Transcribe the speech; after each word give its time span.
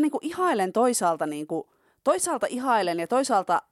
mä 0.00 0.04
niinku 0.04 0.18
ihailen 0.22 0.72
toisaalta, 0.72 1.26
niinku, 1.26 1.70
toisaalta 2.04 2.46
ihailen 2.50 3.00
ja 3.00 3.06
toisaalta 3.06 3.62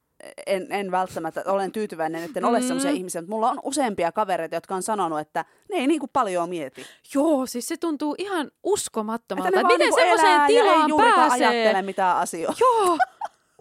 en, 0.46 0.66
en 0.72 0.90
välttämättä, 0.90 1.42
olen 1.46 1.72
tyytyväinen, 1.72 2.24
että 2.24 2.40
en 2.40 2.44
ole 2.44 2.60
Mm. 2.60 2.66
sellaisia 2.66 2.90
ihmisiä, 2.90 3.20
mutta 3.20 3.34
mulla 3.34 3.50
on 3.50 3.58
useampia 3.62 4.12
kavereita, 4.12 4.56
jotka 4.56 4.74
on 4.74 4.82
sanonut, 4.82 5.18
että 5.20 5.44
ne 5.70 5.76
ei 5.76 5.86
niinku 5.86 6.06
paljon 6.12 6.48
mieti. 6.48 6.86
Joo, 7.14 7.46
siis 7.46 7.68
se 7.68 7.76
tuntuu 7.76 8.14
ihan 8.18 8.50
uskomattomalta. 8.62 9.48
Että 9.48 9.56
ne 9.56 9.60
Että 9.60 9.68
vaan 9.68 9.74
miten 9.74 9.86
niinku 9.86 10.00
semmoiseen 10.00 10.30
elää 10.32 10.40
ja 10.40 10.46
ei 10.46 10.62
tilaan 10.62 10.88
juurikaan 10.88 11.28
pääsee? 11.28 11.46
ajattele 11.48 11.82
mitään 11.82 12.16
asioita. 12.16 12.58
Joo, 12.60 12.98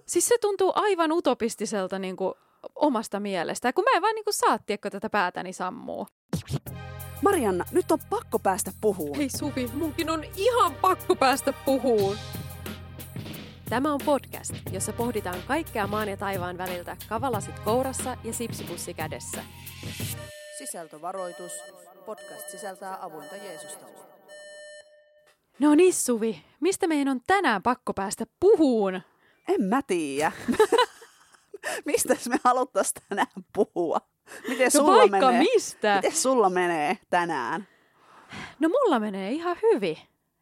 siis 0.05 0.27
se 0.27 0.37
tuntuu 0.41 0.71
aivan 0.75 1.11
utopistiselta 1.11 1.99
niin 1.99 2.15
kuin 2.15 2.33
omasta 2.75 3.19
mielestä. 3.19 3.73
Kun 3.73 3.83
mä 3.83 3.95
en 3.95 4.01
vaan 4.01 4.15
niin 4.15 4.25
kuin 4.25 4.33
saa, 4.33 4.57
tiedätkö, 4.65 4.89
tätä 4.89 5.09
päätäni 5.09 5.53
sammuu. 5.53 6.07
Marianna, 7.21 7.65
nyt 7.71 7.91
on 7.91 7.99
pakko 8.09 8.39
päästä 8.39 8.71
puhumaan. 8.81 9.17
Hei 9.17 9.29
Suvi, 9.29 9.69
munkin 9.73 10.09
on 10.09 10.23
ihan 10.37 10.73
pakko 10.81 11.15
päästä 11.15 11.53
puhuun. 11.65 12.17
Tämä 13.69 13.93
on 13.93 13.99
podcast, 14.05 14.53
jossa 14.71 14.93
pohditaan 14.93 15.39
kaikkea 15.47 15.87
maan 15.87 16.07
ja 16.09 16.17
taivaan 16.17 16.57
väliltä 16.57 16.97
kavalasit 17.09 17.59
kourassa 17.59 18.17
ja 18.23 18.33
sipsipussi 18.33 18.93
kädessä. 18.93 19.43
Sisältövaroitus. 20.57 21.51
Podcast 22.05 22.49
sisältää 22.51 22.97
avointa 23.01 23.35
Jeesusta. 23.35 23.85
No 25.59 25.75
niin 25.75 25.93
Suvi, 25.93 26.41
mistä 26.59 26.87
meidän 26.87 27.07
on 27.07 27.21
tänään 27.27 27.63
pakko 27.63 27.93
päästä 27.93 28.25
puhuun? 28.39 29.01
En 29.47 29.61
mä 29.63 29.81
tiedä. 29.87 30.31
Mistä 31.85 32.15
me 32.29 32.39
haluttaisiin 32.43 33.03
tänään 33.09 33.27
puhua? 33.53 33.97
Miten 34.47 34.65
No 34.65 34.69
sulla 34.69 34.97
vaikka 34.97 35.25
menee? 35.31 35.39
mistä. 35.39 35.95
Miten 35.95 36.15
sulla 36.17 36.49
menee 36.49 36.97
tänään? 37.09 37.67
No 38.59 38.69
mulla 38.69 38.99
menee 38.99 39.31
ihan 39.31 39.57
hyvin. 39.61 39.97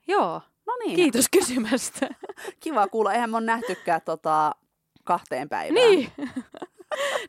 Joo, 0.08 0.42
No 0.68 0.74
niin, 0.86 0.96
kiitos 0.96 1.26
kysymästä. 1.32 2.10
kiva 2.64 2.88
kuulla. 2.88 3.14
Eihän 3.14 3.30
me 3.30 3.38
on 3.38 3.46
nähtykään 3.46 4.02
tota, 4.06 4.52
kahteen 5.04 5.50
päivään. 5.50 5.90
niin. 5.92 6.12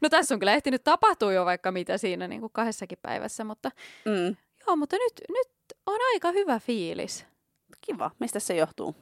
No 0.02 0.08
tässä 0.08 0.34
on 0.34 0.38
kyllä 0.38 0.52
ehtinyt 0.52 0.84
tapahtua 0.84 1.32
jo 1.32 1.44
vaikka 1.44 1.72
mitä 1.72 1.98
siinä 1.98 2.28
niin 2.28 2.40
kuin 2.40 2.52
kahdessakin 2.52 2.98
päivässä, 3.02 3.44
mutta 3.44 3.70
Mm, 4.04 4.36
joo, 4.66 4.76
mutta 4.76 4.96
nyt, 4.96 5.12
nyt 5.28 5.48
on 5.86 5.98
aika 6.14 6.32
hyvä 6.32 6.58
fiilis. 6.58 7.26
kiva. 7.80 8.10
Mistä 8.18 8.40
se 8.40 8.56
johtuu? 8.56 8.94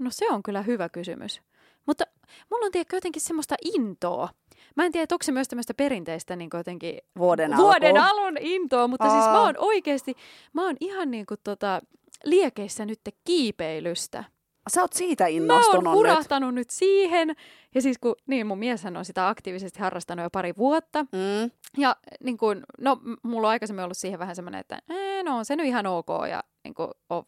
No 0.00 0.10
se 0.10 0.30
on 0.30 0.42
kyllä 0.42 0.62
hyvä 0.62 0.88
kysymys. 0.88 1.40
Mutta 1.86 2.04
mulla 2.50 2.66
on 2.66 2.72
tiedätkö 2.72 2.96
jotenkin 2.96 3.22
semmoista 3.22 3.54
intoa. 3.64 4.28
Mä 4.76 4.84
en 4.84 4.92
tiedä, 4.92 5.06
onko 5.12 5.22
se 5.22 5.32
myös 5.32 5.48
tämmöistä 5.48 5.74
perinteistä 5.74 6.36
niin 6.36 6.50
jotenkin 6.54 6.98
Vuoden, 7.18 7.56
vuoden 7.56 7.96
alun 7.96 8.36
intoa, 8.40 8.88
mutta 8.88 9.10
siis 9.10 9.24
mä 9.24 9.32
Aa. 9.32 9.42
oon 9.42 9.54
oikeasti, 9.58 10.14
mä 10.52 10.64
oon 10.64 10.76
ihan 10.80 11.10
niin 11.10 11.26
kuin 11.26 11.40
tota, 11.44 11.80
liekeissä 12.26 12.86
nyt 12.86 13.00
kiipeilystä. 13.24 14.24
Sä 14.70 14.80
oot 14.80 14.92
siitä 14.92 15.24
Mä 15.24 15.28
innostunut 15.28 15.74
oon 15.74 15.84
nyt. 15.84 15.92
hurahtanut 15.92 16.54
nyt 16.54 16.70
siihen. 16.70 17.36
Ja 17.74 17.82
siis 17.82 17.98
kun, 17.98 18.14
niin 18.26 18.46
mun 18.46 18.58
mieshän 18.58 18.96
on 18.96 19.04
sitä 19.04 19.28
aktiivisesti 19.28 19.80
harrastanut 19.80 20.22
jo 20.22 20.30
pari 20.30 20.54
vuotta. 20.56 21.02
Mm. 21.02 21.50
Ja 21.78 21.96
niin 22.24 22.36
kun, 22.38 22.62
no 22.80 23.00
mulla 23.22 23.48
on 23.48 23.50
aikaisemmin 23.50 23.84
ollut 23.84 23.96
siihen 23.96 24.18
vähän 24.18 24.36
semmoinen, 24.36 24.60
että 24.60 24.78
ee, 24.90 25.22
no 25.22 25.36
on 25.38 25.44
se 25.44 25.56
nyt 25.56 25.66
ihan 25.66 25.86
ok 25.86 26.08
ja 26.30 26.42
niin 26.64 26.74
kun, 26.74 26.90
on 27.10 27.24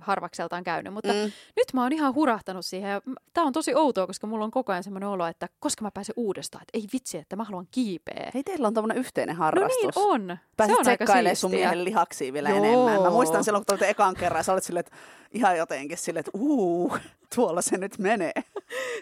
harvakseltaan 0.00 0.64
käynyt. 0.64 0.92
Mutta 0.94 1.12
Mm. 1.12 1.32
nyt 1.56 1.72
mä 1.72 1.82
oon 1.82 1.92
ihan 1.92 2.14
hurahtanut 2.14 2.66
siihen 2.66 2.90
ja 2.90 3.00
tää 3.32 3.44
on 3.44 3.52
tosi 3.52 3.74
outoa, 3.74 4.06
koska 4.06 4.26
mulla 4.26 4.44
on 4.44 4.50
koko 4.50 4.72
ajan 4.72 4.84
semmoinen 4.84 5.08
olo, 5.08 5.26
että 5.26 5.48
koska 5.60 5.82
mä 5.84 5.90
pääsen 5.90 6.12
uudestaan, 6.16 6.62
että 6.62 6.78
ei 6.78 6.86
vitsi, 6.92 7.18
että 7.18 7.36
mä 7.36 7.44
haluan 7.44 7.66
kiipeä. 7.70 8.30
Hei, 8.34 8.42
teillä 8.42 8.66
on 8.68 8.74
tämmöinen 8.74 8.96
yhteinen 8.98 9.36
no 9.36 9.38
harrastus. 9.44 9.82
niin 9.82 9.92
on. 9.96 10.38
Pääsit 10.56 10.76
se 10.76 10.80
on 10.80 10.88
aika 10.88 11.04
tsekkailemaan 11.04 11.36
sun 11.36 11.50
miehen 11.50 11.84
lihaksia 11.84 12.32
vielä 12.32 12.48
Joo. 12.50 12.58
enemmän. 12.58 13.02
Mä 13.02 13.10
muistan 13.10 13.44
silloin, 13.44 13.64
kun 13.70 13.78
te 13.78 13.88
ekan 13.90 14.14
kerran, 14.14 14.38
ja 14.38 14.42
sä 14.42 14.52
olet 14.52 14.64
silleen, 14.64 14.80
että 14.86 14.96
ihan 15.32 15.56
jotenkin 15.58 15.98
silleen, 15.98 16.20
että 16.20 16.30
uu, 16.38 16.96
tuolla 17.34 17.62
se 17.62 17.78
nyt 17.78 17.98
menee. 17.98 18.32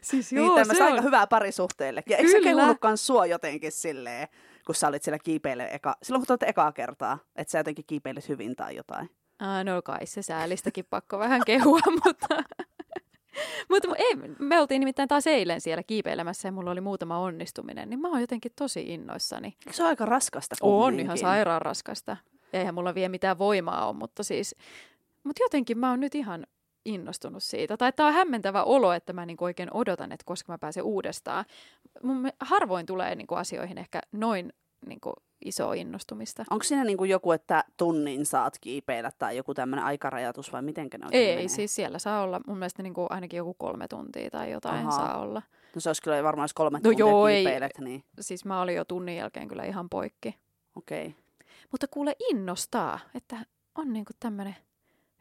Siis 0.02 0.32
niin 0.32 0.44
joo, 0.46 0.48
tämmöistä 0.56 0.74
se 0.74 0.84
aika 0.84 0.96
on. 0.98 1.04
hyvää 1.04 1.26
parisuhteelle. 1.26 2.02
Ja 2.08 2.16
eikö 2.16 2.30
se 2.30 2.40
Kyllä. 2.40 2.74
kans 2.80 3.06
sua 3.06 3.26
jotenkin 3.26 3.72
silleen, 3.72 4.28
kun 4.66 4.74
sä 4.74 4.88
olit 4.88 5.02
siellä 5.02 5.18
kiipeille 5.18 5.68
eka, 5.72 5.96
silloin 6.02 6.26
kun 6.26 6.38
te 6.38 6.46
ekaa 6.46 6.72
kertaa, 6.72 7.18
että 7.36 7.50
sä 7.50 7.58
jotenkin 7.58 7.84
kiipeilit 7.86 8.28
hyvin 8.28 8.56
tai 8.56 8.76
jotain. 8.76 9.10
Ah, 9.42 9.64
no 9.64 9.82
kai 9.82 10.06
se 10.06 10.22
säälistäkin 10.22 10.84
pakko 10.90 11.18
vähän 11.18 11.40
kehua, 11.46 11.80
mutta... 12.04 12.42
Mutta 13.68 13.88
ei, 13.98 14.16
me 14.38 14.60
oltiin 14.60 14.80
nimittäin 14.80 15.08
taas 15.08 15.26
eilen 15.26 15.60
siellä 15.60 15.82
kiipeilemässä 15.82 16.48
ja 16.48 16.52
mulla 16.52 16.70
oli 16.70 16.80
muutama 16.80 17.18
onnistuminen, 17.18 17.90
niin 17.90 18.00
mä 18.00 18.08
oon 18.08 18.20
jotenkin 18.20 18.52
tosi 18.56 18.94
innoissani. 18.94 19.46
Eikö 19.48 19.72
se 19.72 19.82
ole 19.82 19.88
aika 19.88 20.06
raskasta 20.06 20.56
On 20.60 20.70
kumminkin? 20.70 21.04
ihan 21.04 21.18
sairaan 21.18 21.62
raskasta. 21.62 22.16
Eihän 22.52 22.74
mulla 22.74 22.94
vielä 22.94 23.08
mitään 23.08 23.38
voimaa 23.38 23.88
ole, 23.88 23.96
mutta 23.96 24.22
siis... 24.22 24.54
Mutta 25.24 25.42
jotenkin 25.42 25.78
mä 25.78 25.90
oon 25.90 26.00
nyt 26.00 26.14
ihan 26.14 26.46
innostunut 26.84 27.42
siitä. 27.42 27.76
Tai 27.76 27.92
tää 27.92 28.06
on 28.06 28.12
hämmentävä 28.12 28.62
olo, 28.64 28.92
että 28.92 29.12
mä 29.12 29.26
niinku 29.26 29.44
oikein 29.44 29.68
odotan, 29.74 30.12
että 30.12 30.24
koska 30.24 30.52
mä 30.52 30.58
pääsen 30.58 30.84
uudestaan. 30.84 31.44
Mun 32.02 32.28
harvoin 32.40 32.86
tulee 32.86 33.14
niinku 33.14 33.34
asioihin 33.34 33.78
ehkä 33.78 34.00
noin 34.12 34.52
niinku 34.86 35.12
iso 35.44 35.72
innostumista. 35.72 36.44
Onko 36.50 36.62
siinä 36.62 36.84
niin 36.84 36.96
kuin 36.98 37.10
joku, 37.10 37.32
että 37.32 37.64
tunnin 37.76 38.26
saat 38.26 38.58
kiipeillä 38.60 39.10
tai 39.18 39.36
joku 39.36 39.54
tämmöinen 39.54 39.84
aikarajatus 39.84 40.52
vai 40.52 40.62
miten 40.62 40.88
ne 40.98 41.04
oikein 41.06 41.28
Ei, 41.28 41.34
menee? 41.34 41.48
siis 41.48 41.74
siellä 41.74 41.98
saa 41.98 42.22
olla 42.22 42.40
mun 42.46 42.58
mielestä 42.58 42.82
niinku 42.82 43.06
ainakin 43.10 43.36
joku 43.36 43.54
kolme 43.54 43.88
tuntia 43.88 44.30
tai 44.30 44.50
jotain 44.50 44.86
Ahaa. 44.86 44.96
saa 45.06 45.18
olla. 45.20 45.42
No 45.74 45.80
se 45.80 45.88
olisi 45.88 46.02
kyllä 46.02 46.22
varmaan, 46.22 46.44
jos 46.44 46.54
kolme 46.54 46.78
No 46.78 46.82
tuntia 46.82 46.98
joo, 47.06 47.28
ei. 47.28 47.44
kiipeilet, 47.44 47.78
niin 47.78 48.04
Siis 48.20 48.44
mä 48.44 48.60
olin 48.60 48.74
jo 48.76 48.84
tunnin 48.84 49.16
jälkeen 49.16 49.48
kyllä 49.48 49.64
ihan 49.64 49.88
poikki. 49.88 50.36
okei. 50.76 51.06
Okay. 51.06 51.18
Mutta 51.70 51.86
kuule 51.88 52.16
innostaa, 52.30 52.98
että 53.14 53.36
on 53.74 53.92
niinku 53.92 54.12
tämmönen 54.20 54.56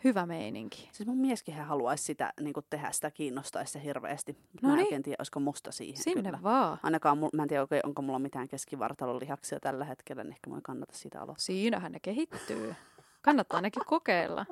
hyvä 0.04 0.26
meininki. 0.26 0.90
Siis 0.92 1.08
mun 1.08 1.18
mieskin 1.18 1.54
hän 1.56 1.68
haluaisi 1.68 2.04
sitä 2.04 2.34
niin 2.42 2.54
tehdä, 2.70 2.92
sitä 2.92 3.12
kiinnostaisi 3.12 3.72
se 3.72 3.84
hirveästi. 3.84 4.38
No 4.62 4.68
mä 4.68 4.74
en 4.74 4.78
niin. 4.78 4.86
oikein 4.86 5.04
tiedä, 5.04 5.16
olisiko 5.20 5.40
musta 5.40 5.72
siihen 5.72 6.04
Sinne 6.04 6.24
kyllä. 6.24 6.44
vaan. 6.44 6.80
Ainakaan, 6.84 7.18
mul- 7.18 7.30
mä 7.34 7.44
en 7.44 7.48
tiedä, 7.50 7.68
onko 7.84 8.02
mulla 8.02 8.20
mitään 8.20 8.48
keskivartalon 8.48 9.20
lihaksia 9.20 9.60
tällä 9.60 9.86
hetkellä, 9.86 10.24
niin 10.24 10.32
ehkä 10.34 10.56
ei 10.56 10.62
kannata 10.64 10.94
siitä 10.96 11.18
aloittaa. 11.22 11.46
Siinähän 11.46 11.92
ne 11.92 12.00
kehittyy. 12.00 12.76
Kannattaa 13.22 13.58
ainakin 13.58 13.84
kokeilla. 13.86 14.46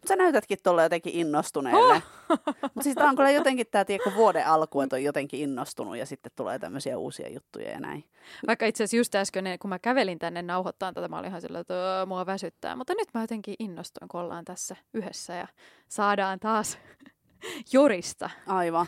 Mutta 0.00 0.08
sä 0.08 0.16
näytätkin 0.16 0.58
tuolla 0.62 0.82
jotenkin 0.82 1.14
innostuneelle. 1.14 1.94
Oh! 1.94 2.38
Mutta 2.62 2.82
siis 2.82 2.94
tää 2.94 3.08
on 3.08 3.16
kyllä 3.16 3.30
jotenkin 3.30 3.66
tämä 3.70 3.84
tiedätkö, 3.84 4.10
vuoden 4.14 4.46
alku, 4.46 4.80
että 4.80 4.96
on 4.96 5.04
jotenkin 5.04 5.40
innostunut 5.40 5.96
ja 5.96 6.06
sitten 6.06 6.32
tulee 6.36 6.58
tämmöisiä 6.58 6.98
uusia 6.98 7.28
juttuja 7.28 7.70
ja 7.70 7.80
näin. 7.80 8.04
Vaikka 8.46 8.66
itse 8.66 8.84
asiassa 8.84 8.96
just 8.96 9.14
äsken, 9.14 9.44
kun 9.60 9.68
mä 9.68 9.78
kävelin 9.78 10.18
tänne 10.18 10.42
nauhoittaa 10.42 10.92
tätä, 10.92 11.08
mä 11.08 11.18
olin 11.18 11.28
ihan 11.28 11.40
sillä, 11.40 11.58
että 11.60 11.74
"Öö, 11.74 12.06
mua 12.06 12.26
väsyttää. 12.26 12.76
Mutta 12.76 12.94
nyt 12.94 13.08
mä 13.14 13.20
jotenkin 13.20 13.54
innostuin, 13.58 14.08
kun 14.08 14.20
ollaan 14.20 14.44
tässä 14.44 14.76
yhdessä 14.94 15.34
ja 15.34 15.46
saadaan 15.88 16.40
taas 16.40 16.78
jorista. 17.72 18.30
Aivan. 18.46 18.86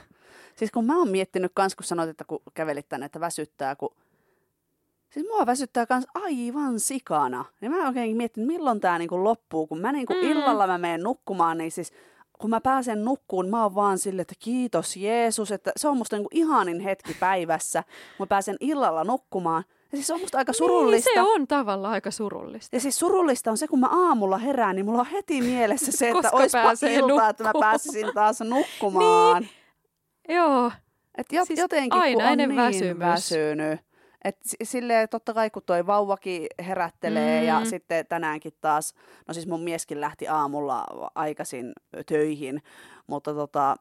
Siis 0.56 0.70
kun 0.70 0.86
mä 0.86 0.98
oon 0.98 1.08
miettinyt 1.08 1.52
kans, 1.54 1.74
kun 1.74 1.84
sanoit, 1.84 2.10
että 2.10 2.24
kun 2.24 2.42
kävelit 2.54 2.88
tänne, 2.88 3.06
että 3.06 3.20
väsyttää, 3.20 3.76
kun... 3.76 3.96
Siis 5.12 5.26
mua 5.28 5.46
väsyttää 5.46 5.86
kans 5.86 6.06
aivan 6.14 6.80
sikana. 6.80 7.44
Ja 7.60 7.70
mä 7.70 7.86
oikein 7.88 8.16
miettinyt, 8.16 8.46
milloin 8.46 8.80
tää 8.80 8.98
niinku 8.98 9.24
loppuu. 9.24 9.66
Kun 9.66 9.80
mä 9.80 9.92
niinku 9.92 10.12
Mm. 10.14 10.20
illalla 10.30 10.66
mä 10.66 10.78
menen 10.78 11.02
nukkumaan, 11.02 11.58
niin 11.58 11.72
siis 11.72 11.92
kun 12.38 12.50
mä 12.50 12.60
pääsen 12.60 13.04
nukkuun, 13.04 13.48
mä 13.50 13.62
oon 13.62 13.74
vaan 13.74 13.98
silleen, 13.98 14.22
että 14.22 14.34
kiitos 14.38 14.96
Jeesus, 14.96 15.52
että 15.52 15.72
se 15.76 15.88
on 15.88 15.96
musta 15.96 16.16
niinku 16.16 16.28
ihanin 16.32 16.80
hetki 16.80 17.14
päivässä. 17.20 17.82
Kun 18.16 18.24
mä 18.24 18.26
pääsen 18.26 18.56
illalla 18.60 19.04
nukkumaan. 19.04 19.64
Ja 19.92 19.96
siis 19.98 20.06
se 20.06 20.14
on 20.14 20.20
musta 20.20 20.38
aika 20.38 20.52
surullista. 20.52 21.10
Niin, 21.14 21.24
se 21.26 21.30
on 21.30 21.46
tavallaan 21.46 21.94
aika 21.94 22.10
surullista. 22.10 22.76
Ja 22.76 22.80
siis 22.80 22.98
surullista 22.98 23.50
on 23.50 23.58
se, 23.58 23.68
kun 23.68 23.80
mä 23.80 23.88
aamulla 24.08 24.38
herään, 24.38 24.76
niin 24.76 24.86
mulla 24.86 25.00
on 25.00 25.06
heti 25.06 25.40
mielessä 25.40 25.92
se, 25.92 26.08
että 26.08 26.22
Koska 26.22 26.36
oispa 26.36 26.62
pääsee 26.62 26.94
ilta, 26.94 27.28
että 27.28 27.44
mä 27.44 27.48
nukkumaan. 27.48 27.70
pääsisin 27.70 28.10
taas 28.14 28.40
nukkumaan. 28.40 29.46
Joo, 30.28 30.72
Et 31.18 31.32
jo, 31.32 31.44
Siis 31.44 31.58
jotenkin 31.58 31.90
kun 32.14 32.22
on 32.24 32.36
niin 32.38 32.56
väsymys. 32.56 32.98
väsynyt. 32.98 33.80
Et 34.24 34.36
si- 34.42 34.56
silleen 34.62 35.08
totta 35.08 35.34
kai 35.34 35.50
kun 35.50 35.62
toi 35.66 35.86
vauvakin 35.86 36.46
herättelee 36.66 37.40
mm. 37.40 37.46
ja 37.46 37.60
Mm. 37.60 37.66
sitten 37.66 38.06
tänäänkin 38.06 38.52
taas, 38.60 38.94
no 39.28 39.34
siis 39.34 39.46
mun 39.46 39.60
mieskin 39.62 40.00
lähti 40.00 40.28
aamulla 40.28 40.84
aikaisin 41.14 41.72
töihin, 42.06 42.62
mutta 43.06 43.34
tota, 43.34 43.76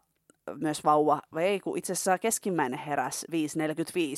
myös 0.59 0.83
vauva, 0.83 1.21
vai 1.33 1.43
ei 1.43 1.59
kun 1.59 1.77
itse 1.77 1.93
asiassa 1.93 2.17
keskimmäinen 2.17 2.79
heräs 2.79 3.25
5.45 3.31 3.37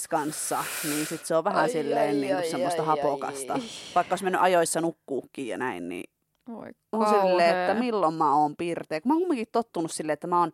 kanssa, 0.10 0.64
niin 0.84 1.06
sit 1.06 1.26
se 1.26 1.36
on 1.36 1.44
vähän 1.44 1.62
Ai, 1.62 1.70
silleen 1.70 2.02
ai, 2.10 2.14
niin 2.14 2.28
kuin 2.28 2.36
ai, 2.38 2.50
semmoista 2.50 2.82
ai, 2.82 2.86
hapokasta. 2.88 3.54
ai. 3.54 3.60
Vaikka 3.96 4.12
olisi 4.14 4.24
mennyt 4.24 4.42
ajoissa 4.42 4.82
nukkuukin 4.82 5.48
ja 5.48 5.58
näin, 5.58 5.90
niin 5.90 6.10
Oi, 6.56 6.70
on 6.92 7.08
silleen, 7.10 7.58
että 7.60 7.74
milloin 7.74 8.14
mä 8.14 8.36
oon 8.36 8.56
pirteä. 8.56 9.02
Kun 9.02 9.10
mä 9.10 9.14
oon 9.14 9.22
kumminkin 9.22 9.48
tottunut 9.52 9.92
silleen, 9.92 10.14
että 10.14 10.28
mä 10.28 10.40
oon 10.40 10.52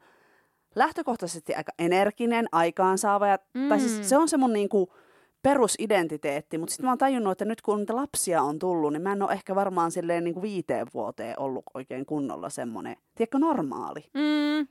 lähtökohtaisesti 0.75 1.55
aika 1.55 1.71
energinen, 1.79 2.47
aikaansaava. 2.51 3.27
Ja, 3.27 3.37
mm. 3.53 3.69
Tai 3.69 3.77
Mm. 3.77 3.81
siis 3.87 4.09
se 4.09 4.17
on 4.17 4.29
se 4.29 4.37
mun 4.37 4.53
niinku 4.53 4.93
perusidentiteetti, 5.41 6.57
mutta 6.57 6.71
sitten 6.71 6.85
mä 6.85 6.91
oon 6.91 6.97
tajunnut, 6.97 7.31
että 7.31 7.45
nyt 7.45 7.61
kun 7.61 7.79
niitä 7.79 7.95
lapsia 7.95 8.41
on 8.41 8.59
tullut, 8.59 8.93
niin 8.93 9.01
mä 9.01 9.11
en 9.11 9.21
ole 9.21 9.31
ehkä 9.33 9.55
varmaan 9.55 9.91
silleen 9.91 10.23
niinku 10.23 10.41
viiteen 10.41 10.87
vuoteen 10.93 11.39
ollut 11.39 11.63
oikein 11.73 12.05
kunnolla 12.05 12.49
semmoinen, 12.49 12.95
tiedätkö, 13.15 13.39
normaali. 13.39 13.99
Mm, 14.13 14.67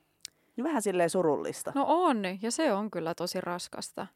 Niin 0.57 0.65
vähän 0.65 0.83
silleen 0.83 1.11
surullista. 1.11 1.73
no 1.75 1.85
on, 1.89 2.23
ja 2.43 2.51
se 2.51 2.73
on 2.73 2.91
kyllä 2.91 3.15
tosi 3.15 3.41
raskasta, 3.41 4.07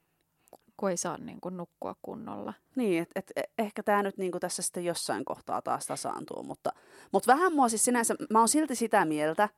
kun 0.77 0.91
ei 0.91 0.97
saa 0.97 1.19
niin 1.19 1.41
kuin 1.41 1.57
nukkua 1.57 1.97
kunnolla. 2.03 2.55
Niin, 2.77 3.03
että 3.03 3.21
et, 3.37 3.51
ehkä 3.59 3.83
tämä 3.83 4.03
nyt 4.03 4.17
niinku 4.19 4.41
tässä 4.41 4.63
sitten 4.63 4.85
jossain 4.85 5.25
kohtaa 5.25 5.63
taas 5.63 5.87
tasaantuu, 5.87 6.43
mutta, 6.43 6.71
mutta 7.13 7.33
vähän 7.33 7.53
mua 7.53 7.69
siis 7.69 7.85
sinänsä, 7.85 8.15
mä 8.31 8.39
oon 8.39 8.49
silti 8.49 8.75
sitä 8.75 9.05
mieltä, 9.05 9.49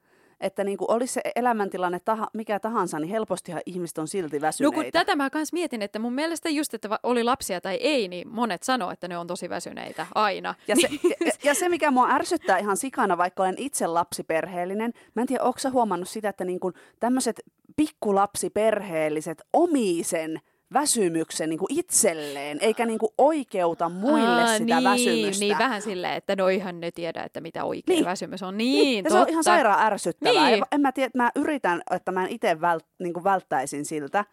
että 0.41 0.65
niin 0.65 0.79
kuin 0.79 0.91
olisi 0.91 1.13
se 1.15 1.21
elämäntilanne 1.37 2.01
taha, 2.01 2.29
mikä 2.35 2.61
tahansa, 2.61 2.99
niin 2.99 3.11
helpostihan 3.11 3.63
ihmiset 3.67 3.99
on 3.99 4.09
silti 4.09 4.37
No 4.37 4.41
väsyneitä. 4.41 4.75
kun 4.75 4.85
tätä 4.93 5.17
mä 5.17 5.31
kans 5.31 5.53
mietin, 5.53 5.83
että 5.83 5.99
mun 5.99 6.13
mielestä 6.15 6.49
just, 6.49 6.75
että 6.75 6.99
oli 7.03 7.25
lapsia 7.25 7.61
tai 7.61 7.75
ei, 7.75 8.09
niin 8.09 8.29
monet 8.29 8.63
sanoo, 8.63 8.91
että 8.91 9.09
ne 9.09 9.19
on 9.19 9.27
tosi 9.27 9.49
väsyneitä 9.49 10.07
aina. 10.15 10.55
Ja 10.69 10.77
se, 10.77 10.89
ja, 11.27 11.33
ja 11.45 11.55
se, 11.55 11.69
mikä 11.69 11.91
mua 11.91 12.09
ärsyttää 12.11 12.59
ihan 12.59 12.77
sikana, 12.77 13.19
vaikka 13.19 13.43
olen 13.43 13.55
itse 13.59 13.87
lapsiperheellinen, 13.87 14.93
mä 15.15 15.23
en 15.23 15.29
tiedä, 15.29 15.43
onko 15.45 15.59
sä 15.59 15.71
huomannut 15.71 16.09
sitä, 16.09 16.29
että 16.29 16.45
niin 16.45 16.61
tämmöiset 17.01 17.41
pikkulapsiperheelliset 17.77 19.43
omii 19.53 20.05
sen 20.05 20.41
väsymyksen 20.75 21.49
niin 21.49 21.59
kuin 21.59 21.73
itselleen, 21.79 22.59
eikä 22.61 22.87
niin 22.87 22.99
kuin 22.99 23.13
oikeuta 23.19 23.89
muille 23.89 24.43
Aa, 24.43 24.59
sitä 24.59 24.75
niin, 24.81 24.85
väsymystä. 24.85 25.45
Niin, 25.45 25.59
vähän 25.59 25.83
silleen, 25.83 26.15
että 26.15 26.37
no 26.37 26.49
ihan 26.49 26.81
ne 26.81 26.91
tiedä, 26.91 27.23
että 27.23 27.41
mitä 27.41 27.65
oikea 27.65 27.83
Niin. 27.89 27.97
niin. 27.97 28.05
väsymys 28.05 28.43
on. 28.43 28.57
Niin, 28.57 29.05
ja 29.05 29.11
totta. 29.11 29.19
se 29.19 29.23
on 29.23 29.29
ihan 29.29 29.45
sairaan 29.45 29.87
ärsyttävää. 29.87 30.51
Niin. 30.51 30.65
En 30.73 30.81
mä 30.81 30.93
tiedä, 30.93 31.11
mä 31.15 31.31
yritän, 31.37 31.83
että 31.91 32.13
mä 32.13 32.25
en 32.25 32.31
itse 32.31 32.61
vält, 32.61 32.87
niin 32.99 33.25
välttäisin 33.25 33.85
siltä, 33.85 34.25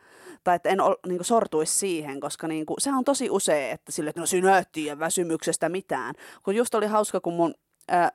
tai 0.44 0.56
että 0.56 0.70
en 0.70 0.82
ol, 0.82 0.96
niin 1.08 1.18
kuin 1.18 1.26
sortuisi 1.26 1.74
siihen, 1.74 2.20
koska 2.20 2.48
niin 2.48 2.66
kuin, 2.66 2.82
se 2.82 2.90
on 2.90 3.04
tosi 3.04 3.30
usein, 3.30 3.72
että 3.72 3.92
sille, 3.92 4.10
että 4.10 4.20
no 4.22 4.26
sinä 4.26 4.58
et 4.58 4.70
tiedä 4.72 5.00
väsymyksestä 5.00 5.70
mitään. 5.70 6.16
Kun 6.44 6.56
just 6.56 6.76
oli 6.76 6.88
hauska, 6.88 7.20
kun 7.20 7.34
mun 7.34 7.54
ää, 7.88 8.12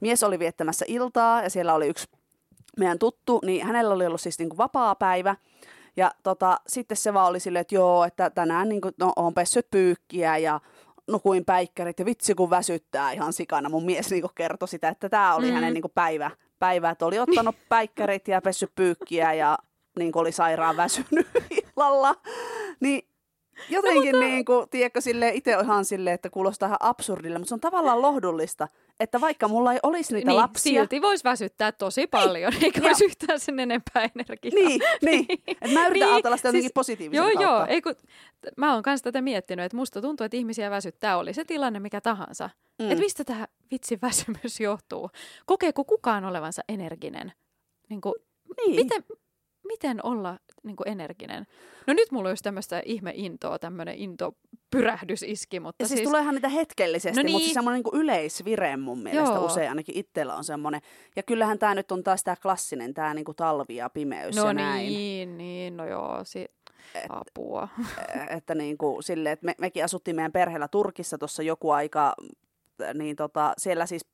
mies 0.00 0.22
oli 0.22 0.38
viettämässä 0.38 0.84
iltaa, 0.88 1.42
ja 1.42 1.50
siellä 1.50 1.74
oli 1.74 1.88
yksi 1.88 2.06
meidän 2.78 2.98
tuttu, 2.98 3.40
niin 3.44 3.66
hänellä 3.66 3.94
oli 3.94 4.06
ollut 4.06 4.20
siis 4.20 4.38
niin 4.38 4.48
kuin 4.48 4.58
vapaa 4.58 4.94
päivä, 4.94 5.36
ja 5.96 6.10
tota, 6.22 6.60
sitten 6.66 6.96
se 6.96 7.14
vaan 7.14 7.28
oli 7.28 7.40
silleen, 7.40 7.60
että 7.60 7.74
joo, 7.74 8.04
että 8.04 8.30
tänään 8.30 8.68
niin 8.68 8.80
kuin, 8.80 8.94
no, 8.98 9.12
on 9.16 9.34
pessyt 9.34 9.70
pyykkiä 9.70 10.36
ja 10.36 10.60
nukuin 11.06 11.44
päikkärit 11.44 11.98
ja 11.98 12.04
vitsi 12.04 12.34
kun 12.34 12.50
väsyttää 12.50 13.12
ihan 13.12 13.32
sikana. 13.32 13.68
Mun 13.68 13.84
mies 13.84 14.10
niin 14.10 14.24
kertoi 14.34 14.68
sitä, 14.68 14.88
että 14.88 15.08
tämä 15.08 15.34
oli 15.34 15.46
mm. 15.46 15.52
Hänen 15.52 15.74
niin 15.74 15.84
päivä, 15.94 16.30
päivä, 16.58 16.90
että 16.90 17.06
oli 17.06 17.18
ottanut 17.18 17.56
päikkärit 17.68 18.28
ja 18.28 18.42
pessyt 18.42 18.74
pyykkiä 18.74 19.32
ja 19.32 19.58
niin 19.98 20.12
oli 20.14 20.32
sairaan 20.32 20.76
väsynyt 20.76 21.28
illalla. 21.76 22.14
Niin 22.80 23.08
jotenkin 23.70 24.12
no, 24.12 24.18
niin 24.20 24.44
kuin, 24.44 24.68
tiedätkö, 24.70 25.00
sille 25.00 25.28
itse 25.34 25.56
ihan 25.62 25.84
silleen, 25.84 26.14
että 26.14 26.30
kuulostaa 26.30 26.66
ihan 26.66 26.76
absurdille, 26.80 27.38
mutta 27.38 27.48
se 27.48 27.54
on 27.54 27.60
tavallaan 27.60 28.02
lohdullista, 28.02 28.68
että 29.00 29.20
vaikka 29.20 29.48
mulla 29.48 29.72
ei 29.72 29.78
olisi 29.82 30.14
niitä 30.14 30.30
niin, 30.30 30.36
lapsia, 30.36 30.82
silti 30.82 31.02
voisi 31.02 31.24
väsyttää 31.24 31.72
tosi 31.72 32.06
paljon, 32.06 32.52
eikä 32.62 32.80
Ja- 32.80 32.86
olisi 32.86 33.04
yhtään 33.04 33.40
sen 33.40 33.60
enempää 33.60 34.08
energiaa. 34.16 34.54
niin, 34.54 34.80
niin. 35.10 35.26
Et 35.62 35.72
mä 35.72 35.86
yritän 35.86 35.92
Niin, 35.92 36.14
ajatella 36.14 36.36
sitä 36.36 36.48
jotenkin 36.48 36.62
siis- 36.62 36.72
positiivisen 36.74 37.16
Joo, 37.18 37.26
kautta. 37.26 37.42
joo. 37.42 37.66
Ei, 37.68 37.82
kun, 37.82 37.94
mä 38.56 38.74
oon 38.74 38.82
kanssa 38.82 39.04
tätä 39.04 39.20
miettinyt, 39.22 39.64
että 39.64 39.76
musta 39.76 40.00
tuntuu, 40.02 40.24
että 40.24 40.36
ihmisiä 40.36 40.70
väsyttää, 40.70 41.18
oli 41.18 41.34
se 41.34 41.44
tilanne 41.44 41.80
mikä 41.80 42.00
tahansa. 42.00 42.50
Mm. 42.78 42.90
Että 42.90 43.02
mistä 43.04 43.24
tämä 43.24 43.46
vitsin 43.70 43.98
väsymys 44.02 44.60
johtuu? 44.60 45.10
Kokeeko 45.46 45.84
kukaan 45.84 46.24
olevansa 46.24 46.62
energinen? 46.68 47.32
Niin 47.88 48.00
kuin, 48.00 48.14
niin. 48.66 48.76
miten, 48.76 49.04
miten 49.66 50.00
olla 50.06 50.38
niin 50.62 50.76
kuin 50.76 50.88
energinen? 50.88 51.46
No 51.86 51.94
nyt 51.94 52.12
mulla 52.12 52.28
olisi 52.28 52.42
tämmöistä 52.42 52.82
ihme-intoa, 52.84 53.58
tämmöinen 53.58 53.94
into-pyrähdys 53.98 55.22
iski, 55.22 55.60
mutta 55.60 55.82
Ja 55.84 55.88
siis, 55.88 55.98
siis... 55.98 56.08
tuleehan 56.08 56.34
niitä 56.34 56.48
hetkellisesti, 56.48 57.16
No 57.16 57.22
mutta 57.22 57.26
niin. 57.38 57.40
siis 57.44 57.54
semmoinen 57.54 57.82
niin 57.84 58.00
yleisvire 58.00 58.76
mun 58.76 58.98
mielestä 59.02 59.34
Joo. 59.34 59.44
usein 59.46 59.68
ainakin 59.68 59.96
itsellä 59.98 60.34
on 60.36 60.44
semmoinen. 60.44 60.80
Ja 61.16 61.22
kyllähän 61.22 61.58
tämä 61.58 61.74
nyt 61.74 61.92
on 61.92 62.02
taas 62.02 62.24
tämä 62.24 62.36
klassinen, 62.42 62.94
tämä 62.94 63.14
niin 63.14 63.24
talvi 63.36 63.76
ja 63.76 63.90
pimeys 63.90 64.36
No 64.36 64.46
ja 64.46 64.52
näin. 64.52 64.86
niin, 64.86 65.38
niin, 65.38 65.76
no 65.76 65.86
joo, 65.86 66.20
si- 66.24 66.48
apua. 67.08 67.68
Että 68.36 68.54
niin 68.54 68.78
kuin 68.78 69.02
sille, 69.02 69.32
että 69.32 69.46
me, 69.46 69.54
mekin 69.60 69.84
asuttiin 69.84 70.16
meidän 70.16 70.32
perheellä 70.32 70.68
Turkissa 70.68 71.18
tuossa 71.18 71.42
joku 71.42 71.70
aika, 71.70 72.14
niin 72.94 73.16
tota, 73.16 73.52
siellä 73.58 73.86
siis 73.86 74.06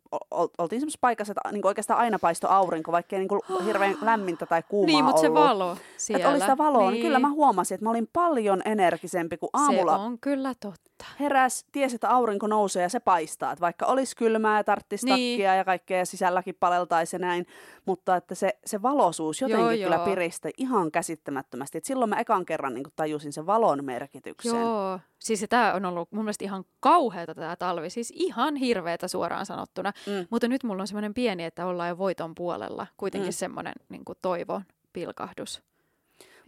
oltiin 0.59 0.81
semmoisessa 0.81 0.99
paikassa, 1.01 1.31
että 1.33 1.53
niin 1.53 1.67
oikeastaan 1.67 2.01
aina 2.01 2.19
paisto 2.19 2.49
aurinko, 2.49 2.93
vaikka 2.93 3.17
ei 3.17 3.21
niin 3.21 3.29
kuin 3.29 3.41
hirveän 3.67 3.97
lämmintä 4.01 4.47
tai 4.47 4.63
kuumaa 4.69 4.87
Niin, 4.87 5.05
mutta 5.05 5.21
se 5.21 5.29
ollut. 5.29 5.43
valo 5.45 5.77
siellä. 5.97 6.19
Että 6.19 6.31
oli 6.31 6.41
sitä 6.41 6.59
valoa, 6.59 6.81
niin. 6.83 6.93
niin 6.93 7.03
kyllä 7.03 7.19
mä 7.19 7.31
huomasin, 7.31 7.75
että 7.75 7.85
mä 7.85 7.91
olin 7.91 8.09
paljon 8.13 8.63
energisempi 8.65 9.37
kuin 9.37 9.51
aamulla 9.53 9.97
Se 9.97 10.03
on 10.03 10.19
kyllä 10.19 10.55
totta. 10.61 11.05
heräs, 11.21 11.65
tiesi, 11.73 11.95
että 11.95 12.11
aurinko 12.11 12.47
nousee 12.47 12.83
ja 12.83 12.89
se 12.89 13.01
paistaa. 13.01 13.53
Että 13.53 13.61
vaikka 13.61 13.87
olisi 13.87 14.17
kylmää 14.17 14.57
ja 14.57 14.65
tarttisi 14.65 15.07
Niin. 15.07 15.39
takkia 15.39 15.55
ja 15.55 15.65
kaikkea 15.65 16.05
sisälläkin 16.05 16.55
paleltaisi 16.61 17.17
ja 17.17 17.21
näin, 17.21 17.47
mutta 17.85 18.17
että 18.17 18.35
se, 18.35 18.59
se 18.67 18.83
valoisuus 18.83 19.41
jotenkin 19.41 19.65
joo, 19.67 19.85
kyllä 19.85 19.97
joo. 19.97 20.05
piristi 20.05 20.51
ihan 20.57 20.91
käsittämättömästi. 20.91 21.79
Et 21.79 21.85
silloin 21.85 22.09
mä 22.11 22.21
ekan 22.21 22.47
kerran 22.47 22.75
niin 22.75 22.85
tajusin 22.97 23.33
sen 23.33 23.47
valon 23.47 23.85
merkityksen. 23.85 24.61
Joo, 24.61 25.01
siis 25.19 25.47
tämä 25.49 25.73
on 25.75 25.85
ollut 25.85 26.13
mun 26.13 26.25
mielestä 26.25 26.45
ihan 26.45 26.65
kauheata 26.81 27.35
tämä 27.35 27.57
talvi, 27.57 27.91
siis 27.91 28.13
ihan 28.17 28.57
hirveätä 28.57 29.09
suoraan 29.09 29.47
sanottuna. 29.47 29.93
Mm. 30.07 30.27
Mutta 30.31 30.49
nyt 30.49 30.65
mulla 30.65 30.83
on 30.83 30.87
semmoinen 30.87 31.15
pieni, 31.15 31.45
että 31.45 31.67
ollaan 31.67 31.89
jo 31.89 31.99
voiton 31.99 32.35
puolella. 32.35 32.87
Kuitenkin 32.97 33.27
Mm. 33.29 33.33
mm. 33.35 33.39
semmoinen 33.39 33.75
niin 33.89 34.03
toivon 34.23 34.63
pilkahdus, 34.93 35.63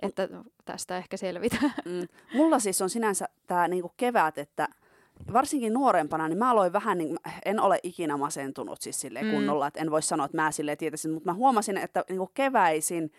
että 0.03 0.29
tästä 0.65 0.97
ehkä 0.97 1.17
selvitään. 1.17 1.75
Mm. 1.85 2.09
Mulla 2.35 2.59
siis 2.59 2.83
on 2.83 2.91
sinänsä 2.91 3.29
tämä 3.47 3.69
niinku 3.69 3.93
kevät, 3.97 4.39
että 4.39 4.69
varsinkin 5.33 5.73
nuorempana, 5.73 6.29
niin 6.29 6.39
mä 6.39 6.51
aloin 6.51 6.73
vähän, 6.73 6.99
niin, 6.99 7.17
en 7.45 7.61
ole 7.61 7.79
ikinä 7.83 8.17
masentunut 8.17 8.81
siis 8.83 9.01
silleen 9.01 9.27
Mm. 9.27 9.33
kunnolla, 9.33 9.67
että 9.67 9.81
en 9.81 9.91
voi 9.91 10.03
sanoa, 10.03 10.27
että 10.27 10.37
mä 10.37 10.51
silleen 10.51 10.79
tietäisin, 10.79 11.11
mutta 11.11 11.31
mä 11.31 11.35
huomasin, 11.35 11.77
että 11.77 12.05
niinku 12.09 12.31
keväisin, 12.35 13.13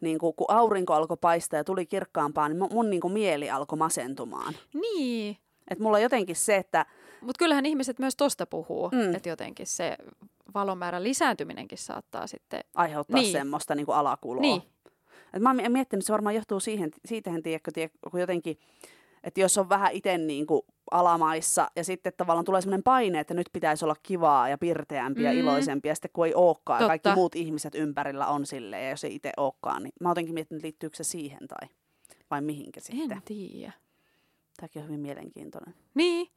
niinku, 0.00 0.32
kun 0.32 0.46
aurinko 0.48 0.94
alkoi 0.94 1.16
paistaa 1.20 1.58
ja 1.58 1.64
tuli 1.64 1.86
kirkkaampaa, 1.86 2.48
niin 2.48 2.58
mun, 2.72 2.90
niinku 2.90 3.08
mieli 3.08 3.50
alkoi 3.50 3.78
masentumaan. 3.78 4.54
Niin, 4.74 5.36
Et 5.70 5.78
mulla 5.78 5.96
on 5.96 6.02
jotenkin 6.02 6.36
se, 6.36 6.56
että 6.56 6.86
mutta 7.22 7.38
kyllähän 7.38 7.66
ihmiset 7.66 7.98
myös 7.98 8.16
tosta 8.16 8.46
puhuu, 8.46 8.88
Mm. 8.92 9.14
että 9.14 9.28
jotenkin 9.28 9.66
se 9.66 9.96
valomäärän 10.54 11.02
lisääntyminenkin 11.02 11.78
saattaa 11.78 12.26
sitten... 12.26 12.60
aiheuttaa 12.74 13.20
Niin. 13.20 13.32
semmoista 13.32 13.74
niinku 13.74 13.92
alakuloa. 13.92 14.40
Niin, 14.40 14.62
Et 15.34 15.42
mä 15.42 15.48
oon 15.48 15.56
miettinyt, 15.56 15.92
että 16.02 16.06
se 16.06 16.12
varmaan 16.12 16.34
johtuu 16.34 16.60
siihen, 16.60 16.90
siitähän 17.04 17.42
tiedätkö, 17.42 17.70
tiedätkö, 17.74 17.98
kun 18.10 18.20
jotenkin, 18.20 18.58
että 19.24 19.40
jos 19.40 19.58
on 19.58 19.68
vähän 19.68 19.92
itse 19.92 20.18
niinku 20.18 20.64
alamaissa 20.90 21.70
ja 21.76 21.84
sitten 21.84 22.12
tavallaan 22.16 22.44
tulee 22.44 22.60
sellainen 22.60 22.82
paine, 22.82 23.20
että 23.20 23.34
nyt 23.34 23.48
pitäisi 23.52 23.84
olla 23.84 23.96
kivaa 24.02 24.48
ja 24.48 24.58
pirteämpi 24.58 25.22
ja 25.22 25.32
Mm. 25.32 25.38
iloisempi 25.38 25.88
ja 25.88 25.94
sitten 25.94 26.10
kun 26.12 26.26
ei 26.26 26.34
olekaan 26.34 26.82
ja 26.82 26.86
kaikki 26.88 27.02
Totta. 27.08 27.14
muut 27.16 27.34
ihmiset 27.36 27.74
ympärillä 27.74 28.26
on 28.26 28.46
silleen 28.46 28.84
ja 28.84 28.90
jos 28.90 29.04
ei 29.04 29.14
itse 29.14 29.32
olekaan, 29.36 29.82
niin 29.82 29.92
mä 30.00 30.08
oon 30.08 30.10
jotenkin 30.10 30.34
miettinyt, 30.34 30.62
liittyykö 30.62 30.96
se 30.96 31.04
siihen 31.04 31.48
tai 31.48 31.68
vai 32.30 32.40
mihinkä 32.40 32.80
sitten. 32.80 33.12
en 33.12 33.22
tiedä. 33.24 33.72
Tämäkin 34.56 34.82
on 34.82 34.88
hyvin 34.88 35.00
mielenkiintoinen. 35.00 35.74
Niin. 35.94 36.28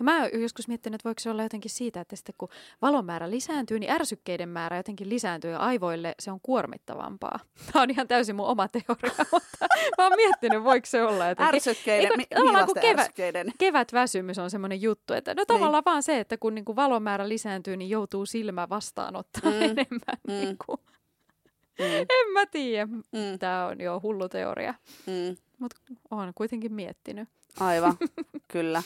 Ja 0.00 0.04
mä 0.04 0.20
oon 0.22 0.40
joskus 0.42 0.68
miettinyt, 0.68 0.94
että 0.94 1.08
voiko 1.08 1.20
se 1.20 1.30
olla 1.30 1.42
jotenkin 1.42 1.70
siitä, 1.70 2.00
että 2.00 2.16
sitten 2.16 2.34
kun 2.38 2.48
valomäärä 2.82 3.30
lisääntyy, 3.30 3.78
niin 3.78 3.90
ärsykkeiden 3.92 4.48
määrä 4.48 4.76
jotenkin 4.76 5.08
lisääntyy 5.08 5.50
ja 5.50 5.58
aivoille 5.58 6.14
se 6.20 6.30
on 6.30 6.38
kuormittavampaa. 6.42 7.40
Tämä 7.72 7.82
on 7.82 7.90
ihan 7.90 8.08
täysin 8.08 8.36
mun 8.36 8.46
oma 8.46 8.68
teoria, 8.68 9.14
mutta 9.32 9.66
mä 9.98 10.04
oon 10.04 10.12
miettinyt, 10.16 10.64
voiko 10.64 10.86
se 10.86 11.02
olla 11.02 11.26
jotenkin. 11.28 11.54
Ärsykkeiden, 11.56 12.04
Eikö- 12.04 12.16
mi- 12.16 12.26
tavallaan 12.34 12.66
kun 12.66 12.76
kevät- 12.76 12.98
ärsykkeiden? 13.00 13.52
Kevätväsymys 13.58 14.38
on 14.38 14.50
semmoinen 14.50 14.82
juttu, 14.82 15.14
että 15.14 15.34
no 15.34 15.44
tavallaan 15.44 15.82
vaan 15.86 16.02
se, 16.02 16.20
että 16.20 16.36
kun 16.36 16.54
niinku 16.54 16.76
valomäärä 16.76 17.28
lisääntyy, 17.28 17.76
niin 17.76 17.90
joutuu 17.90 18.26
silmä 18.26 18.68
vastaanottaa 18.68 19.50
Mm. 19.50 19.56
mm. 19.56 19.62
enemmän. 19.70 20.16
Mm. 20.28 20.32
Mm. 20.34 20.40
Niinku. 20.40 20.80
Mm, 21.78 21.84
En 22.00 22.32
mä 22.32 22.46
tiedä. 22.46 22.86
mm, 22.86 23.38
Tämä 23.38 23.66
on 23.66 23.80
jo 23.80 24.00
hullu 24.02 24.28
teoria, 24.28 24.74
mm. 25.06 25.36
mutta 25.58 25.76
olen 26.10 26.32
kuitenkin 26.34 26.72
miettinyt. 26.74 27.28
Aivan, 27.60 27.96
kyllä. 28.48 28.82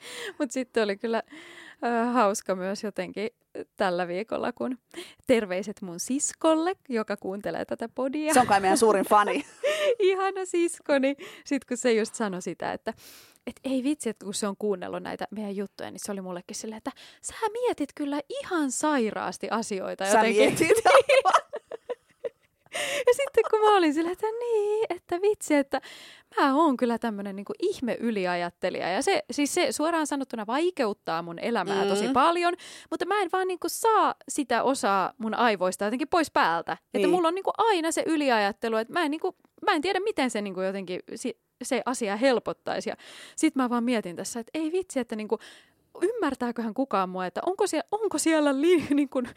Mutta 0.38 0.52
sitten 0.52 0.82
oli 0.82 0.96
kyllä 0.96 1.22
äh, 1.84 2.12
hauska 2.12 2.54
myös 2.54 2.84
jotenkin 2.84 3.30
tällä 3.76 4.08
viikolla, 4.08 4.52
kun 4.52 4.78
terveiset 5.26 5.82
mun 5.82 6.00
siskolle, 6.00 6.76
joka 6.88 7.16
kuuntelee 7.16 7.64
tätä 7.64 7.88
podia. 7.94 8.34
Se 8.34 8.40
on 8.40 8.46
kai 8.46 8.60
meidän 8.60 8.78
suurin 8.78 9.04
fani. 9.04 9.44
Ihana 9.98 10.44
siskoni. 10.44 11.16
Sitten 11.44 11.68
kun 11.68 11.76
se 11.76 11.92
just 11.92 12.14
sanoi 12.14 12.42
sitä, 12.42 12.72
että 12.72 12.94
et 13.46 13.60
ei 13.64 13.82
vitsi, 13.82 14.10
että 14.10 14.24
kun 14.24 14.34
se 14.34 14.46
on 14.46 14.56
kuunnellut 14.58 15.02
näitä 15.02 15.26
meidän 15.30 15.56
juttuja, 15.56 15.90
niin 15.90 16.00
se 16.04 16.12
oli 16.12 16.20
mullekin 16.20 16.56
silleen, 16.56 16.78
että 16.78 16.92
sä 17.22 17.34
mietit 17.52 17.88
kyllä 17.94 18.20
ihan 18.28 18.72
sairaasti 18.72 19.48
asioita. 19.50 20.04
Sä 20.04 20.10
jotenkin. 20.10 20.42
mietit. 20.42 20.84
Ja 23.06 23.14
sitten 23.14 23.44
kun 23.50 23.60
mä 23.60 23.76
olin 23.76 23.94
silleen, 23.94 24.12
että 24.12 24.26
niin, 24.40 24.86
että 24.90 25.22
vitsi, 25.22 25.54
että 25.54 25.80
mä 26.40 26.54
oon 26.56 26.76
kyllä 26.76 26.98
tämmönen 26.98 27.36
niinku 27.36 27.52
ihme 27.62 27.96
yliajattelija. 28.00 28.88
Ja 28.88 29.02
se, 29.02 29.22
siis 29.30 29.54
se 29.54 29.72
suoraan 29.72 30.06
sanottuna 30.06 30.46
vaikeuttaa 30.46 31.22
mun 31.22 31.38
elämää 31.38 31.82
Mm. 31.84 31.88
tosi 31.88 32.08
paljon, 32.08 32.54
mutta 32.90 33.06
mä 33.06 33.20
en 33.22 33.28
vaan 33.32 33.48
niinku 33.48 33.68
saa 33.68 34.14
sitä 34.28 34.62
osaa 34.62 35.12
mun 35.18 35.34
aivoista 35.34 35.84
jotenkin 35.84 36.08
pois 36.08 36.30
päältä. 36.30 36.72
Niin. 36.72 36.78
Että 36.86 36.98
Niin. 36.98 37.10
mulla 37.10 37.28
on 37.28 37.34
niinku 37.34 37.52
aina 37.58 37.92
se 37.92 38.02
yliajattelu, 38.06 38.76
että 38.76 38.92
mä 38.92 39.02
en, 39.04 39.10
niinku, 39.10 39.36
mä 39.66 39.72
en 39.72 39.82
tiedä, 39.82 40.00
miten 40.00 40.30
se 40.30 40.40
niinku 40.42 40.60
jotenkin 40.60 41.00
si, 41.14 41.38
se 41.62 41.82
asia 41.86 42.16
helpottaisi. 42.16 42.90
Ja 42.90 42.96
sit 43.36 43.54
mä 43.56 43.70
vaan 43.70 43.84
mietin 43.84 44.16
tässä, 44.16 44.40
että 44.40 44.50
ei 44.54 44.72
vitsi, 44.72 45.00
että 45.00 45.16
niinku, 45.16 45.38
ymmärtääköhän 46.02 46.74
kukaan 46.74 47.08
mua, 47.08 47.26
että 47.26 47.40
onko 47.46 47.66
siellä, 47.66 47.88
onko 47.90 48.18
siellä 48.18 48.60
li, 48.60 48.84
niin 48.94 49.08
kuin, 49.08 49.28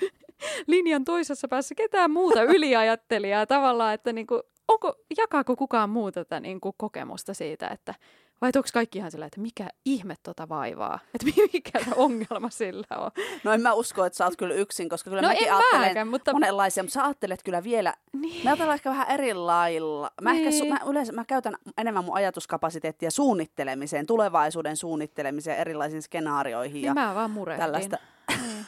linjan 0.68 1.04
toisessa 1.04 1.48
päässä 1.48 1.76
ketään 1.76 2.12
muuta 2.12 2.44
yliajattelijaa 2.56 3.46
tavallaan, 3.46 3.94
että 3.94 4.14
niin 4.14 4.28
kuin, 4.28 4.42
onko, 4.68 4.96
jakaako 5.18 5.56
kukaan 5.56 5.90
muu 5.90 6.12
tätä 6.12 6.40
niin 6.40 6.62
kuin, 6.62 6.74
kokemusta 6.78 7.34
siitä, 7.34 7.68
että 7.68 7.96
Vai 8.42 8.52
onko 8.56 8.70
kaikki 8.74 8.98
ihan 8.98 9.12
sillä, 9.12 9.26
että 9.26 9.42
mikä 9.42 9.68
ihme 9.86 10.16
tota 10.24 10.50
vaivaa? 10.50 11.00
Että 11.14 11.28
mikä 11.54 11.80
ongelma 11.96 12.50
sillä 12.50 12.98
on? 12.98 13.12
No 13.44 13.52
en 13.54 13.62
mä 13.62 13.74
usko, 13.74 14.06
että 14.06 14.18
sä 14.18 14.26
oot 14.26 14.36
kyllä 14.38 14.56
yksin, 14.56 14.90
koska 14.90 15.10
kyllä 15.10 15.22
No 15.22 15.28
mäkin 15.28 15.48
en 15.48 15.54
ajattelen 15.54 15.88
mäkään, 15.88 16.08
mutta- 16.08 16.34
monenlaisia, 16.34 16.84
mutta 16.84 16.94
sä 16.94 17.04
ajattelet 17.06 17.44
kyllä 17.44 17.64
vielä, 17.64 17.94
Niin. 18.14 18.44
mä 18.44 18.50
ajattelen 18.50 18.74
ehkä 18.74 18.90
vähän 18.90 19.08
eri 19.10 19.34
lailla. 19.34 20.12
Mä, 20.22 20.32
ehkä, 20.32 20.50
su- 20.50 20.54
Niin. 20.62 20.74
mä, 20.74 20.80
yleensä, 20.90 21.12
mä 21.14 21.26
käytän 21.26 21.56
enemmän 21.78 22.06
mun 22.06 22.16
ajatuskapasiteettia 22.16 23.12
suunnittelemiseen, 23.12 24.06
tulevaisuuden 24.06 24.78
suunnittelemiseen, 24.78 25.58
erilaisiin 25.58 26.02
skenaarioihin 26.02 26.74
Niin 26.74 26.86
ja 26.86 26.94
mä 26.94 27.16
vaan 27.16 27.32
murehdin. 27.32 27.64
tällaista. 27.66 27.98
Niin. 28.42 28.66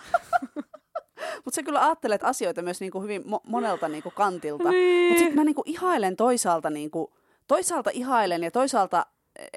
Mutta 1.45 1.55
sä 1.55 1.63
kyllä 1.63 1.81
ajattelet 1.85 2.23
asioita 2.23 2.61
myös 2.61 2.79
niinku 2.81 3.01
hyvin 3.01 3.21
mo- 3.21 3.39
monelta 3.47 3.87
niinku 3.87 4.11
kantilta. 4.11 4.69
Niin. 4.71 5.07
Mutta 5.07 5.19
sitten 5.19 5.35
mä 5.39 5.43
niinku 5.43 5.63
ihailen 5.65 6.15
toisaalta, 6.15 6.69
niinku, 6.69 7.13
toisaalta 7.47 7.89
ihailen 7.93 8.43
ja 8.43 8.51
toisaalta 8.51 9.05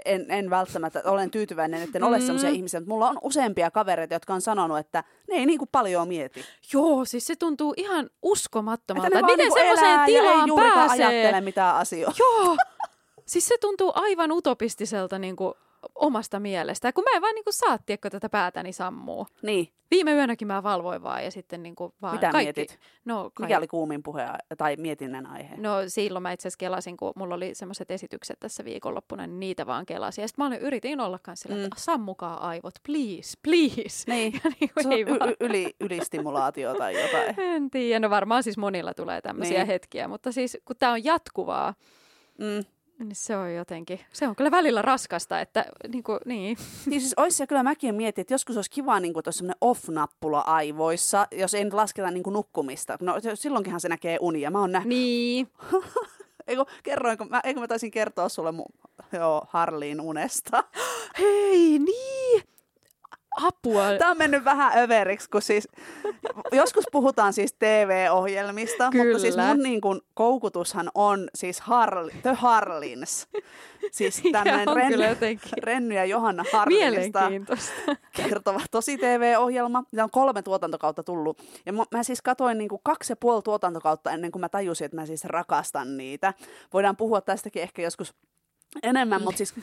en, 0.04 0.26
en 0.30 0.50
välttämättä 0.50 1.02
olen 1.04 1.30
tyytyväinen, 1.30 1.83
että 1.83 1.99
en 1.99 2.04
ole 2.04 2.18
Mm. 2.18 2.25
sellaisia 2.26 2.50
ihmisiä, 2.50 2.80
mutta 2.80 2.92
mulla 2.95 3.09
on 3.09 3.18
useampia 3.23 3.71
kavereita, 3.71 4.14
jotka 4.14 4.35
on 4.35 4.40
sanonut, 4.40 4.78
että 4.78 5.04
ne 5.28 5.35
ei 5.37 5.47
niinku 5.47 5.66
paljon 5.73 6.09
mieti. 6.09 6.45
Joo, 6.73 7.04
siis 7.04 7.26
se 7.26 7.37
tuntuu 7.37 7.75
ihan 7.76 8.11
uskomattomalta. 8.23 9.06
Että 9.06 9.16
ne 9.16 9.21
Että 9.21 9.26
vaan 9.26 9.33
miten 9.38 9.45
niinku 9.45 9.59
semmoiseen 9.59 9.90
elää 9.92 10.00
ja 10.00 10.06
ei 10.06 10.21
tilaan 10.21 10.49
juurikaan 10.49 10.88
pääsee? 10.88 11.06
ajattele 11.06 11.40
mitään 11.40 11.76
asioita. 11.76 12.16
Joo, 12.18 12.56
siis 13.26 13.49
se 13.49 13.59
tuntuu 13.61 13.92
aivan 13.95 14.33
utopistiselta 14.33 15.18
niin 15.18 15.37
kuin 15.37 15.54
omasta 15.95 16.40
mielestä. 16.40 16.93
Kun 16.93 17.05
mä 17.05 17.16
en 17.16 17.23
vaan 17.23 17.35
niin 17.35 17.45
kuin 17.45 17.55
saa, 17.55 17.78
tiedätkö, 17.78 18.11
tätä 18.11 18.28
päätäni 18.28 18.73
sammuu. 18.73 19.26
Niin, 19.43 19.69
Viime 19.90 20.12
yönäkin 20.14 20.49
mä 20.49 20.62
valvoin 20.62 21.02
vaan 21.02 21.25
ja 21.25 21.31
sitten 21.31 21.62
niin 21.62 21.76
kuin 21.76 21.93
vaan 22.02 22.14
Mitä 22.14 22.31
kaikki. 22.31 22.61
mietit? 22.61 22.78
No, 23.05 23.23
kaikki. 23.23 23.43
mikä 23.43 23.59
oli 23.59 23.66
kuumin 23.66 24.02
puhe 24.02 24.26
tai 24.59 24.76
mietinnän 24.76 25.26
aihe? 25.26 25.57
No 25.57 25.71
silloin 25.88 26.23
mä 26.23 26.33
itse 26.33 26.49
asiassa 26.49 26.59
kelasin, 26.59 26.97
kun 26.97 27.12
mulla 27.16 27.35
oli 27.35 27.55
semmoiset 27.55 27.90
esitykset 27.90 28.40
tässä 28.40 28.64
viikonloppuna, 28.64 29.26
niin 29.26 29.40
niitä 29.40 29.66
vaan 29.66 29.87
kelasin. 29.87 30.23
Ja 30.23 30.28
sitten 30.28 30.43
mä 30.43 30.47
olin, 30.47 30.61
yritin 30.61 31.00
olla 31.00 31.19
kanssa 31.23 31.49
sillä, 31.49 31.64
että 31.64 31.76
Mm. 31.76 31.81
sammukaa 31.81 32.49
aivot, 32.49 32.75
please, 32.87 33.33
please. 33.43 34.11
Niin, 34.11 34.33
Ja 34.45 34.50
niin 34.61 34.71
kuin 34.75 34.93
ei 34.93 35.02
y- 35.02 35.37
yli, 35.40 35.75
ylistimulaatio 35.81 36.75
tai 36.75 37.02
jotain. 37.02 37.40
En 37.55 37.71
tiedä, 37.71 38.00
no 38.00 38.11
varmaan 38.11 38.43
siis 38.43 38.59
monilla 38.59 38.95
tulee 38.95 39.21
tämmöisiä 39.21 39.59
Niin. 39.59 39.66
hetkiä, 39.66 40.09
mutta 40.09 40.33
siis 40.33 40.59
kun 40.64 40.76
tämä 40.78 40.93
on 40.93 41.05
jatkuvaa, 41.05 41.75
Mm. 42.38 42.64
Niin 42.99 43.17
se 43.17 43.37
on 43.37 43.55
jotenkin, 43.55 44.00
se 44.12 44.29
on 44.29 44.37
kyllä 44.37 44.50
välillä 44.50 44.83
raskasta, 44.83 45.41
että 45.41 45.65
niin 45.88 46.05
kuin, 46.05 46.19
niin. 46.26 46.57
Niin 46.87 47.00
siis 47.00 47.15
olisi 47.17 47.43
ja 47.43 47.47
kyllä 47.47 47.62
mäkin 47.62 47.95
mietin, 47.95 48.23
että 48.23 48.35
joskus 48.35 48.57
olisi 48.57 48.71
kiva, 48.71 49.00
niin 49.00 49.12
kuin, 49.12 49.21
että 49.21 49.29
olisi 49.29 49.38
sellainen 49.38 49.59
off-nappula 49.61 50.41
aivoissa, 50.41 51.26
jos 51.33 51.55
ei 51.55 51.65
nyt 51.65 51.73
lasketa 51.75 52.11
niin 52.11 52.23
kuin 52.23 52.35
nukkumista. 52.35 52.99
No 53.00 53.21
se- 53.21 53.37
silloinkinhan 53.37 53.81
se 53.81 53.88
näkee 53.88 54.19
unia. 54.21 54.50
Mä 54.50 54.61
oon 54.61 54.73
nähnyt, 54.73 54.88
Niin. 54.88 55.49
eikö, 56.47 56.65
kerroinko, 56.83 57.25
mä, 57.25 57.41
eikö 57.45 57.61
mä 57.61 57.69
taisin 57.69 57.91
kertoa 57.91 58.29
sulle 58.29 58.53
mun, 58.53 58.67
joo, 59.12 59.43
Harliin 59.49 60.00
unesta. 60.00 60.65
Hei, 61.19 61.79
niin. 61.79 62.43
Apua. 63.43 63.83
Tämä 63.99 64.11
on 64.11 64.19
mennyt 64.19 64.45
vähän 64.45 64.78
överiksi, 64.78 65.31
kun 65.31 65.43
siis 65.43 65.69
joskus 66.52 66.85
puhutaan 66.93 67.33
siis 67.33 67.52
TV-ohjelmista, 67.52 68.85
mutta 68.85 68.99
Kyllä. 68.99 69.19
siis 69.19 69.37
mun 69.37 69.62
niin 69.62 69.81
kuin, 69.81 70.00
koukutushan 70.14 70.90
on 70.95 71.28
siis 71.35 71.61
Harli, 71.61 72.12
The 72.23 72.33
Harlins. 72.35 73.28
Siis 73.93 74.23
tämmöinen 74.33 74.88
kyllä 74.88 75.16
Renny, 75.62 75.95
ja 75.95 76.05
Johanna 76.05 76.45
Harlinista 76.52 77.31
kertova 78.12 78.61
tosi 78.71 78.99
TV-ohjelma. 78.99 79.85
Ja 79.93 80.05
on 80.05 80.11
kolme 80.11 80.43
tuotantokautta 80.43 81.02
tullut. 81.02 81.43
Ja 81.66 81.73
mä, 81.73 81.85
mä 81.90 82.02
siis 82.02 82.23
katoin 82.23 82.59
niin 82.59 82.69
kuin 82.69 82.81
kaksi 82.85 83.12
ja 83.12 83.16
puoli 83.16 83.43
tuotantokautta 83.43 84.11
ennen 84.11 84.33
kuin 84.33 84.40
mä 84.40 84.49
tajusin, 84.49 84.85
että 84.85 84.97
mä 84.97 85.07
siis 85.07 85.25
rakastan 85.25 85.97
niitä. 85.97 86.35
Voidaan 86.73 86.97
puhua 86.97 87.21
tästäkin 87.21 87.62
ehkä 87.62 87.83
joskus 87.83 88.14
enemmän, 88.83 89.23
mutta 89.23 89.37
siis 89.37 89.55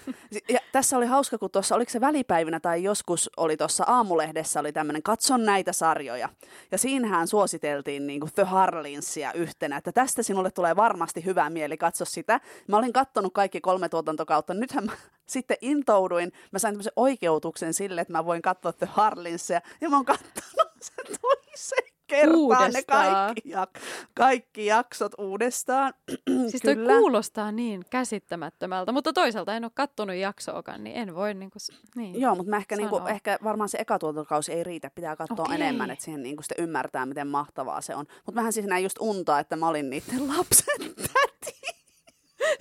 ja 0.50 0.60
tässä 0.72 0.98
oli 0.98 1.06
hauska, 1.06 1.38
kun 1.38 1.52
tuossa, 1.52 1.76
oliko 1.76 1.92
se 1.92 2.02
välipäivinä 2.02 2.60
tai 2.60 2.84
joskus 2.84 3.30
oli 3.38 3.58
tuossa 3.58 3.84
aamulehdessä 3.88 4.60
oli 4.60 4.72
tämmöinen, 4.72 5.04
katson 5.04 5.46
näitä 5.46 5.74
sarjoja. 5.74 6.30
Ja 6.72 6.78
siinähän 6.78 7.28
suositeltiin 7.28 8.08
niin 8.08 8.20
kuin 8.20 8.32
The 8.36 8.44
Harlinsia 8.44 9.34
yhtenä, 9.34 9.78
että 9.78 9.92
tästä 9.92 10.24
sinulle 10.24 10.52
tulee 10.52 10.76
varmasti 10.76 11.26
hyvä 11.26 11.50
mieli, 11.50 11.78
katso 11.78 12.06
sitä. 12.06 12.40
Mä 12.68 12.78
olin 12.78 12.94
kattonut 12.94 13.34
kaikki 13.34 13.62
kolme 13.62 13.90
tuotantokautta, 13.90 14.54
nythän 14.54 14.86
mä 14.86 14.92
sitten 15.26 15.58
intouduin, 15.62 16.32
mä 16.52 16.60
sain 16.60 16.74
tämmöisen 16.74 16.94
oikeutuksen 16.96 17.74
sille, 17.74 18.02
että 18.02 18.14
mä 18.14 18.26
voin 18.26 18.42
katsoa 18.42 18.74
The 18.74 18.88
Harlinsia, 18.92 19.62
ja 19.82 19.90
mä 19.90 19.96
oon 19.96 20.06
katsonut 20.06 20.72
sen 20.80 21.06
toisen 21.22 21.93
kertaan 22.22 22.32
ne 22.32 22.38
Uudestaan. 22.67 23.25
kaikki, 23.25 23.50
jak- 23.53 23.79
kaikki 24.13 24.65
jaksot 24.65 25.12
uudestaan. 25.17 25.93
Siis 26.50 26.62
toi 26.62 26.75
kuulostaa 26.75 27.51
niin 27.51 27.86
käsittämättömältä, 27.89 28.91
mutta 28.91 29.13
toisaalta 29.13 29.55
en 29.55 29.63
ole 29.63 29.72
kattonut 29.75 30.15
jaksoakaan, 30.15 30.84
niin 30.84 30.96
en 30.96 31.15
voi 31.15 31.34
niinku, 31.34 31.60
niin. 31.96 32.22
Joo, 32.22 32.36
mutta 32.36 32.50
mä 32.50 32.58
ehkä, 32.58 32.75
niinku, 32.75 32.98
ehkä 32.98 33.38
varmaan 33.43 33.70
se 33.70 33.77
eka 33.77 34.00
tuotantokausi 34.00 34.53
ei 34.53 34.63
riitä, 34.63 34.89
pitää 34.96 35.15
katsoa 35.15 35.46
Okei. 35.46 35.55
enemmän, 35.55 35.91
että 35.91 36.05
siihen 36.05 36.24
niinku 36.24 36.43
sitten 36.43 36.63
ymmärtää, 36.63 37.05
miten 37.05 37.27
mahtavaa 37.27 37.82
se 37.82 37.96
on. 37.96 38.05
Mutta 38.25 38.39
mähän 38.39 38.53
siis 38.53 38.65
näin 38.65 38.84
just 38.84 38.98
untaa, 39.00 39.39
että 39.39 39.55
mä 39.55 39.67
olin 39.67 39.89
niiden 39.89 40.27
lapsen 40.38 40.79
täti. 40.96 41.62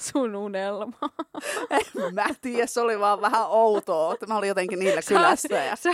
sun 0.00 0.36
unelma. 0.36 0.98
En 1.70 2.14
mä 2.14 2.26
tiedä, 2.40 2.66
se 2.66 2.80
oli 2.80 3.00
vaan 3.00 3.20
vähän 3.20 3.46
outoa, 3.48 4.14
että 4.14 4.26
mä 4.26 4.36
olin 4.38 4.48
jotenkin 4.48 4.78
niillä 4.78 5.00
kylässä. 5.08 5.54
Ja, 5.56 5.76
Se, 5.84 5.90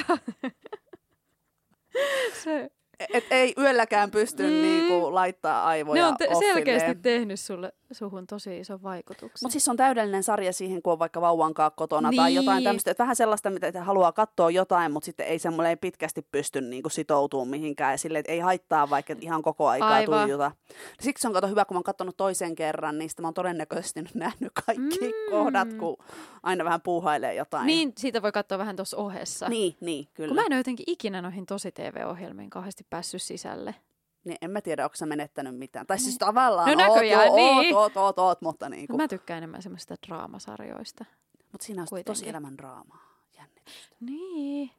se, 2.45 2.71
et 3.15 3.25
ei 3.31 3.55
yölläkään 3.59 4.11
pysty 4.11 4.43
Mm. 4.43 4.63
niinku 4.63 5.15
laittaa 5.15 5.65
aivoja 5.67 6.03
ne 6.03 6.09
on 6.09 6.17
te- 6.17 6.29
offilleen. 6.29 6.55
selkeästi 6.55 6.95
tehnyt 6.95 7.41
sulle, 7.41 7.73
suhun 7.93 8.27
tosi 8.27 8.59
ison 8.59 8.83
vaikutuksen. 8.83 9.45
Mutta 9.45 9.53
siis 9.53 9.65
se 9.65 9.71
on 9.71 9.77
täydellinen 9.77 10.23
sarja 10.23 10.53
siihen, 10.53 10.83
kun 10.83 10.93
on 10.93 10.99
vaikka 10.99 11.21
vauvankaa 11.21 11.71
kotona 11.71 12.11
tai 12.17 12.29
Niin. 12.29 12.37
jotain 12.37 12.65
tämmöistä. 12.65 12.95
Vähän 12.99 13.17
sellaista, 13.17 13.51
mitä 13.51 13.83
haluaa 13.85 14.13
katsoa 14.13 14.51
jotain, 14.51 14.93
mutta 14.93 15.05
sitten 15.05 15.27
ei 15.27 15.39
semmoinen 15.39 15.71
ei 15.71 15.77
pitkästi 15.77 16.23
pysty 16.33 16.61
niinku 16.61 16.89
sitoutumaan 16.89 17.49
mihinkään. 17.49 17.93
Ja 18.13 18.19
että 18.19 18.33
ei 18.33 18.39
haittaa 18.41 18.91
vaikka 18.91 19.15
ihan 19.21 19.43
koko 19.43 19.69
aikaa 19.69 19.89
Aivan. 19.91 20.21
tuijuta. 20.23 20.53
Siksi 21.01 21.27
on 21.27 21.33
kato 21.33 21.49
hyvä, 21.49 21.65
kun 21.65 21.75
mä 21.75 21.79
oon 21.79 21.85
katsonut 21.85 22.17
toisen 22.17 22.55
kerran, 22.55 22.99
niin 22.99 23.11
sitten 23.11 23.23
mä 23.23 23.27
oon 23.27 23.35
todennäköisesti 23.35 24.03
nyt 24.03 24.15
nähnyt 24.15 24.53
kaikki 24.67 24.99
mm. 25.07 25.31
kohdat, 25.31 25.75
kun 25.75 25.97
aina 26.43 26.65
vähän 26.65 26.81
puuhailee 26.81 27.35
jotain. 27.35 27.67
Niin, 27.67 27.93
siitä 27.99 28.23
voi 28.23 28.33
katsoa 28.33 28.59
vähän 28.59 28.77
tuossa 28.77 28.97
ohessa. 28.97 29.49
Niin, 29.49 29.77
niin, 29.81 30.09
kyllä. 30.15 30.29
Kun 30.29 30.37
mä 30.37 30.43
en 30.47 30.53
ole 30.53 30.57
jotenkin 30.61 30.85
ikinä 30.87 31.23
noihin 31.23 31.47
tosi 31.47 31.73
TV-ohjelmiin 31.73 32.51
kauheasti 32.51 32.87
päässyt 32.91 33.23
sisälle. 33.23 33.75
Niin 34.25 34.39
en 34.43 34.51
mä 34.51 34.61
tiedä, 34.61 34.85
onko 34.85 34.97
sä 34.97 35.07
menettänyt 35.07 35.57
mitään. 35.59 35.87
Tai 35.87 35.99
siis 35.99 36.19
tavallaan 36.19 36.69
No 36.71 36.75
näköjään, 36.89 37.29
oot, 37.29 37.37
niin. 37.37 37.77
oot, 37.77 37.97
oot, 37.97 37.97
oot, 37.97 38.19
oot, 38.19 38.41
mutta, 38.43 38.69
niin 38.69 38.83
No, 38.83 38.87
kuin, 38.87 38.97
mä 38.97 39.09
tykkään 39.09 39.39
enemmän 39.39 39.63
semmoista 39.63 39.95
draamasarjoista. 40.07 41.05
mutta 41.53 41.67
siinä 41.67 41.83
on 41.83 42.05
tosi 42.05 42.29
elämän 42.29 42.59
draamaa. 42.59 43.19
Jännitystä. 43.39 43.97
Niin. 44.01 44.71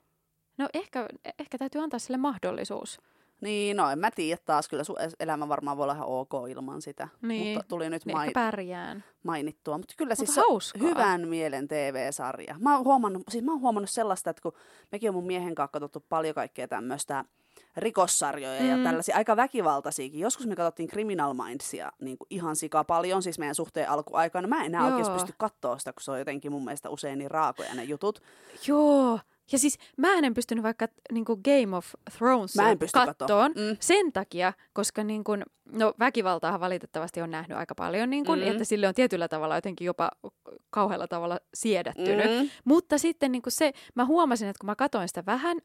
No 0.58 0.70
ehkä, 0.74 1.06
ehkä 1.40 1.58
täytyy 1.58 1.82
antaa 1.82 2.00
sille 2.00 2.18
mahdollisuus. 2.18 3.02
Niin, 3.42 3.78
no 3.78 3.90
en 3.90 4.00
mä 4.00 4.12
tiedä 4.12 4.42
taas. 4.46 4.70
Kyllä 4.70 4.84
sun 4.84 4.96
elämä 5.20 5.48
varmaan 5.48 5.78
voi 5.78 5.84
olla 5.84 5.94
ihan 5.94 6.08
ok 6.08 6.32
ilman 6.50 6.82
sitä. 6.82 7.08
Niin. 7.22 7.58
Mutta 7.58 7.68
tuli 7.68 7.90
nyt 7.90 8.06
Niin 8.06 8.18
mai- 8.18 8.32
pärjään. 8.32 9.04
mainittua. 9.24 9.78
Mutta 9.78 9.94
kyllä 9.98 10.12
Mutta 10.12 10.26
siis 10.26 10.38
hauskaa. 10.48 10.82
hyvän 10.82 11.28
mielen 11.28 11.68
TV-sarja. 11.68 12.56
Mä 12.60 12.76
oon, 12.76 12.86
huomannut, 12.86 13.24
siis 13.30 13.44
mä 13.44 13.52
oon 13.52 13.62
huomannut 13.62 13.90
sellaista, 13.90 14.30
että 14.30 14.42
kun 14.42 14.54
mekin 14.92 15.10
on 15.10 15.16
mun 15.16 15.26
miehen 15.26 15.56
kanssa 15.56 15.72
katsottu 15.72 16.06
paljon 16.10 16.36
kaikkea 16.36 16.68
tämmöistä 16.68 17.26
rikossarjoja 17.80 18.62
mm. 18.62 18.70
ja 18.70 18.78
tällaisia 18.84 19.16
aika 19.16 19.36
väkivaltaisiakin. 19.36 20.20
Joskus 20.20 20.48
me 20.48 20.56
katsottiin 20.56 20.90
Criminal 20.90 21.34
Mindsia 21.34 21.92
niin 22.02 22.18
kuin 22.18 22.28
ihan 22.30 22.56
sika 22.56 22.84
paljon, 22.84 23.24
siis 23.24 23.40
meidän 23.40 23.56
suhteen 23.56 23.90
alkuaikana. 23.90 24.48
Mä 24.48 24.60
en 24.60 24.66
enää 24.66 24.82
Joo. 24.82 24.90
oikeasti 24.92 25.14
pysty 25.14 25.34
katsoa 25.38 25.78
sitä, 25.78 25.94
kun 25.94 26.02
se 26.02 26.12
on 26.12 26.20
jotenkin 26.20 26.52
mun 26.52 26.64
mielestä 26.66 26.90
usein 26.90 27.20
niin 27.20 27.32
raakoja 27.32 27.74
ne 27.74 27.84
jutut. 27.84 28.22
Joo. 28.68 29.20
Ja 29.52 29.60
siis 29.60 29.78
mä 29.98 30.14
en 30.14 30.34
pystynyt 30.34 30.64
vaikka 30.64 30.88
niin 31.12 31.26
kuin 31.26 31.42
Game 31.44 31.78
of 31.78 31.86
Thrones 32.18 32.56
Mä 32.56 32.72
en 32.72 32.80
pysty 32.80 33.00
kattoon. 33.06 33.52
Mm. 33.52 33.78
sen 33.80 34.12
takia, 34.14 34.54
koska 34.74 35.04
niin 35.04 35.24
kuin, 35.24 35.44
no 35.72 35.94
väkivaltaahan 36.00 36.60
valitettavasti 36.60 37.22
on 37.22 37.32
nähnyt 37.32 37.58
aika 37.58 37.76
paljon, 37.76 38.10
niin 38.10 38.26
kuin, 38.26 38.40
Mm. 38.40 38.48
että 38.48 38.64
sille 38.64 38.88
on 38.88 38.94
tietyllä 38.94 39.28
tavalla 39.28 39.56
jotenkin 39.56 39.86
jopa 39.86 40.12
kauhealla 40.70 41.08
tavalla 41.08 41.40
siedättynyt. 41.54 42.40
Mm. 42.42 42.50
Mutta 42.66 42.98
sitten 42.98 43.32
niin 43.32 43.42
kuin 43.42 43.54
se, 43.54 43.72
mä 43.96 44.06
huomasin, 44.06 44.48
että 44.48 44.60
kun 44.60 44.68
mä 44.68 44.76
katoin 44.76 45.08
sitä 45.08 45.24
vähän, 45.26 45.58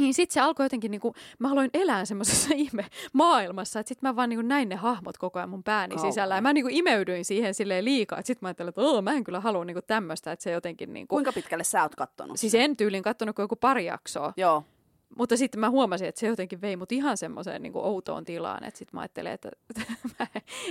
niin 0.00 0.14
sitten 0.14 0.34
se 0.34 0.40
alkoi 0.40 0.64
jotenkin, 0.66 0.90
niin 0.90 1.00
kuin, 1.00 1.14
mä 1.38 1.52
aloin 1.52 1.70
elää 1.74 2.04
semmoisessa 2.04 2.48
ihme 2.64 2.86
maailmassa, 3.12 3.80
että 3.80 3.88
sitten 3.88 4.08
mä 4.10 4.16
vaan 4.16 4.28
niin 4.28 4.36
kuin 4.38 4.48
näin 4.48 4.68
ne 4.68 4.76
hahmot 4.76 5.18
koko 5.18 5.38
ajan 5.38 5.48
mun 5.50 5.62
pääni 5.62 5.94
Kauhean. 5.94 6.12
sisällä. 6.12 6.34
Ja 6.34 6.40
mä 6.42 6.52
niin 6.52 6.64
kuin 6.64 6.74
imeydyin 6.74 7.24
siihen 7.24 7.54
silleen 7.54 7.84
liikaa, 7.84 8.18
että 8.18 8.26
sitten 8.26 8.46
mä 8.46 8.48
ajattelin, 8.48 8.68
että 8.68 9.02
mä 9.02 9.12
en 9.12 9.24
kyllä 9.24 9.40
halua 9.40 9.64
niin 9.64 9.74
kuin 9.74 9.84
tämmöistä, 9.86 10.32
että 10.32 10.42
se 10.42 10.50
jotenkin 10.50 10.92
niin 10.92 11.08
kuin, 11.08 11.16
Kuinka 11.16 11.32
pitkälle 11.32 11.64
sä 11.64 11.82
oot 11.82 11.94
kattonut? 11.94 12.36
Siis 12.36 12.54
en 12.54 12.76
tyylin 12.76 13.02
kattonut 13.02 13.36
kuin 13.36 13.44
joku 13.44 13.56
pari 13.56 13.84
jaksoa, 13.84 14.32
Joo. 14.36 14.64
Mutta 15.18 15.36
sitten 15.36 15.60
mä 15.60 15.70
huomasin, 15.70 16.08
että 16.08 16.20
se 16.20 16.26
jotenkin 16.26 16.60
vei 16.60 16.76
mut 16.76 16.92
ihan 16.92 17.16
semmoiseen 17.16 17.62
niin 17.62 17.72
outoon 17.76 18.24
tilaan, 18.24 18.64
että 18.64 18.78
sitten 18.78 18.96
mä 18.96 19.00
ajattelin, 19.00 19.32
että 19.32 19.50
mä 20.18 20.26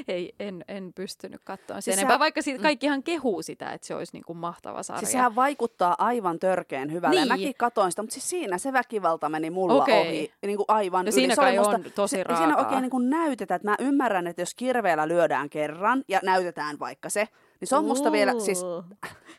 ei, 0.08 0.36
en, 0.40 0.66
en 0.68 0.92
pystynyt 0.96 1.42
katsoa 1.44 1.76
Siis 1.76 1.86
sen 1.86 1.94
sehän- 1.94 2.00
enempää, 2.00 2.20
vaikka 2.20 2.42
siitä 2.42 2.62
kaikkihan 2.62 3.04
kehuu 3.04 3.42
sitä, 3.42 3.72
että 3.72 3.88
se 3.88 3.96
olisi 3.96 4.14
niin 4.14 4.24
kuin 4.28 4.38
mahtava 4.38 4.84
sarja. 4.84 5.00
Siis 5.00 5.12
sehän 5.12 5.36
vaikuttaa 5.36 5.96
aivan 6.00 6.40
törkeen 6.40 6.92
hyvälle. 6.92 7.20
Niin. 7.20 7.28
Mäkin 7.28 7.54
katoin 7.58 7.92
sitä, 7.92 8.02
mutta 8.02 8.14
siis 8.14 8.30
siinä 8.30 8.58
se 8.58 8.74
väkivalta 8.74 9.30
meni 9.30 9.50
mulla 9.50 9.84
Okei. 9.84 10.02
ohi 10.08 10.32
niin 10.46 10.58
kuin 10.58 10.66
aivan 10.68 11.06
No 11.06 11.10
yli. 11.10 11.12
siinä 11.12 11.36
Se 11.36 11.42
kai 11.42 11.60
on 11.60 11.84
tosi 11.96 12.16
se, 12.16 12.24
raakaa. 12.24 12.46
Siinä 12.48 12.62
oikein 12.64 12.82
niin 12.82 12.90
kuin 12.92 13.10
näytetään, 13.10 13.56
että 13.56 13.70
mä 13.70 13.76
ymmärrän, 13.80 14.28
että 14.28 14.42
jos 14.42 14.56
kirveellä 14.56 15.08
lyödään 15.08 15.50
kerran 15.50 16.04
ja 16.08 16.20
näytetään 16.24 16.80
vaikka 16.80 17.10
se, 17.10 17.28
Niin 17.60 17.68
se 17.68 17.76
on 17.76 17.86
musta 17.86 18.12
vielä 18.12 18.40
siis 18.40 18.66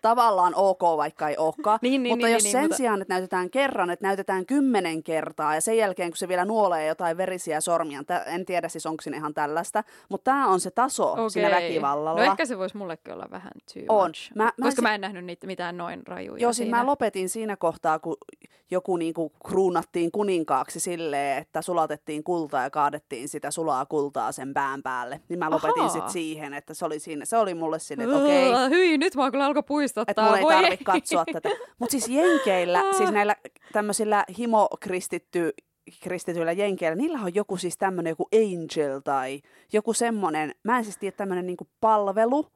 tavallaan 0.02 0.52
ok, 0.56 0.80
vaikka 0.96 1.28
ei 1.28 1.36
olekaan. 1.36 1.78
Niin, 1.82 2.02
niin, 2.02 2.12
mutta 2.12 2.26
niin, 2.26 2.32
jos 2.34 2.42
niin, 2.42 2.52
sen 2.52 2.62
mutta- 2.62 2.76
sijaan, 2.76 3.02
että 3.02 3.14
näytetään 3.14 3.50
kerran, 3.50 3.90
että 3.90 4.06
näytetään 4.06 4.46
kymmenen 4.46 5.02
kertaa 5.02 5.54
ja 5.54 5.60
sen 5.60 5.76
jälkeen, 5.76 6.10
kun 6.10 6.16
se 6.16 6.28
vielä 6.28 6.44
nuolee 6.44 6.86
jotain 6.86 7.16
verisiä 7.16 7.60
sormia, 7.60 8.02
en 8.26 8.46
tiedä 8.46 8.68
siis 8.68 8.86
onko 8.86 9.02
siinä 9.02 9.16
ihan 9.16 9.34
tällaista, 9.34 9.84
mutta 10.08 10.30
tämä 10.30 10.46
on 10.48 10.60
se 10.60 10.70
taso 10.70 11.12
okay. 11.12 11.30
siinä 11.30 11.50
väkivallalla. 11.50 12.24
No 12.24 12.30
ehkä 12.30 12.46
se 12.46 12.58
voisi 12.58 12.76
mullekin 12.76 13.14
olla 13.14 13.26
vähän 13.30 13.52
too 13.74 13.82
On. 13.98 14.08
much. 14.08 14.32
Mä- 14.34 14.44
mä 14.44 14.50
koska 14.62 14.80
si- 14.80 14.82
mä 14.82 14.94
en 14.94 15.00
nähnyt 15.00 15.24
niitä 15.24 15.46
mitään 15.46 15.76
noin 15.76 16.06
rajuja 16.06 16.42
Joo, 16.42 16.52
siis 16.52 16.68
mä 16.70 16.86
lopetin 16.86 17.28
siinä 17.28 17.56
kohtaa, 17.56 17.98
kun 17.98 18.16
joku 18.70 18.96
niinku 18.96 19.32
kruunattiin 19.46 20.10
kuninkaaksi 20.12 20.80
silleen, 20.80 21.38
että 21.38 21.62
sulatettiin 21.62 22.24
kultaa 22.24 22.62
ja 22.62 22.70
kaadettiin 22.70 23.28
sitä 23.28 23.50
sulaa 23.50 23.86
kultaa 23.86 24.32
sen 24.32 24.54
pään 24.54 24.82
päälle. 24.82 25.20
Niin 25.28 25.38
mä 25.38 25.50
lopetin 25.50 25.90
sitten 25.90 26.12
siihen, 26.12 26.54
että 26.54 26.74
se 26.74 26.84
oli, 26.84 26.98
siinä, 26.98 27.24
se 27.24 27.36
oli 27.36 27.54
mulle 27.54 27.78
silleen, 27.78 28.10
että 28.10 28.22
okei, 28.22 28.48
okay, 28.48 28.70
Hyi, 28.70 28.98
nyt 28.98 29.16
mä 29.16 29.30
kyllä 29.30 29.46
alkoi 29.46 29.62
puistuttaa. 29.62 30.10
että 30.10 30.22
mulla 30.22 30.38
ei 30.38 30.44
tarvitse 30.44 30.84
katsoa 30.84 31.24
tätä. 31.32 31.48
Mutta 31.78 31.90
siis 31.90 32.08
jenkeillä, 32.08 32.82
siis 32.98 33.10
näillä 33.10 33.36
tämmöisillä 33.72 34.24
himokristitty 34.38 35.52
kristityillä 36.02 36.52
jenkeillä, 36.52 36.96
niillä 36.96 37.18
on 37.20 37.34
joku 37.34 37.56
siis 37.56 37.78
tämmöinen 37.78 38.10
joku 38.10 38.28
angel 38.34 39.00
tai 39.00 39.40
joku 39.72 39.92
semmoinen, 39.92 40.54
mä 40.62 40.78
en 40.78 40.84
siis 40.84 40.98
tiedä 40.98 41.16
tämmöinen 41.16 41.46
niinku 41.46 41.68
palvelu. 41.80 42.46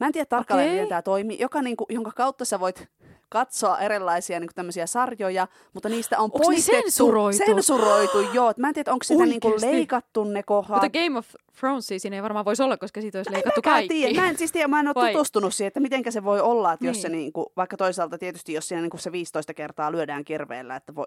Mä 0.00 0.06
en 0.06 0.12
tiedä 0.12 0.26
tarkalleen, 0.26 0.68
Okei. 0.68 0.76
miten 0.76 0.88
tämä 0.88 1.02
toimii, 1.02 1.38
joka 1.40 1.62
niinku, 1.62 1.86
jonka 1.88 2.12
kautta 2.16 2.44
sä 2.44 2.60
voit 2.60 2.88
katsoa 3.28 3.78
erilaisia 3.78 4.40
niinku 4.40 4.52
tämmöisiä 4.54 4.86
sarjoja, 4.86 5.48
mutta 5.74 5.88
niistä 5.88 6.18
on 6.18 6.30
poistettu. 6.30 6.82
sensuroitu? 6.82 7.38
Sensuroitu, 7.46 8.20
joo. 8.32 8.52
Mä 8.56 8.68
en 8.68 8.74
tiedä, 8.74 8.92
onko 8.92 9.04
sitä 9.04 9.22
Oikeesti? 9.22 9.66
leikattu 9.66 10.24
ne 10.24 10.42
kohdat. 10.42 10.82
Mutta 10.82 10.98
Game 11.00 11.18
of 11.18 11.26
Thronesia 11.60 11.98
siinä 11.98 12.16
ei 12.16 12.22
varmaan 12.22 12.44
voisi 12.44 12.62
olla, 12.62 12.76
koska 12.76 13.00
siitä 13.00 13.18
olisi 13.18 13.32
leikattu 13.32 13.58
mäkään 13.60 13.74
kaikki. 13.74 13.94
Tiedä. 13.94 14.20
Mä 14.20 14.28
en 14.28 14.38
siis 14.38 14.52
tiedä, 14.52 14.68
mä 14.68 14.80
en 14.80 14.86
ole 14.88 14.94
Vai? 14.94 15.12
tutustunut 15.12 15.54
siihen, 15.54 15.68
että 15.68 15.80
miten 15.80 16.02
se 16.12 16.24
voi 16.24 16.40
olla, 16.40 16.72
että 16.72 16.86
jos 16.86 17.02
se 17.02 17.08
Niin. 17.08 17.18
niinku, 17.18 17.52
vaikka 17.56 17.76
toisaalta 17.76 18.18
tietysti, 18.18 18.52
jos 18.52 18.68
siinä 18.68 18.82
niinku 18.82 18.98
se 18.98 19.12
15 19.12 19.54
kertaa 19.54 19.92
lyödään 19.92 20.24
kirveellä, 20.24 20.76
että 20.76 20.94
voi, 20.94 21.06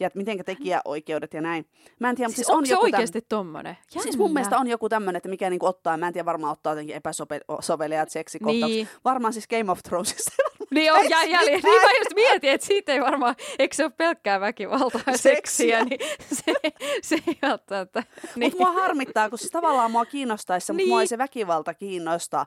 ja 0.00 0.06
että 0.06 0.18
mitenkä 0.18 0.44
tekijäoikeudet 0.44 1.34
ja 1.34 1.40
näin. 1.40 1.66
Mä 1.98 2.10
en 2.10 2.16
tiedä, 2.16 2.28
mutta 2.28 2.36
Siis, 2.36 2.46
siis 2.46 2.56
on 2.58 2.66
se 2.66 2.72
joku 2.72 2.84
oikeasti 2.84 3.20
tommonen? 3.28 3.76
Täm... 3.92 4.02
Siis 4.02 4.16
mun 4.18 4.32
mielestä 4.32 4.58
on 4.58 4.66
joku 4.68 4.88
tämmöinen, 4.88 5.16
että 5.16 5.28
mikä 5.28 5.50
niinku 5.50 5.66
ottaa, 5.66 5.96
mä 5.96 6.06
en 6.06 6.12
tiedä, 6.12 6.24
varmaan 6.26 6.52
ottaa 6.52 6.72
jotenkin 6.72 6.96
epäsoveliaat 6.96 8.10
seksikohtaukset. 8.10 8.68
Niin. 8.70 8.88
Varmaan 9.04 9.32
siis 9.32 9.48
Game 9.48 9.72
of 9.72 9.78
Thronesista. 9.82 10.32
Niin 10.70 10.92
on, 10.92 11.10
ja, 11.10 11.18
mitään. 11.22 11.46
niin 11.46 11.62
mä 11.82 11.88
just 11.98 12.14
mietin, 12.14 12.50
että 12.50 12.66
siitä 12.66 12.92
ei 12.92 13.00
varmaan, 13.00 13.34
eikö 13.58 13.74
se 13.76 13.84
ole 13.84 13.92
pelkkää 13.96 14.40
väkivaltaa 14.40 15.00
ja 15.06 15.18
Seksiä. 15.18 15.84
niin 15.84 16.00
se, 16.32 16.54
se 17.02 17.18
ei 17.26 17.38
välttämättä. 17.42 18.02
Niin. 18.36 18.52
Mutta 18.52 18.64
mua 18.64 18.82
harmittaa, 18.82 19.28
kun 19.30 19.38
siis 19.38 19.50
tavallaan 19.50 19.90
mua 19.90 20.04
kiinnostaisi 20.04 20.66
se, 20.66 20.72
mutta 20.72 20.76
Niin. 20.82 20.88
mua 20.88 21.00
ei 21.00 21.06
se 21.06 21.18
väkivalta 21.18 21.74
kiinnosta. 21.74 22.46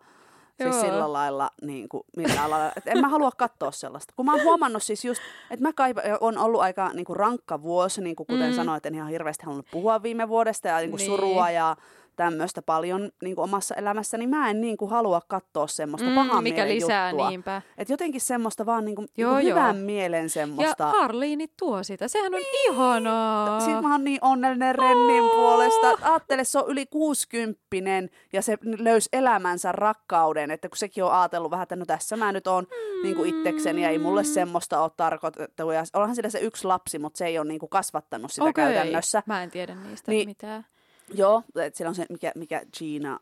Siis 0.63 0.75
Joo. 0.75 0.86
sillä 0.86 1.13
lailla, 1.13 1.50
niin 1.62 1.89
kuin, 1.89 2.03
millään 2.18 2.50
lailla. 2.50 2.72
Et 2.75 2.88
en 2.88 3.01
mä 3.01 3.08
halua 3.10 3.32
katsoa 3.38 3.72
sellaista. 3.72 4.13
Kun 4.15 4.25
mä 4.25 4.32
oon 4.34 4.44
huomannut 4.44 4.84
siis 4.84 5.06
just, 5.06 5.22
että 5.51 5.68
mä 5.68 5.74
kaipa, 5.74 6.01
on 6.22 6.38
ollut 6.38 6.62
aika 6.62 6.89
niin 6.94 7.06
kuin 7.06 7.18
rankka 7.18 7.62
vuosi, 7.62 8.01
niin 8.01 8.15
kuin 8.15 8.27
kuten 8.27 8.50
mm. 8.50 8.56
sanoin, 8.56 8.77
että 8.77 8.89
en 8.89 8.96
ihan 8.96 9.10
hirveästi 9.10 9.46
halunnut 9.46 9.68
puhua 9.72 10.03
viime 10.03 10.27
vuodesta 10.30 10.68
ja 10.68 10.77
niin 10.77 10.89
kuin 10.89 10.98
Niin. 10.98 11.12
surua 11.12 11.50
ja 11.51 11.75
tämmöistä 12.21 12.61
paljon 12.61 13.09
niin 13.21 13.35
kuin 13.35 13.43
omassa 13.43 13.75
elämässä, 13.75 14.17
niin 14.17 14.29
mä 14.29 14.49
en 14.49 14.61
niin 14.61 14.77
kuin 14.77 14.91
halua 14.91 15.21
katsoa 15.27 15.67
semmoista 15.67 16.09
mm, 16.09 16.15
pahan 16.15 16.43
mikä 16.43 16.67
lisää 16.67 17.09
juttua. 17.09 17.29
niinpä. 17.29 17.61
Et 17.77 17.89
jotenkin 17.89 18.21
semmoista 18.21 18.65
vaan 18.65 18.85
niin 18.85 18.95
kuin, 18.95 19.07
Joo, 19.17 19.35
niin 19.35 19.41
kuin 19.41 19.49
joo. 19.49 19.59
hyvän 19.59 19.77
mielen 19.77 20.29
semmoista. 20.29 20.83
Ja 20.83 21.01
Harliini 21.01 21.47
tuo 21.59 21.83
sitä, 21.83 22.07
sehän 22.07 22.33
on 22.33 22.39
niin. 22.39 22.73
ihanaa. 22.73 23.59
Siis 23.59 23.81
mä 23.81 23.91
oon 23.91 24.03
niin 24.03 24.19
onnellinen 24.21 24.75
Rennin 24.75 25.29
puolesta. 25.29 25.97
Aattele, 26.01 26.43
se 26.43 26.59
on 26.59 26.69
yli 26.69 26.85
60 26.85 28.15
ja 28.33 28.41
se 28.41 28.57
löysi 28.63 29.09
elämänsä 29.13 29.71
rakkauden. 29.71 30.51
Että 30.51 30.69
kun 30.69 30.77
sekin 30.77 31.03
on 31.03 31.11
ajatellut 31.11 31.51
vähän, 31.51 31.63
että 31.63 31.75
no 31.75 31.85
tässä 31.85 32.17
mä 32.17 32.31
nyt 32.31 32.47
oon 32.47 32.63
mm. 32.63 33.03
niin 33.03 33.15
kuin 33.15 33.35
itsekseni 33.35 33.83
ja 33.83 33.89
ei 33.89 33.97
mulle 33.99 34.23
semmoista 34.23 34.81
ole 34.81 34.91
tarkoitettu. 34.97 35.71
Ja 35.71 35.83
onhan 35.93 36.15
sillä 36.15 36.29
se 36.29 36.39
yksi 36.39 36.67
lapsi, 36.67 36.99
mutta 36.99 37.17
se 37.17 37.25
ei 37.25 37.39
ole 37.39 37.47
niin 37.47 37.59
kuin 37.59 37.69
kasvattanut 37.69 38.31
sitä 38.31 38.43
Okei. 38.43 38.65
käytännössä. 38.65 39.23
Mä 39.25 39.43
en 39.43 39.51
tiedä 39.51 39.75
niistä 39.75 40.11
Niin. 40.11 40.29
mitään. 40.29 40.65
Joo, 41.13 41.44
että 41.56 41.77
siellä 41.77 41.89
on 41.89 41.96
se, 41.96 42.06
mikä, 42.10 42.32
mikä 42.36 42.62
Gina, 42.77 43.20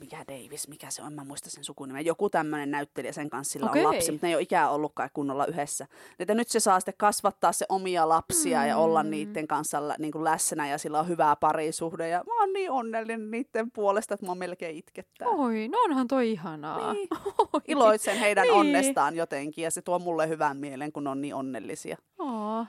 mikä 0.00 0.24
Davis, 0.28 0.68
mikä 0.68 0.90
se 0.90 1.02
on, 1.02 1.12
mä 1.12 1.24
muista 1.24 1.50
sen 1.50 1.64
sukunimen. 1.64 2.06
Joku 2.06 2.30
tämmöinen 2.30 2.70
näyttelijä 2.70 3.12
sen 3.12 3.30
kanssa 3.30 3.52
sillä 3.52 3.70
Okei. 3.70 3.86
on 3.86 3.94
lapsi, 3.94 4.12
mutta 4.12 4.26
ne 4.26 4.30
ei 4.30 4.34
ole 4.34 4.42
ikään 4.42 4.70
ollutkaan 4.70 5.10
kunnolla 5.12 5.46
yhdessä. 5.46 5.86
Että 6.18 6.34
nyt 6.34 6.48
se 6.48 6.60
saa 6.60 6.80
sitten 6.80 6.94
kasvattaa 6.96 7.52
se 7.52 7.66
omia 7.68 8.08
lapsia 8.08 8.60
mm. 8.60 8.66
ja 8.68 8.76
olla 8.76 9.02
niiden 9.02 9.48
kanssa 9.48 9.82
niin 9.98 10.12
kuin 10.12 10.24
läsnä 10.24 10.68
ja 10.68 10.78
sillä 10.78 11.00
on 11.00 11.08
hyvää 11.08 11.36
parisuhde. 11.36 12.08
Ja 12.08 12.24
mä 12.26 12.40
oon 12.40 12.52
niin 12.52 12.70
onnellinen 12.70 13.30
niiden 13.30 13.70
puolesta, 13.70 14.14
että 14.14 14.26
mua 14.26 14.34
melkein 14.34 14.76
itkettää. 14.76 15.28
Oi, 15.28 15.68
no 15.68 15.78
onhan 15.78 16.08
toi 16.08 16.30
ihanaa. 16.30 16.92
Niin. 16.92 17.08
Oi. 17.52 17.60
Iloitsen 17.68 18.18
heidän 18.18 18.42
Niin. 18.42 18.54
onnestaan 18.54 19.16
jotenkin 19.16 19.62
ja 19.62 19.70
se 19.70 19.82
tuo 19.82 19.98
mulle 19.98 20.28
hyvän 20.28 20.56
mielen, 20.56 20.92
kun 20.92 21.06
on 21.06 21.20
niin 21.20 21.34
onnellisia. 21.34 21.96
Oo. 22.18 22.66